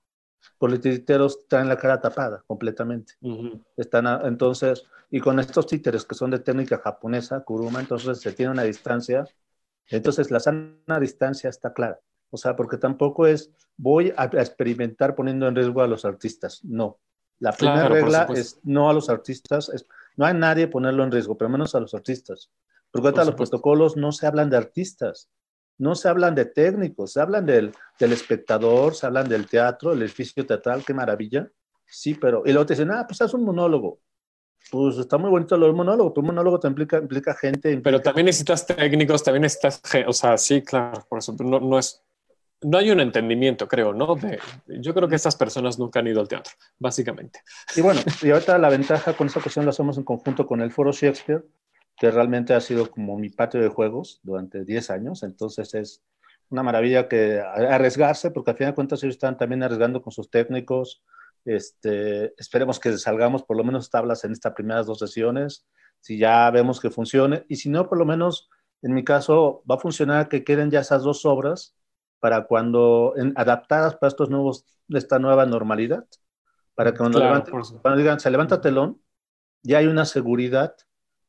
los 0.60 0.80
titiriteros 0.80 1.46
traen 1.48 1.68
la 1.68 1.76
cara 1.76 2.00
tapada 2.00 2.42
completamente. 2.46 3.14
Están 3.76 4.06
entonces, 4.26 4.84
y 5.10 5.20
con 5.20 5.38
estos 5.38 5.66
títeres 5.66 6.04
que 6.04 6.14
son 6.14 6.30
de 6.30 6.38
técnica 6.38 6.78
japonesa, 6.78 7.40
kuruma, 7.40 7.80
entonces 7.80 8.20
se 8.20 8.32
tiene 8.32 8.52
una 8.52 8.62
distancia. 8.62 9.24
Entonces 9.88 10.30
la 10.30 10.40
sana 10.40 11.00
distancia 11.00 11.50
está 11.50 11.72
clara. 11.72 12.00
O 12.30 12.36
sea, 12.36 12.56
porque 12.56 12.76
tampoco 12.76 13.26
es 13.26 13.50
voy 13.76 14.12
a, 14.16 14.24
experimentar 14.24 15.14
poniendo 15.14 15.46
en 15.46 15.54
riesgo 15.54 15.82
a 15.82 15.86
los 15.86 16.04
artistas. 16.04 16.64
No. 16.64 16.98
La 17.38 17.52
primera 17.52 17.88
regla 17.88 18.26
es 18.34 18.58
no 18.62 18.88
a 18.88 18.94
los 18.94 19.10
artistas. 19.10 19.68
Es, 19.68 19.86
no 20.16 20.24
hay 20.24 20.34
nadie 20.34 20.68
ponerlo 20.68 21.04
en 21.04 21.12
riesgo, 21.12 21.36
pero 21.36 21.50
menos 21.50 21.74
a 21.74 21.80
los 21.80 21.94
artistas. 21.94 22.50
Porque 22.90 23.08
ahorita 23.08 23.24
los 23.26 23.34
protocolos 23.34 23.96
no 23.96 24.12
se 24.12 24.26
hablan 24.26 24.48
de 24.48 24.56
artistas, 24.56 25.28
no 25.78 25.94
se 25.94 26.08
hablan 26.08 26.34
de 26.34 26.46
técnicos, 26.46 27.12
se 27.12 27.20
hablan 27.20 27.46
del, 27.46 27.72
del 27.98 28.12
espectador, 28.12 28.94
se 28.94 29.06
hablan 29.06 29.28
del 29.28 29.46
teatro, 29.46 29.92
el 29.92 30.02
edificio 30.02 30.46
teatral, 30.46 30.84
qué 30.84 30.94
maravilla. 30.94 31.48
Sí, 31.86 32.14
pero, 32.14 32.42
y 32.44 32.52
luego 32.52 32.66
te 32.66 32.74
dicen, 32.74 32.90
ah, 32.90 33.04
pues 33.06 33.20
es 33.20 33.32
un 33.34 33.44
monólogo. 33.44 34.00
Pues 34.70 34.98
está 34.98 35.16
muy 35.16 35.30
bonito 35.30 35.56
lo 35.56 35.66
del 35.66 35.76
monólogo, 35.76 36.12
pero 36.12 36.22
un 36.22 36.26
monólogo 36.28 36.58
te 36.58 36.66
implica, 36.66 36.98
implica 36.98 37.34
gente. 37.34 37.76
Pero 37.78 38.00
también 38.00 38.26
necesitas 38.26 38.66
técnicos, 38.66 39.22
también 39.22 39.42
necesitas, 39.42 39.80
o 40.06 40.12
sea, 40.12 40.36
sí, 40.36 40.62
claro, 40.62 41.06
por 41.08 41.20
eso 41.20 41.36
no, 41.38 41.60
no 41.60 41.78
es, 41.78 42.02
no 42.62 42.78
hay 42.78 42.90
un 42.90 43.00
entendimiento, 43.00 43.68
creo, 43.68 43.92
¿no? 43.92 44.16
De, 44.16 44.40
yo 44.66 44.92
creo 44.92 45.08
que 45.08 45.14
estas 45.14 45.36
personas 45.36 45.78
nunca 45.78 46.00
han 46.00 46.08
ido 46.08 46.20
al 46.20 46.28
teatro, 46.28 46.52
básicamente. 46.78 47.40
Y 47.76 47.80
bueno, 47.80 48.00
y 48.22 48.30
ahorita 48.30 48.58
la 48.58 48.68
ventaja 48.68 49.12
con 49.12 49.28
esta 49.28 49.40
cuestión 49.40 49.64
la 49.64 49.70
hacemos 49.70 49.98
en 49.98 50.04
conjunto 50.04 50.46
con 50.46 50.60
el 50.60 50.72
Foro 50.72 50.90
Shakespeare, 50.90 51.44
que 51.96 52.10
realmente 52.10 52.54
ha 52.54 52.60
sido 52.60 52.90
como 52.90 53.16
mi 53.18 53.30
patio 53.30 53.60
de 53.60 53.68
juegos 53.68 54.20
durante 54.22 54.64
10 54.64 54.90
años. 54.90 55.22
Entonces 55.22 55.74
es 55.74 56.02
una 56.50 56.62
maravilla 56.62 57.08
que 57.08 57.40
arriesgarse, 57.40 58.30
porque 58.30 58.50
al 58.50 58.56
final 58.56 58.72
de 58.72 58.76
cuentas 58.76 59.02
ellos 59.02 59.16
están 59.16 59.36
también 59.36 59.62
arriesgando 59.62 60.02
con 60.02 60.12
sus 60.12 60.30
técnicos. 60.30 61.02
Este, 61.44 62.34
esperemos 62.40 62.78
que 62.78 62.96
salgamos 62.98 63.42
por 63.42 63.56
lo 63.56 63.64
menos 63.64 63.90
tablas 63.90 64.24
en 64.24 64.32
estas 64.32 64.52
primeras 64.52 64.86
dos 64.86 64.98
sesiones, 64.98 65.66
si 66.00 66.18
ya 66.18 66.50
vemos 66.50 66.80
que 66.80 66.90
funcione, 66.90 67.44
y 67.48 67.56
si 67.56 67.68
no, 67.68 67.88
por 67.88 67.98
lo 67.98 68.04
menos 68.04 68.50
en 68.82 68.94
mi 68.94 69.04
caso 69.04 69.62
va 69.68 69.76
a 69.76 69.80
funcionar 69.80 70.28
que 70.28 70.44
queden 70.44 70.70
ya 70.70 70.80
esas 70.80 71.02
dos 71.02 71.24
obras 71.24 71.74
para 72.20 72.46
cuando 72.46 73.14
adaptadas 73.36 73.96
para 73.96 74.08
estos 74.08 74.28
nuevos, 74.30 74.64
esta 74.88 75.18
nueva 75.18 75.46
normalidad, 75.46 76.06
para 76.74 76.92
que 76.92 76.98
cuando, 76.98 77.20
cuando 77.82 77.96
digan 77.96 78.20
se 78.20 78.30
levanta 78.30 78.60
telón, 78.60 79.00
ya 79.62 79.78
hay 79.78 79.86
una 79.86 80.04
seguridad 80.04 80.76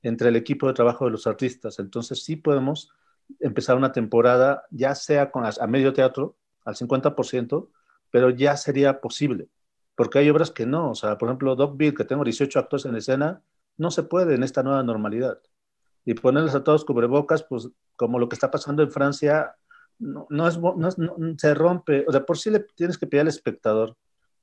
entre 0.08 0.30
el 0.30 0.36
equipo 0.36 0.68
de 0.68 0.74
trabajo 0.74 1.06
de 1.06 1.12
los 1.12 1.28
artistas. 1.28 1.80
Entonces 1.80 2.24
sí 2.24 2.36
podemos 2.36 2.92
empezar 3.40 3.78
una 3.78 3.92
temporada, 3.92 4.64
ya 4.72 4.96
sea 4.96 5.32
con 5.32 5.46
a 5.46 5.68
medio 5.68 5.94
teatro, 5.94 6.36
al 6.66 6.76
50%, 6.76 7.70
pero 8.12 8.30
ya 8.30 8.58
sería 8.58 9.02
posible, 9.02 9.50
porque 9.96 10.20
hay 10.20 10.30
obras 10.30 10.52
que 10.52 10.66
no. 10.66 10.92
O 10.92 10.96
sea, 10.96 11.18
por 11.18 11.30
ejemplo, 11.30 11.56
Dogville, 11.56 11.94
que 11.94 12.06
tengo 12.06 12.24
18 12.24 12.60
actores 12.60 12.86
en 12.86 12.96
escena, 12.96 13.42
no 13.78 13.92
se 13.92 14.04
puede 14.04 14.36
en 14.36 14.44
esta 14.44 14.64
nueva 14.64 14.84
normalidad. 14.84 15.40
Y 16.06 16.14
ponerles 16.14 16.56
a 16.56 16.64
todos 16.64 16.86
cubrebocas, 16.86 17.44
pues 17.44 17.70
como 17.96 18.18
lo 18.18 18.30
que 18.30 18.36
está 18.36 18.50
pasando 18.50 18.82
en 18.82 18.92
Francia, 18.92 19.56
no, 20.00 20.48
es, 20.48 20.58
se 21.38 21.54
rompe. 21.54 22.06
O 22.08 22.12
sea, 22.12 22.26
por 22.26 22.38
sí 22.38 22.50
le 22.50 22.60
tienes 22.60 22.98
que 22.98 23.08
pedir 23.08 23.22
al 23.22 23.28
espectador 23.28 23.96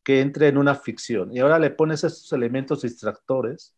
que 0.03 0.21
entre 0.21 0.49
en 0.49 0.59
una 0.59 0.75
ficción. 0.75 1.35
Y 1.35 1.41
ahora 1.41 1.59
le 1.59 1.71
pones 1.71 2.05
estos 2.05 2.31
elementos 2.33 2.83
distractores 2.83 3.75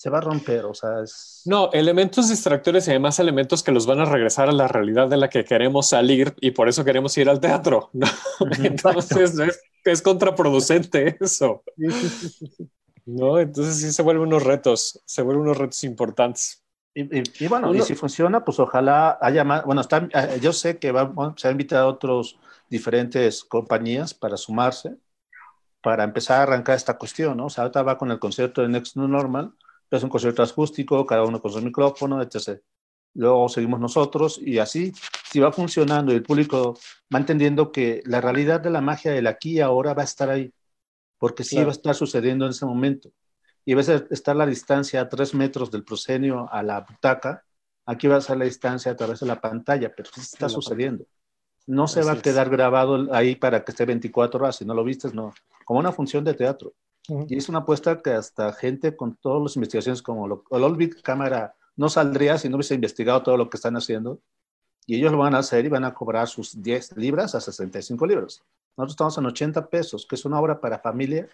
se 0.00 0.08
va 0.08 0.16
a 0.16 0.22
romper, 0.22 0.64
o 0.64 0.72
sea, 0.72 1.02
es... 1.02 1.42
No, 1.44 1.70
elementos 1.74 2.30
distractores 2.30 2.86
y 2.86 2.90
además 2.90 3.18
elementos 3.18 3.62
que 3.62 3.70
los 3.70 3.84
van 3.84 4.00
a 4.00 4.06
regresar 4.06 4.48
a 4.48 4.52
la 4.52 4.66
realidad 4.66 5.08
de 5.08 5.18
la 5.18 5.28
que 5.28 5.44
queremos 5.44 5.90
salir 5.90 6.34
y 6.40 6.52
por 6.52 6.70
eso 6.70 6.86
queremos 6.86 7.18
ir 7.18 7.28
al 7.28 7.38
teatro. 7.38 7.90
Entonces 8.64 9.34
es, 9.84 10.00
contraproducente 10.00 11.18
eso. 11.20 11.62
¿No? 13.04 13.38
Entonces 13.38 13.76
sí 13.76 13.92
se 13.92 14.00
vuelven 14.00 14.28
unos 14.28 14.42
retos, 14.42 15.02
se 15.04 15.20
vuelven 15.20 15.42
unos 15.42 15.58
retos 15.58 15.84
importantes. 15.84 16.64
Y, 16.94 17.46
bueno, 17.48 17.74
y 17.74 17.82
si 17.82 17.94
funciona, 17.94 18.42
pues 18.42 18.58
ojalá 18.58 19.18
haya 19.20 19.44
más, 19.44 19.66
bueno, 19.66 19.82
está, 19.82 20.08
eh, 20.14 20.38
yo 20.40 20.54
sé 20.54 20.78
que 20.78 20.92
va, 20.92 21.12
se 21.36 21.46
ha 21.46 21.50
invitado 21.50 21.86
a 21.86 21.92
otros 21.92 22.38
diferentes 22.70 23.44
compañías 23.44 24.14
para 24.14 24.38
sumarse, 24.38 24.96
para 25.82 26.04
empezar 26.04 26.38
a 26.38 26.42
arrancar 26.44 26.76
esta 26.76 26.96
cuestión, 26.96 27.36
¿no? 27.36 27.46
O 27.46 27.50
sea, 27.50 27.64
ahorita 27.64 27.82
va 27.82 27.98
con 27.98 28.10
el 28.10 28.18
concepto 28.18 28.62
de 28.62 28.68
Next 28.68 28.96
New 28.96 29.06
Normal, 29.06 29.52
es 29.90 30.02
un 30.02 30.08
concierto 30.08 30.42
acústico, 30.42 31.04
cada 31.04 31.24
uno 31.24 31.40
con 31.40 31.52
su 31.52 31.60
micrófono, 31.60 32.22
etc. 32.22 32.60
Luego 33.14 33.48
seguimos 33.48 33.80
nosotros 33.80 34.40
y 34.40 34.58
así, 34.58 34.92
si 35.30 35.40
va 35.40 35.52
funcionando 35.52 36.12
y 36.12 36.16
el 36.16 36.22
público 36.22 36.78
va 37.12 37.18
entendiendo 37.18 37.72
que 37.72 38.02
la 38.06 38.20
realidad 38.20 38.60
de 38.60 38.70
la 38.70 38.80
magia 38.80 39.12
del 39.12 39.26
aquí 39.26 39.54
y 39.54 39.60
ahora 39.60 39.94
va 39.94 40.02
a 40.02 40.04
estar 40.04 40.30
ahí, 40.30 40.52
porque 41.18 41.42
sí 41.42 41.56
va 41.56 41.68
a 41.68 41.72
estar 41.72 41.94
sucediendo 41.94 42.44
en 42.44 42.52
ese 42.52 42.66
momento. 42.66 43.10
Y 43.64 43.72
a 43.72 43.76
veces 43.76 44.04
estar 44.10 44.36
la 44.36 44.46
distancia 44.46 45.00
a 45.00 45.08
tres 45.08 45.34
metros 45.34 45.70
del 45.70 45.84
proscenio 45.84 46.48
a 46.50 46.62
la 46.62 46.80
butaca, 46.80 47.44
aquí 47.84 48.06
va 48.06 48.16
a 48.16 48.20
ser 48.20 48.38
la 48.38 48.44
distancia 48.44 48.92
a 48.92 48.96
través 48.96 49.20
de 49.20 49.26
la 49.26 49.40
pantalla, 49.40 49.92
pero 49.94 50.08
sí 50.12 50.20
está 50.20 50.48
sucediendo. 50.48 51.04
No 51.66 51.88
se 51.88 52.02
va 52.02 52.12
a 52.12 52.22
quedar 52.22 52.48
grabado 52.48 53.12
ahí 53.12 53.36
para 53.36 53.64
que 53.64 53.72
esté 53.72 53.84
24 53.84 54.40
horas, 54.40 54.56
si 54.56 54.64
no 54.64 54.74
lo 54.74 54.82
viste, 54.82 55.12
no. 55.12 55.34
Como 55.64 55.80
una 55.80 55.92
función 55.92 56.24
de 56.24 56.34
teatro. 56.34 56.72
Y 57.28 57.36
es 57.36 57.48
una 57.48 57.60
apuesta 57.60 58.00
que 58.02 58.10
hasta 58.10 58.52
gente 58.52 58.96
con 58.96 59.16
todas 59.16 59.42
las 59.42 59.56
investigaciones 59.56 60.02
como 60.02 60.28
lo, 60.28 60.44
el 60.50 60.76
Big 60.76 61.02
Cámara 61.02 61.54
no 61.76 61.88
saldría 61.88 62.38
si 62.38 62.48
no 62.48 62.56
hubiese 62.56 62.74
investigado 62.74 63.22
todo 63.22 63.36
lo 63.36 63.48
que 63.48 63.56
están 63.56 63.76
haciendo. 63.76 64.20
Y 64.86 64.96
ellos 64.96 65.12
lo 65.12 65.18
van 65.18 65.34
a 65.34 65.38
hacer 65.38 65.64
y 65.64 65.68
van 65.68 65.84
a 65.84 65.94
cobrar 65.94 66.28
sus 66.28 66.60
10 66.62 66.96
libras 66.96 67.34
a 67.34 67.40
65 67.40 68.06
libras. 68.06 68.42
Nosotros 68.76 68.92
estamos 68.92 69.18
en 69.18 69.26
80 69.26 69.68
pesos, 69.68 70.06
que 70.06 70.14
es 70.14 70.24
una 70.24 70.40
obra 70.40 70.60
para 70.60 70.78
familia. 70.78 71.28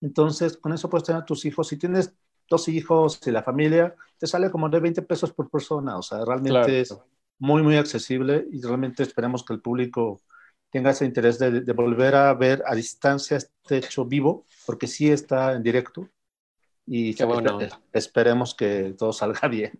Entonces, 0.00 0.56
con 0.56 0.72
eso 0.72 0.88
puedes 0.88 1.06
tener 1.06 1.22
a 1.22 1.24
tus 1.24 1.44
hijos. 1.44 1.68
Si 1.68 1.76
tienes 1.76 2.12
dos 2.48 2.68
hijos 2.68 3.20
y 3.26 3.30
la 3.30 3.42
familia, 3.42 3.94
te 4.18 4.26
sale 4.26 4.50
como 4.50 4.68
de 4.68 4.80
20 4.80 5.02
pesos 5.02 5.32
por 5.32 5.50
persona. 5.50 5.96
O 5.96 6.02
sea, 6.02 6.24
realmente 6.24 6.80
es 6.80 6.96
muy, 7.38 7.62
muy 7.62 7.76
accesible 7.76 8.46
y 8.50 8.60
realmente 8.62 9.02
esperamos 9.02 9.44
que 9.44 9.52
el 9.52 9.60
público 9.60 10.20
tenga 10.70 10.90
ese 10.90 11.04
interés 11.04 11.38
de, 11.38 11.62
de, 11.62 11.72
volver 11.72 12.14
a 12.14 12.32
ver 12.34 12.62
a 12.66 12.74
distancia 12.74 13.36
este 13.36 13.78
hecho 13.78 14.04
vivo, 14.04 14.46
porque 14.66 14.86
sí 14.86 15.10
está 15.10 15.52
en 15.52 15.62
directo. 15.62 16.08
Y 16.86 17.22
bueno. 17.22 17.58
esperemos 17.92 18.54
que 18.54 18.94
todo 18.96 19.12
salga 19.12 19.46
bien 19.48 19.78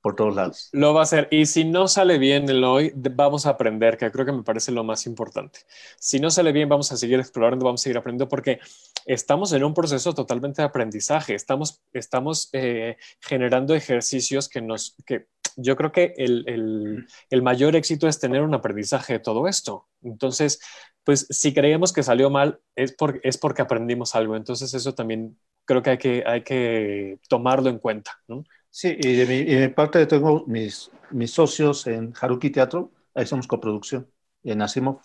por 0.00 0.16
todos 0.16 0.34
lados. 0.34 0.68
Lo 0.72 0.94
va 0.94 1.00
a 1.00 1.02
hacer. 1.02 1.28
Y 1.30 1.46
si 1.46 1.64
no 1.64 1.86
sale 1.88 2.18
bien 2.18 2.48
el 2.48 2.64
hoy, 2.64 2.92
vamos 2.94 3.46
a 3.46 3.50
aprender, 3.50 3.96
que 3.98 4.10
creo 4.10 4.24
que 4.24 4.32
me 4.32 4.42
parece 4.42 4.72
lo 4.72 4.82
más 4.82 5.06
importante. 5.06 5.60
Si 5.98 6.18
no 6.20 6.30
sale 6.30 6.52
bien, 6.52 6.68
vamos 6.68 6.90
a 6.92 6.96
seguir 6.96 7.18
explorando, 7.18 7.64
vamos 7.64 7.82
a 7.82 7.84
seguir 7.84 7.98
aprendiendo, 7.98 8.28
porque 8.28 8.60
estamos 9.04 9.52
en 9.52 9.64
un 9.64 9.74
proceso 9.74 10.14
totalmente 10.14 10.62
de 10.62 10.68
aprendizaje. 10.68 11.34
Estamos, 11.34 11.82
estamos 11.92 12.48
eh, 12.52 12.96
generando 13.20 13.74
ejercicios 13.74 14.48
que 14.48 14.62
nos, 14.62 14.96
que 15.04 15.26
yo 15.56 15.76
creo 15.76 15.92
que 15.92 16.14
el, 16.16 16.44
el, 16.48 17.06
el, 17.30 17.42
mayor 17.42 17.76
éxito 17.76 18.08
es 18.08 18.18
tener 18.18 18.42
un 18.42 18.54
aprendizaje 18.54 19.14
de 19.14 19.18
todo 19.18 19.48
esto. 19.48 19.88
Entonces, 20.02 20.60
pues 21.04 21.26
si 21.30 21.54
creemos 21.54 21.92
que 21.92 22.02
salió 22.02 22.30
mal, 22.30 22.60
es, 22.76 22.92
por, 22.92 23.20
es 23.22 23.38
porque 23.38 23.62
aprendimos 23.62 24.14
algo. 24.14 24.36
Entonces, 24.36 24.72
eso 24.74 24.94
también 24.94 25.38
creo 25.64 25.82
que 25.82 25.90
hay 25.90 25.98
que, 25.98 26.24
hay 26.26 26.42
que 26.42 27.18
tomarlo 27.28 27.70
en 27.70 27.78
cuenta. 27.78 28.12
¿no? 28.28 28.44
Sí, 28.70 28.96
y 28.98 29.16
de 29.16 29.26
mi, 29.26 29.34
y 29.34 29.54
de 29.54 29.68
parte 29.68 30.04
tengo 30.06 30.44
mis, 30.46 30.90
mis 31.10 31.32
socios 31.32 31.86
en 31.86 32.12
Haruki 32.20 32.50
Teatro, 32.50 32.92
ahí 33.14 33.26
somos 33.26 33.46
coproducción, 33.46 34.10
en 34.42 34.62
Asimov. 34.62 35.00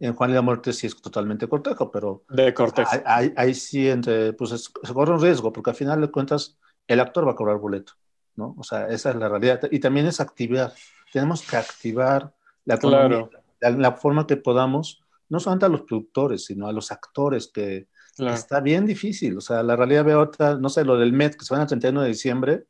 En 0.00 0.14
Juan 0.14 0.30
y 0.30 0.34
la 0.34 0.42
Muerte 0.42 0.72
sí 0.72 0.86
es 0.86 1.00
totalmente 1.00 1.48
cortejo, 1.48 1.90
pero... 1.90 2.24
De 2.28 2.54
cortejo. 2.54 2.90
Ahí, 3.04 3.32
ahí 3.36 3.52
sí, 3.52 3.88
entre, 3.88 4.32
pues 4.32 4.52
es, 4.52 4.70
se 4.80 4.94
corre 4.94 5.12
un 5.12 5.20
riesgo, 5.20 5.52
porque 5.52 5.70
al 5.70 5.76
final 5.76 6.00
de 6.00 6.10
cuentas 6.10 6.56
el 6.86 7.00
actor 7.00 7.26
va 7.26 7.32
a 7.32 7.34
cobrar 7.34 7.58
boleto, 7.58 7.94
¿no? 8.38 8.54
O 8.56 8.62
sea, 8.62 8.88
esa 8.88 9.10
es 9.10 9.16
la 9.16 9.28
realidad. 9.28 9.60
Y 9.70 9.80
también 9.80 10.06
es 10.06 10.20
actividad. 10.20 10.72
Tenemos 11.12 11.42
que 11.42 11.56
activar 11.56 12.32
la 12.64 12.78
claro. 12.78 13.30
la, 13.60 13.70
la, 13.70 13.92
forma 13.92 14.26
que 14.26 14.36
podamos, 14.36 15.02
no 15.28 15.40
solamente 15.40 15.66
a 15.66 15.68
los 15.68 15.82
productores, 15.82 16.44
sino 16.44 16.68
a 16.68 16.72
los 16.72 16.92
actores, 16.92 17.48
que 17.52 17.88
claro. 18.16 18.34
está 18.34 18.60
bien 18.60 18.86
difícil. 18.86 19.36
O 19.36 19.40
sea, 19.40 19.62
la 19.62 19.74
realidad 19.74 20.04
veo 20.04 20.20
otra, 20.20 20.56
no 20.56 20.68
sé, 20.68 20.84
lo 20.84 20.96
del 20.96 21.12
MET, 21.12 21.36
que 21.36 21.44
se 21.44 21.52
van 21.52 21.62
a 21.62 21.66
31 21.66 22.02
de 22.02 22.08
diciembre, 22.08 22.66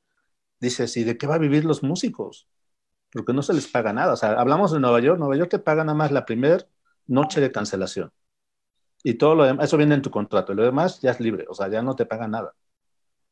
dices, 0.59 0.97
¿y 0.97 1.05
de 1.05 1.19
qué 1.19 1.27
va 1.27 1.35
a 1.35 1.39
vivir 1.39 1.65
los 1.65 1.83
músicos? 1.83 2.49
Porque 3.13 3.35
no 3.35 3.43
se 3.43 3.53
les 3.53 3.69
paga 3.69 3.93
nada. 3.93 4.15
O 4.15 4.17
sea, 4.17 4.33
hablamos 4.33 4.73
de 4.73 4.81
Nueva 4.81 5.01
York, 5.01 5.19
Nueva 5.19 5.37
York 5.37 5.51
te 5.51 5.59
paga 5.59 5.85
nada 5.85 5.97
más 5.97 6.11
la 6.11 6.25
primera 6.25 6.65
noche 7.07 7.41
de 7.43 7.53
cancelación. 7.53 8.11
Y 9.05 9.15
todo 9.15 9.35
lo 9.35 9.45
demás, 9.45 9.67
eso 9.67 9.77
viene 9.77 9.95
en 9.95 10.03
tu 10.03 10.11
contrato. 10.11 10.53
Y 10.53 10.57
lo 10.57 10.65
demás 10.65 11.01
ya 11.01 11.11
es 11.11 11.21
libre, 11.21 11.45
o 11.49 11.55
sea, 11.55 11.69
ya 11.69 11.83
no 11.83 11.95
te 11.95 12.07
paga 12.07 12.27
nada. 12.27 12.55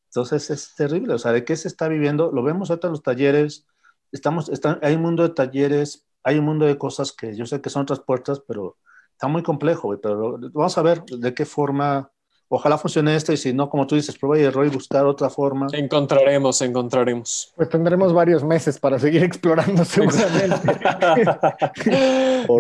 Entonces 0.07 0.51
es 0.51 0.75
terrible, 0.75 1.15
o 1.15 1.19
sea, 1.19 1.33
¿de 1.33 1.45
qué 1.45 1.57
se 1.57 1.69
está 1.69 1.89
viviendo? 1.89 2.31
Lo 2.33 2.43
vemos 2.43 2.71
ahorita 2.71 2.89
en 2.89 2.93
los 2.93 3.03
talleres, 3.03 3.67
estamos, 4.13 4.49
está, 4.49 4.79
hay 4.83 4.95
un 4.95 5.03
mundo 5.03 5.23
de 5.23 5.31
talleres, 5.35 6.07
hay 6.23 6.39
un 6.39 6.45
mundo 6.45 6.67
de 6.67 6.79
cosas 6.79 7.13
que 7.13 7.37
yo 7.37 7.47
sé 7.47 7.61
que 7.61 7.71
son 7.71 7.83
otras 7.83 8.01
puertas, 8.01 8.41
pero 8.47 8.79
está 9.13 9.29
muy 9.29 9.43
complejo, 9.43 9.99
pero 10.01 10.39
vamos 10.53 10.79
a 10.79 10.83
ver 10.83 11.03
de 11.05 11.35
qué 11.35 11.45
forma 11.45 12.11
ojalá 12.49 12.79
funcione 12.79 13.17
esto 13.17 13.33
y 13.33 13.37
si 13.37 13.53
no, 13.53 13.69
como 13.69 13.87
tú 13.87 13.97
dices, 13.97 14.17
prueba 14.17 14.39
y 14.39 14.45
error 14.45 14.67
y 14.67 14.71
buscar 14.71 15.05
otra 15.05 15.31
forma. 15.31 15.67
Encontraremos, 15.73 16.61
encontraremos. 16.63 17.53
Pues 17.57 17.69
tendremos 17.69 18.13
varios 18.13 18.45
meses 18.45 18.79
para 18.79 18.99
seguir 18.99 19.25
explorando 19.25 19.85
seguramente. 19.85 20.57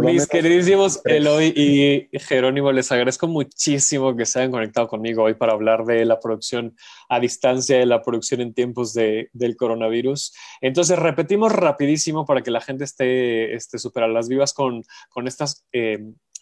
Mis 0.03 0.27
queridísimos 0.27 1.01
Eloy 1.05 1.53
y 1.57 2.19
Jerónimo, 2.19 2.73
les 2.73 2.91
agradezco 2.91 3.29
muchísimo 3.29 4.17
que 4.17 4.27
se 4.27 4.41
hayan 4.41 4.51
conectado 4.51 4.89
conmigo 4.89 5.23
hoy 5.23 5.35
para 5.35 5.53
hablar 5.53 5.85
de 5.85 6.05
la 6.05 6.19
producción 6.19 6.77
a 7.09 7.21
distancia, 7.21 7.79
de 7.79 7.87
la 7.87 8.03
producción 8.03 8.41
en 8.41 8.55
tiempos 8.55 8.93
de, 8.93 9.31
del 9.33 9.57
coronavirus. 9.57 10.35
Entonces, 10.61 10.99
repetimos 10.99 11.53
rapidísimo 11.53 12.25
para 12.25 12.43
que 12.43 12.51
la 12.51 12.61
gente 12.61 12.85
esté, 12.85 13.55
esté 13.55 13.79
súper 13.79 14.05
a 14.05 14.09
las 14.09 14.29
vivas 14.29 14.53
con, 14.53 14.83
con 15.09 15.27
estas... 15.27 15.65
Eh, 15.73 15.99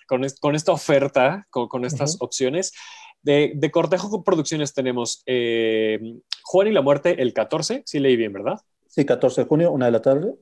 con, 0.06 0.22
con, 0.38 0.54
esta 0.54 0.70
oferta, 0.70 1.46
con, 1.48 1.66
con 1.66 1.86
estas 1.86 2.16
uh 2.16 2.18
-huh. 2.18 2.24
opciones. 2.26 2.72
De, 3.24 3.52
de, 3.56 3.70
Cortejo 3.70 4.22
Producciones 4.22 4.74
tenemos 4.74 5.22
eh, 5.26 5.98
Juan 6.42 6.68
y 6.68 6.72
la 6.72 6.82
Muerte 6.82 7.20
el 7.20 7.32
14, 7.32 7.82
sí 7.84 7.98
leí 7.98 8.16
bien, 8.16 8.32
¿verdad? 8.32 8.60
Sí, 8.86 9.04
14 9.04 9.40
de 9.40 9.46
junio, 9.48 9.72
una 9.72 9.86
de 9.86 9.92
la 9.92 10.02
tarde. 10.02 10.34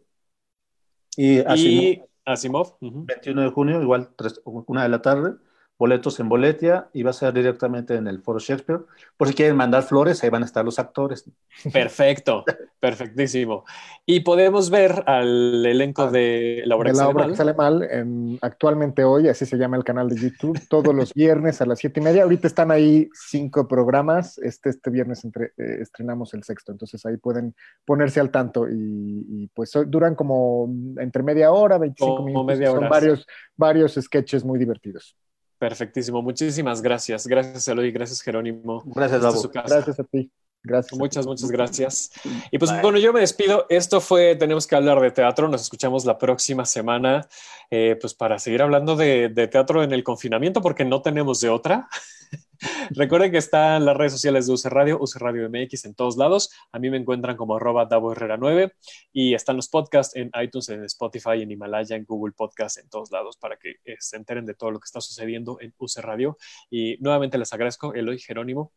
Y 1.16 1.38
Asimov, 1.38 1.82
y 1.82 2.02
Asimov 2.26 2.76
uh 2.80 2.86
-huh. 2.86 3.06
21 3.06 3.42
de 3.42 3.50
junio, 3.50 3.80
igual 3.80 4.10
tres, 4.16 4.40
una 4.44 4.82
de 4.82 4.88
la 4.90 5.00
tarde 5.00 5.36
boletos 5.78 6.20
en 6.20 6.28
Boletia 6.28 6.88
y 6.92 7.02
va 7.02 7.10
a 7.10 7.12
ser 7.12 7.32
directamente 7.32 7.96
en 7.96 8.06
el 8.06 8.22
Foro 8.22 8.38
Shakespeare. 8.38 8.82
Por 9.16 9.28
si 9.28 9.34
quieren 9.34 9.56
mandar 9.56 9.82
flores, 9.82 10.22
ahí 10.22 10.30
van 10.30 10.42
a 10.42 10.46
estar 10.46 10.64
los 10.64 10.78
actores. 10.78 11.28
Perfecto, 11.72 12.44
perfectísimo. 12.80 13.64
Y 14.06 14.20
podemos 14.20 14.70
ver 14.70 15.02
al 15.06 15.64
elenco 15.66 16.10
de 16.10 16.62
La 16.66 16.76
obra, 16.76 16.92
de 16.92 16.98
la 16.98 17.08
obra 17.08 17.26
que 17.26 17.36
sale 17.36 17.54
mal, 17.54 17.82
en, 17.82 18.38
actualmente 18.42 19.04
hoy, 19.04 19.28
así 19.28 19.44
se 19.44 19.56
llama 19.56 19.76
el 19.76 19.84
canal 19.84 20.08
de 20.08 20.16
YouTube, 20.16 20.60
todos 20.68 20.94
los 20.94 21.12
viernes 21.14 21.60
a 21.60 21.66
las 21.66 21.80
siete 21.80 22.00
y 22.00 22.02
media. 22.04 22.22
Ahorita 22.22 22.46
están 22.46 22.70
ahí 22.70 23.08
cinco 23.12 23.66
programas. 23.66 24.38
Este, 24.38 24.70
este 24.70 24.90
viernes 24.90 25.24
entre, 25.24 25.46
eh, 25.56 25.78
estrenamos 25.80 26.32
el 26.34 26.44
sexto, 26.44 26.72
entonces 26.72 27.04
ahí 27.06 27.16
pueden 27.16 27.54
ponerse 27.84 28.20
al 28.20 28.30
tanto 28.30 28.68
y, 28.68 29.26
y 29.28 29.48
pues 29.48 29.72
duran 29.86 30.14
como 30.14 30.68
entre 30.98 31.22
media 31.22 31.50
hora, 31.50 31.78
25 31.78 32.16
como 32.16 32.26
minutos. 32.26 32.46
Media 32.46 32.70
hora, 32.70 32.80
son 32.80 32.88
varios, 32.88 33.26
varios 33.56 33.94
sketches 33.94 34.44
muy 34.44 34.58
divertidos. 34.58 35.16
Perfectísimo, 35.62 36.20
muchísimas 36.22 36.82
gracias. 36.82 37.24
Gracias, 37.24 37.68
Eloy, 37.68 37.92
gracias, 37.92 38.20
Jerónimo. 38.20 38.82
Gracias, 38.84 39.22
Davo. 39.22 39.40
Gracias 39.48 40.00
a 40.00 40.02
ti. 40.02 40.28
Gracias. 40.60 40.98
Muchas, 40.98 41.24
muchas 41.24 41.48
gracias. 41.52 42.10
Y 42.50 42.58
pues 42.58 42.72
Bye. 42.72 42.82
bueno, 42.82 42.98
yo 42.98 43.12
me 43.12 43.20
despido. 43.20 43.66
Esto 43.68 44.00
fue 44.00 44.34
Tenemos 44.34 44.66
que 44.66 44.74
hablar 44.74 45.00
de 45.00 45.12
teatro. 45.12 45.46
Nos 45.46 45.62
escuchamos 45.62 46.04
la 46.04 46.18
próxima 46.18 46.64
semana, 46.64 47.28
eh, 47.70 47.96
pues 48.00 48.12
para 48.12 48.40
seguir 48.40 48.60
hablando 48.60 48.96
de, 48.96 49.28
de, 49.28 49.46
teatro 49.46 49.84
en 49.84 49.92
el 49.92 50.02
confinamiento, 50.02 50.60
porque 50.60 50.84
no 50.84 51.00
tenemos 51.00 51.40
de 51.40 51.50
otra. 51.50 51.88
Recuerden 52.90 53.30
que 53.30 53.38
están 53.38 53.84
las 53.84 53.96
redes 53.96 54.12
sociales 54.12 54.46
de 54.46 54.52
UC 54.52 54.64
Radio, 54.66 54.98
UC 55.00 55.16
Radio 55.16 55.48
MX 55.48 55.84
en 55.86 55.94
todos 55.94 56.16
lados. 56.16 56.50
A 56.72 56.78
mí 56.78 56.90
me 56.90 56.96
encuentran 56.96 57.36
como 57.36 57.56
arroba 57.56 57.86
Davo 57.86 58.12
Herrera 58.12 58.36
9 58.36 58.72
y 59.12 59.34
están 59.34 59.56
los 59.56 59.68
podcasts 59.68 60.16
en 60.16 60.30
iTunes, 60.40 60.68
en 60.68 60.84
Spotify, 60.84 61.42
en 61.42 61.50
Himalaya, 61.50 61.96
en 61.96 62.04
Google 62.04 62.32
Podcast, 62.36 62.78
en 62.78 62.88
todos 62.88 63.10
lados 63.10 63.36
para 63.36 63.56
que 63.56 63.76
eh, 63.84 63.96
se 63.98 64.16
enteren 64.16 64.46
de 64.46 64.54
todo 64.54 64.70
lo 64.70 64.80
que 64.80 64.86
está 64.86 65.00
sucediendo 65.00 65.58
en 65.60 65.74
UC 65.78 65.98
Radio. 65.98 66.36
Y 66.70 66.96
nuevamente 66.98 67.38
les 67.38 67.52
agradezco, 67.52 67.94
Eloy 67.94 68.18
Jerónimo. 68.18 68.72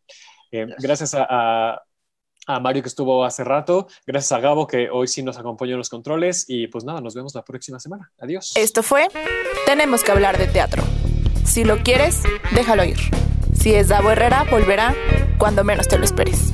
Eh, 0.52 0.68
gracias 0.80 1.14
a, 1.16 1.28
a 1.30 1.84
a 2.48 2.60
Mario 2.60 2.84
que 2.84 2.90
estuvo 2.90 3.26
hace 3.26 3.44
rato, 3.44 3.88
gracias 4.06 4.32
a 4.32 4.40
Gabo 4.40 4.68
que 4.68 4.90
hoy 4.90 5.08
sí 5.08 5.24
nos 5.24 5.38
acompañó 5.38 5.74
en 5.74 5.80
los 5.80 5.90
controles 5.90 6.46
y 6.48 6.68
pues 6.68 6.84
nada, 6.84 7.02
nos 7.02 7.16
vemos 7.16 7.34
la 7.36 7.44
próxima 7.44 7.80
semana. 7.80 8.12
Adiós. 8.20 8.54
Esto 8.56 8.84
fue 8.84 9.08
Tenemos 9.66 10.04
que 10.04 10.12
hablar 10.12 10.38
de 10.38 10.48
teatro. 10.48 10.84
Si 11.44 11.64
lo 11.64 11.78
quieres, 11.78 12.24
déjalo 12.54 12.84
ir. 12.84 12.98
Si 13.66 13.74
es 13.74 13.88
Davo 13.88 14.11
Herrera, 14.11 14.45
volverá 14.51 14.93
cuando 15.39 15.63
menos 15.63 15.88
te 15.88 15.97
lo 15.97 16.05
esperes. 16.05 16.51